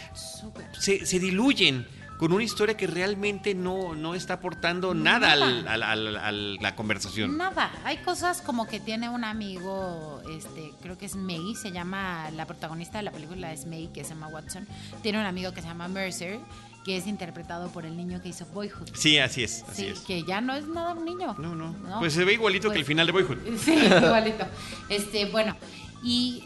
se, 0.79 1.07
se 1.07 1.19
diluyen 1.19 1.87
con 2.19 2.33
una 2.33 2.43
historia 2.43 2.77
que 2.77 2.87
realmente 2.89 3.55
no, 3.55 3.95
no 3.95 4.15
está 4.15 4.35
aportando 4.35 4.93
nada, 4.93 5.33
a 5.33 6.33
la 6.33 6.77
conversación. 6.77 7.37
Nada. 7.39 7.71
Hay 7.85 7.99
cosas 7.99 8.43
como 8.43 8.67
que 8.67 8.81
tiene 8.81 9.09
un 9.09 9.25
amigo, 9.25 10.21
este, 10.31 10.73
creo 10.83 10.99
que 10.99 11.07
es 11.07 11.15
May, 11.15 11.55
se 11.55 11.71
llama, 11.71 12.31
la 12.33 12.45
protagonista 12.45 12.99
de 12.99 13.05
la 13.05 13.13
película 13.13 13.53
es 13.53 13.67
May, 13.67 13.89
que 13.95 14.03
se 14.03 14.11
llama 14.11 14.27
Watson. 14.29 14.67
Tiene 15.01 15.21
un 15.21 15.27
amigo 15.27 15.53
que 15.53 15.63
se 15.63 15.69
llama 15.69 15.87
Mercer, 15.87 16.41
que 16.85 16.97
es 16.97 17.07
interpretado 17.07 17.71
por 17.71 17.87
el 17.87 17.97
niño 17.97 18.21
que 18.21 18.31
hizo 18.31 18.47
Boyhood. 18.47 18.89
Sí, 18.95 19.19
así 19.19 19.45
es. 19.45 19.65
Así 19.69 19.83
sí, 19.83 19.89
es. 19.89 20.01
que 20.01 20.25
ya 20.25 20.41
no 20.41 20.55
es 20.55 20.67
nada 20.67 20.95
un 20.95 21.05
niño. 21.05 21.37
No, 21.39 21.55
no. 21.55 22.01
Pues 22.01 22.15
se 22.15 22.25
ve 22.25 22.33
igualito 22.33 22.69
que 22.71 22.79
el 22.79 22.85
pues 22.85 22.89
final 22.89 23.07
de 23.07 23.13
Boyhood. 23.13 23.39
Sí, 23.59 23.75
igualito. 23.75 24.45
Este, 24.89 25.27
bueno, 25.27 25.57
y. 26.03 26.45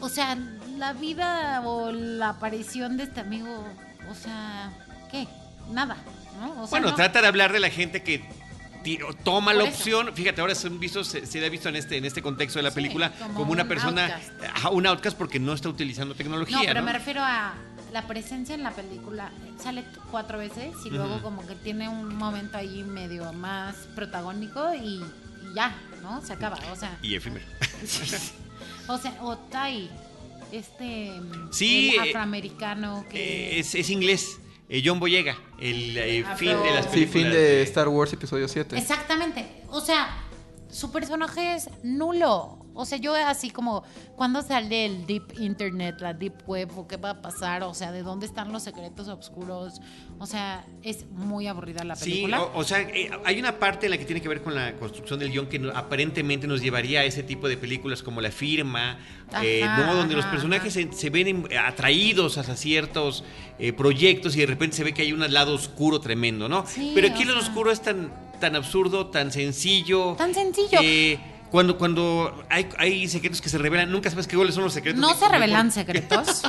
O 0.00 0.08
sea, 0.08 0.38
la 0.76 0.92
vida 0.92 1.62
o 1.64 1.90
la 1.90 2.28
aparición 2.28 2.96
de 2.96 3.04
este 3.04 3.20
amigo 3.20 3.66
o 4.10 4.14
sea, 4.14 4.72
¿qué? 5.10 5.26
Nada. 5.70 5.96
bueno, 6.70 6.94
trata 6.94 7.20
de 7.20 7.26
hablar 7.26 7.52
de 7.52 7.60
la 7.60 7.70
gente 7.70 8.02
que 8.02 8.22
toma 9.24 9.52
la 9.52 9.64
opción, 9.64 10.12
fíjate, 10.14 10.40
ahora 10.40 10.54
se, 10.54 10.68
visto, 10.68 11.02
se, 11.02 11.26
se, 11.26 11.44
ha 11.44 11.48
visto 11.48 11.68
en 11.68 11.76
este, 11.76 11.96
en 11.96 12.04
este 12.04 12.22
contexto 12.22 12.58
de 12.58 12.62
la 12.62 12.70
película 12.70 13.12
como, 13.34 13.50
una 13.50 13.66
persona, 13.66 14.20
un 14.70 14.86
outcast 14.86 15.18
porque 15.18 15.40
no 15.40 15.52
está 15.52 15.68
utilizando 15.68 16.14
tecnología. 16.14 16.58
No, 16.58 16.64
pero 16.66 16.82
me 16.82 16.92
refiero 16.92 17.20
a 17.22 17.54
la 17.92 18.06
presencia 18.06 18.54
en 18.54 18.62
la 18.62 18.72
película. 18.72 19.30
Sale 19.62 19.84
cuatro 20.10 20.38
veces 20.38 20.74
y 20.84 20.90
luego 20.90 21.22
como 21.22 21.46
que 21.46 21.54
tiene 21.54 21.88
un 21.88 22.14
momento 22.16 22.58
ahí 22.58 22.82
medio 22.84 23.32
más 23.32 23.74
protagónico 23.94 24.74
y, 24.74 25.02
ya, 25.54 25.74
¿no? 26.02 26.22
Se 26.22 26.32
acaba, 26.32 26.58
o 26.72 26.76
sea. 26.76 26.96
Y 27.02 27.16
efímero. 27.16 27.44
o 28.88 28.98
sea, 28.98 29.16
o 29.20 29.36
Tai, 29.36 29.90
este 30.52 31.12
sí, 31.50 31.94
el 31.96 32.08
afroamericano 32.08 33.04
que... 33.10 33.56
Eh, 33.56 33.58
es, 33.60 33.74
es 33.74 33.90
inglés. 33.90 34.38
Eh, 34.68 34.82
John 34.84 34.98
Boyega, 34.98 35.36
el 35.60 35.96
eh, 35.96 36.24
fin 36.36 36.48
de 36.48 36.72
las 36.72 36.86
películas. 36.88 36.92
Sí, 36.92 37.06
fin 37.06 37.30
de, 37.30 37.62
Star 37.62 37.88
Wars 37.88 38.12
episodio 38.12 38.48
7. 38.48 38.76
Exactamente. 38.76 39.62
O 39.70 39.80
sea, 39.80 40.24
su 40.68 40.90
personaje 40.90 41.54
es 41.54 41.70
nulo. 41.84 42.65
O 42.76 42.84
sea, 42.84 42.98
yo 42.98 43.14
así 43.14 43.50
como, 43.50 43.82
¿cuándo 44.16 44.42
sale 44.42 44.84
el 44.84 45.06
deep 45.06 45.32
internet, 45.38 45.96
la 46.00 46.12
deep 46.12 46.34
web 46.46 46.70
o 46.76 46.86
qué 46.86 46.96
va 46.98 47.10
a 47.10 47.22
pasar? 47.22 47.62
O 47.62 47.72
sea, 47.74 47.90
¿de 47.90 48.02
dónde 48.02 48.26
están 48.26 48.52
los 48.52 48.62
secretos 48.62 49.08
oscuros? 49.08 49.80
O 50.18 50.26
sea, 50.26 50.64
es 50.82 51.06
muy 51.10 51.46
aburrida 51.46 51.84
la 51.84 51.96
película. 51.96 52.38
Sí, 52.38 52.44
o, 52.54 52.64
sea, 52.64 52.80
eh, 52.82 53.10
hay 53.24 53.40
una 53.40 53.58
parte 53.58 53.86
en 53.86 53.90
la 53.90 53.98
que 53.98 54.04
tiene 54.04 54.20
que 54.20 54.28
ver 54.28 54.42
con 54.42 54.54
la 54.54 54.74
construcción 54.76 55.18
del 55.18 55.30
guion 55.30 55.46
que 55.46 55.70
aparentemente 55.74 56.46
nos 56.46 56.60
llevaría 56.60 57.00
a 57.00 57.04
ese 57.04 57.22
tipo 57.22 57.48
de 57.48 57.56
películas 57.56 58.02
como 58.02 58.20
La 58.20 58.30
Firma, 58.30 58.98
eh, 59.42 59.64
¿no? 59.64 59.94
Donde 59.94 60.14
los 60.14 60.26
personajes 60.26 60.72
se, 60.72 61.10
ven 61.10 61.48
atraídos 61.58 62.36
hacia 62.36 62.56
ciertos 62.56 63.24
eh, 63.58 63.72
proyectos 63.72 64.36
y 64.36 64.40
de 64.40 64.46
repente 64.46 64.76
se 64.76 64.84
ve 64.84 64.92
que 64.92 65.02
hay 65.02 65.12
un 65.12 65.20
lado 65.32 65.54
oscuro 65.54 66.00
tremendo, 66.00 66.48
¿no? 66.48 66.64
Pero 66.94 67.08
aquí 67.08 67.22
el 67.22 67.28
lado 67.28 67.40
oscuro 67.40 67.70
es 67.70 67.80
tan, 67.80 68.12
tan 68.38 68.54
absurdo, 68.54 69.06
tan 69.06 69.32
sencillo. 69.32 70.14
Tan 70.18 70.34
sencillo. 70.34 70.78
Cuando, 71.50 71.78
cuando 71.78 72.44
hay, 72.48 72.68
hay 72.78 73.08
secretos 73.08 73.40
que 73.40 73.48
se 73.48 73.58
revelan, 73.58 73.90
nunca 73.90 74.10
sabes 74.10 74.26
qué 74.26 74.36
goles 74.36 74.54
son 74.54 74.64
los 74.64 74.72
secretos. 74.72 75.00
No 75.00 75.14
se 75.14 75.28
revelan 75.28 75.70
secretos. 75.72 76.42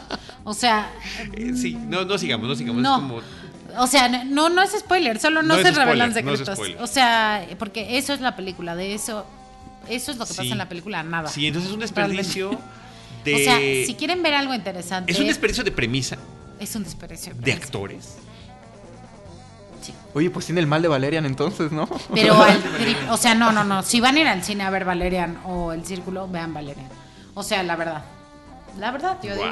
o 0.43 0.53
sea. 0.53 0.91
Eh, 1.33 1.53
sí, 1.55 1.73
no, 1.73 2.05
no 2.05 2.17
sigamos, 2.17 2.47
no 2.47 2.55
sigamos. 2.55 2.81
No. 2.81 2.95
Es 2.95 3.01
como... 3.01 3.21
O 3.79 3.87
sea, 3.87 4.07
no, 4.25 4.49
no 4.49 4.63
es 4.63 4.71
spoiler, 4.71 5.19
solo 5.19 5.43
no, 5.43 5.55
se 5.55 5.71
revelan 5.71 6.13
secretos. 6.13 6.59
o 6.79 6.87
sea, 6.87 7.45
porque 7.59 7.97
eso 7.97 8.13
es 8.13 8.21
la 8.21 8.35
película, 8.35 8.75
de 8.75 8.93
eso. 8.93 9.25
Eso 9.87 10.11
es 10.11 10.17
lo 10.17 10.25
que 10.25 10.33
pasa 10.33 10.51
en 10.51 10.57
la 10.57 10.67
película, 10.67 11.03
nada. 11.03 11.29
Sí, 11.29 11.47
entonces 11.47 11.69
es 11.69 11.73
un 11.73 11.81
desperdicio 11.81 12.49
de. 12.49 12.55
O 13.35 13.37
sea, 13.39 13.57
si 13.57 13.95
quieren 13.95 14.23
ver 14.23 14.33
algo 14.33 14.53
interesante. 14.53 15.11
Es 15.11 15.19
un 15.19 15.27
desperdicio 15.27 15.63
de 15.63 15.71
premisa. 15.71 16.17
Es 16.59 16.75
un 16.75 16.83
desperdicio 16.83 17.33
de, 17.35 17.41
de 17.41 17.53
actores 17.53 18.17
Oye, 20.13 20.29
pues 20.29 20.45
tiene 20.45 20.61
el 20.61 20.67
mal 20.67 20.81
de 20.81 20.87
Valerian 20.87 21.25
entonces, 21.25 21.71
¿no? 21.71 21.87
Pero 22.13 22.37
o 23.09 23.17
sea, 23.17 23.35
no, 23.35 23.51
no, 23.51 23.63
no. 23.63 23.83
Si 23.83 23.99
van 23.99 24.15
a 24.15 24.19
ir 24.19 24.27
al 24.27 24.43
cine 24.43 24.63
a 24.63 24.69
ver 24.69 24.85
Valerian 24.85 25.39
o 25.45 25.73
El 25.73 25.85
Círculo, 25.85 26.27
vean 26.27 26.53
Valerian. 26.53 26.89
O 27.33 27.43
sea, 27.43 27.63
la 27.63 27.75
verdad. 27.75 28.03
La 28.79 28.91
verdad, 28.91 29.17
yo 29.23 29.33
digo. 29.33 29.45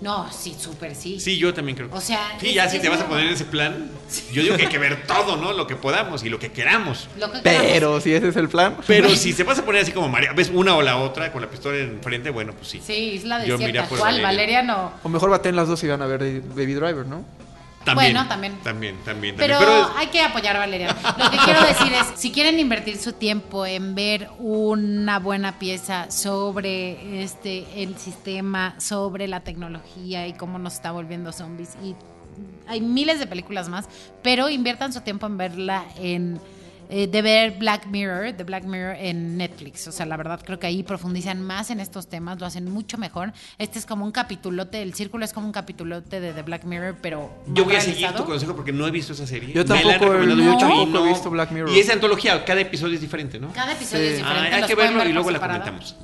No, 0.00 0.30
sí, 0.30 0.54
súper 0.58 0.94
sí. 0.94 1.18
Sí, 1.18 1.36
yo 1.36 1.52
también 1.52 1.76
creo. 1.76 1.88
O 1.92 2.00
sea. 2.00 2.36
Sí, 2.40 2.54
ya 2.54 2.68
si 2.68 2.78
te 2.78 2.88
vas 2.88 3.00
a 3.00 3.06
poner 3.06 3.26
en 3.26 3.32
ese 3.32 3.44
plan, 3.44 3.90
yo 4.32 4.42
digo 4.42 4.56
que 4.56 4.62
hay 4.62 4.68
que 4.68 4.78
ver 4.78 5.04
todo, 5.06 5.36
¿no? 5.36 5.52
Lo 5.52 5.66
que 5.66 5.74
podamos 5.74 6.22
y 6.22 6.28
lo 6.28 6.38
que 6.38 6.52
queramos. 6.52 7.08
Pero 7.42 8.00
si 8.00 8.14
ese 8.14 8.28
es 8.28 8.36
el 8.36 8.48
plan. 8.48 8.76
Pero 8.86 9.08
si 9.16 9.32
se 9.32 9.42
vas 9.42 9.58
a 9.58 9.64
poner 9.64 9.82
así 9.82 9.90
como 9.92 10.08
María, 10.08 10.32
ves 10.32 10.50
una 10.54 10.76
o 10.76 10.82
la 10.82 10.98
otra 10.98 11.32
con 11.32 11.42
la 11.42 11.50
pistola 11.50 11.78
enfrente, 11.78 12.30
bueno, 12.30 12.52
pues 12.52 12.68
sí. 12.68 12.80
Sí, 12.84 13.16
es 13.16 13.24
la 13.24 13.38
de 13.40 13.84
¿Cuál? 13.88 14.22
Valerian. 14.22 14.70
o. 14.70 14.92
O 15.02 15.08
mejor 15.08 15.30
baten 15.30 15.56
las 15.56 15.66
dos 15.66 15.82
y 15.82 15.88
van 15.88 16.02
a 16.02 16.06
ver 16.06 16.20
Baby 16.54 16.74
Driver, 16.74 17.06
¿no? 17.06 17.24
También, 17.84 18.12
bueno, 18.12 18.28
también. 18.28 18.58
También, 18.62 18.96
también. 19.04 19.36
Pero, 19.36 19.58
hay 19.96 20.08
que 20.08 20.22
apoyar 20.22 20.56
a 20.56 20.60
Valeria. 20.60 20.96
Lo 21.18 21.30
que 21.30 21.36
quiero 21.38 21.62
decir 21.62 21.92
es, 21.92 22.20
si 22.20 22.30
quieren 22.30 22.58
invertir 22.58 22.98
su 22.98 23.12
tiempo 23.12 23.66
en 23.66 23.94
ver 23.94 24.28
una 24.38 25.18
buena 25.18 25.58
pieza 25.58 26.10
sobre 26.10 27.22
este 27.22 27.82
el 27.82 27.96
sistema, 27.98 28.74
sobre 28.78 29.28
la 29.28 29.40
tecnología 29.40 30.26
y 30.26 30.34
cómo 30.34 30.58
nos 30.58 30.74
está 30.74 30.92
volviendo 30.92 31.32
zombies 31.32 31.76
y 31.82 31.94
hay 32.66 32.80
miles 32.80 33.18
de 33.18 33.26
películas 33.26 33.68
más, 33.68 33.88
pero 34.22 34.48
inviertan 34.48 34.92
su 34.92 35.00
tiempo 35.00 35.26
en 35.26 35.36
verla 35.36 35.84
en 35.96 36.40
eh, 36.94 37.06
de 37.06 37.22
ver 37.22 37.52
Black 37.52 37.86
Mirror, 37.86 38.36
de 38.36 38.44
Black 38.44 38.64
Mirror 38.64 38.96
en 38.98 39.38
Netflix. 39.38 39.88
O 39.88 39.92
sea, 39.92 40.04
la 40.04 40.18
verdad 40.18 40.40
creo 40.44 40.58
que 40.58 40.66
ahí 40.66 40.82
profundizan 40.82 41.40
más 41.40 41.70
en 41.70 41.80
estos 41.80 42.06
temas, 42.06 42.38
lo 42.38 42.44
hacen 42.44 42.70
mucho 42.70 42.98
mejor. 42.98 43.32
Este 43.56 43.78
es 43.78 43.86
como 43.86 44.04
un 44.04 44.12
capitulote, 44.12 44.82
el 44.82 44.92
círculo 44.92 45.24
es 45.24 45.32
como 45.32 45.46
un 45.46 45.52
capitulote 45.52 46.20
de 46.20 46.34
The 46.34 46.42
Black 46.42 46.64
Mirror, 46.64 46.96
pero... 47.00 47.32
Yo 47.46 47.64
voy 47.64 47.76
a 47.76 47.80
seguir 47.80 48.08
tu 48.12 48.26
consejo 48.26 48.54
porque 48.54 48.72
no 48.72 48.86
he 48.86 48.90
visto 48.90 49.14
esa 49.14 49.26
serie. 49.26 49.54
Yo 49.54 49.64
tampoco, 49.64 50.12
he 50.12 51.08
visto 51.08 51.30
Black 51.30 51.50
Mirror. 51.52 51.70
Y 51.70 51.78
esa 51.78 51.94
antología, 51.94 52.44
cada 52.44 52.60
episodio 52.60 52.96
es 52.96 53.00
diferente, 53.00 53.40
¿no? 53.40 53.50
Cada 53.54 53.72
episodio 53.72 54.10
es 54.10 54.18
diferente. 54.18 54.50
Ah, 54.52 54.56
hay 54.56 54.64
que 54.64 54.74
verlo 54.74 55.02
y 55.08 55.14
luego 55.14 55.30
la 55.30 55.40
comentamos. 55.40 55.96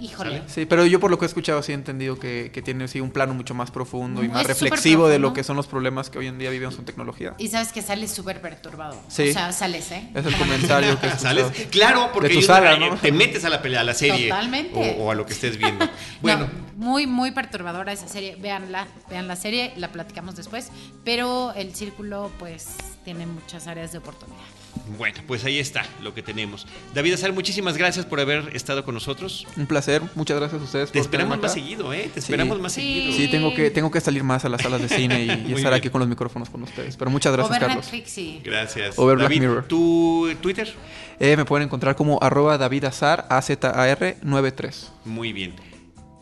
híjole. 0.00 0.42
Sí, 0.46 0.64
pero 0.64 0.86
yo 0.86 1.00
por 1.00 1.10
lo 1.10 1.18
que 1.18 1.26
he 1.26 1.28
escuchado 1.28 1.62
sí 1.62 1.72
he 1.72 1.74
entendido 1.74 2.18
que, 2.18 2.50
que 2.50 2.62
tiene 2.62 2.88
sí, 2.88 3.02
un 3.02 3.10
plano 3.10 3.34
mucho 3.34 3.52
más 3.52 3.70
profundo 3.70 4.24
y 4.24 4.28
más 4.28 4.46
reflexivo 4.46 5.06
de 5.06 5.18
lo 5.18 5.34
que 5.34 5.44
son 5.44 5.56
los 5.56 5.66
problemas 5.66 6.08
que 6.08 6.18
hoy 6.18 6.28
en 6.28 6.38
día 6.38 6.48
vivimos 6.48 6.76
con 6.76 6.86
tecnología. 6.86 7.34
Y 7.36 7.48
sabes 7.48 7.72
que 7.72 7.82
sale 7.82 8.08
súper 8.08 8.40
perturbado. 8.40 8.98
Sí. 9.08 9.28
O 9.28 9.32
sea, 9.34 9.52
sales, 9.52 9.90
¿eh? 9.92 10.08
El 10.30 10.38
comentario 10.38 11.00
que 11.00 11.10
¿Sales? 11.18 11.46
Claro, 11.70 12.10
porque 12.12 12.28
te 13.00 13.12
metes 13.12 13.44
a 13.44 13.48
la 13.48 13.62
pelea, 13.62 13.80
a 13.80 13.84
la 13.84 13.94
serie. 13.94 14.28
Totalmente. 14.28 14.96
O, 14.98 15.10
a 15.10 15.14
lo 15.14 15.26
que 15.26 15.32
estés 15.32 15.56
viendo. 15.56 15.88
Bueno. 16.20 16.48
muy, 16.76 17.06
muy 17.06 17.30
perturbadora 17.30 17.92
esa 17.92 18.06
serie. 18.06 18.36
Vean 18.38 18.70
la 18.70 19.36
serie, 19.36 19.72
la 19.76 19.90
platicamos 19.90 20.36
después. 20.36 20.70
Pero 21.04 21.52
el 21.54 21.74
círculo, 21.74 22.30
pues, 22.38 22.76
tiene 23.04 23.26
muchas 23.26 23.66
áreas 23.66 23.92
de 23.92 23.98
oportunidad. 23.98 24.38
Bueno, 24.98 25.18
pues 25.26 25.44
ahí 25.44 25.58
está 25.58 25.84
lo 26.02 26.14
que 26.14 26.22
tenemos. 26.22 26.66
David 26.94 27.14
Azar, 27.14 27.32
muchísimas 27.32 27.76
gracias 27.76 28.06
por 28.06 28.20
haber 28.20 28.54
estado 28.54 28.84
con 28.84 28.94
nosotros. 28.94 29.46
Un 29.56 29.66
placer, 29.66 30.02
muchas 30.14 30.38
gracias 30.38 30.60
a 30.60 30.64
ustedes. 30.64 30.92
Te 30.92 30.98
esperamos 30.98 31.40
más 31.40 31.52
seguido, 31.52 31.92
¿eh? 31.92 32.10
Te 32.12 32.20
esperamos 32.20 32.60
más 32.60 32.72
seguido. 32.72 33.12
Sí, 33.12 33.28
tengo 33.28 33.54
que, 33.54 33.70
tengo 33.70 33.90
que 33.90 34.00
salir 34.00 34.22
más 34.22 34.44
a 34.44 34.48
las 34.48 34.62
salas 34.62 34.80
de 34.82 34.88
cine 34.88 35.24
y, 35.24 35.52
estar 35.54 35.72
aquí 35.72 35.90
con 35.90 36.00
los 36.00 36.08
micrófonos 36.08 36.50
con 36.50 36.62
ustedes. 36.62 36.96
Pero 36.96 37.10
muchas 37.10 37.32
gracias, 37.32 37.58
Carlos. 37.58 37.90
Gracias. 38.44 38.98
O 38.98 39.14
David, 39.16 39.40
Mirror. 39.40 39.64
¿Tu 39.66 40.34
Twitter? 40.40 40.72
Eh, 41.18 41.36
me 41.36 41.44
pueden 41.44 41.66
encontrar 41.66 41.96
como 41.96 42.18
arroba 42.22 42.58
David 42.58 42.84
Azar, 42.84 43.26
A-Z-A-R 43.28 44.18
93. 44.22 44.92
Muy 45.04 45.32
bien. 45.32 45.54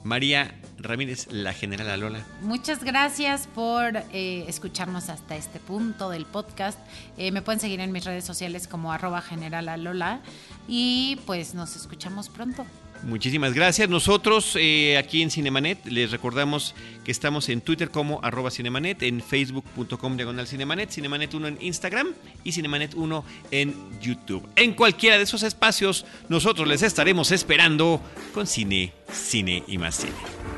María 0.04 0.54
Ramírez, 0.78 1.28
la 1.30 1.52
general 1.52 2.00
Lola. 2.00 2.24
Muchas 2.42 2.84
gracias 2.84 3.48
por 3.54 3.96
eh, 4.12 4.44
escucharnos 4.48 5.08
hasta 5.08 5.36
este 5.36 5.60
punto 5.60 6.10
del 6.10 6.24
podcast. 6.24 6.78
Eh, 7.16 7.32
me 7.32 7.42
pueden 7.42 7.60
seguir 7.60 7.80
en 7.80 7.92
mis 7.92 8.04
redes 8.04 8.24
sociales 8.24 8.68
como 8.68 8.92
arroba 8.92 9.20
general 9.20 9.68
y 10.66 11.18
pues 11.26 11.54
nos 11.54 11.76
escuchamos 11.76 12.28
pronto. 12.28 12.64
Muchísimas 13.02 13.54
gracias. 13.54 13.88
Nosotros 13.88 14.56
eh, 14.58 14.98
aquí 14.98 15.22
en 15.22 15.30
Cinemanet 15.30 15.86
les 15.86 16.10
recordamos 16.10 16.74
que 17.04 17.12
estamos 17.12 17.48
en 17.48 17.60
Twitter 17.60 17.90
como 17.90 18.20
arroba 18.22 18.50
Cinemanet, 18.50 19.02
en 19.02 19.22
facebook.com 19.22 20.16
diagonal 20.16 20.46
Cinemanet, 20.46 20.90
Cinemanet 20.90 21.32
1 21.32 21.48
en 21.48 21.58
Instagram 21.60 22.08
y 22.42 22.52
Cinemanet 22.52 22.94
1 22.94 23.24
en 23.52 24.00
YouTube. 24.00 24.48
En 24.56 24.74
cualquiera 24.74 25.16
de 25.16 25.22
esos 25.22 25.42
espacios 25.42 26.06
nosotros 26.28 26.66
les 26.66 26.82
estaremos 26.82 27.30
esperando 27.30 28.00
con 28.34 28.46
cine, 28.46 28.92
cine 29.12 29.62
y 29.68 29.78
más 29.78 29.96
cine. 29.96 30.57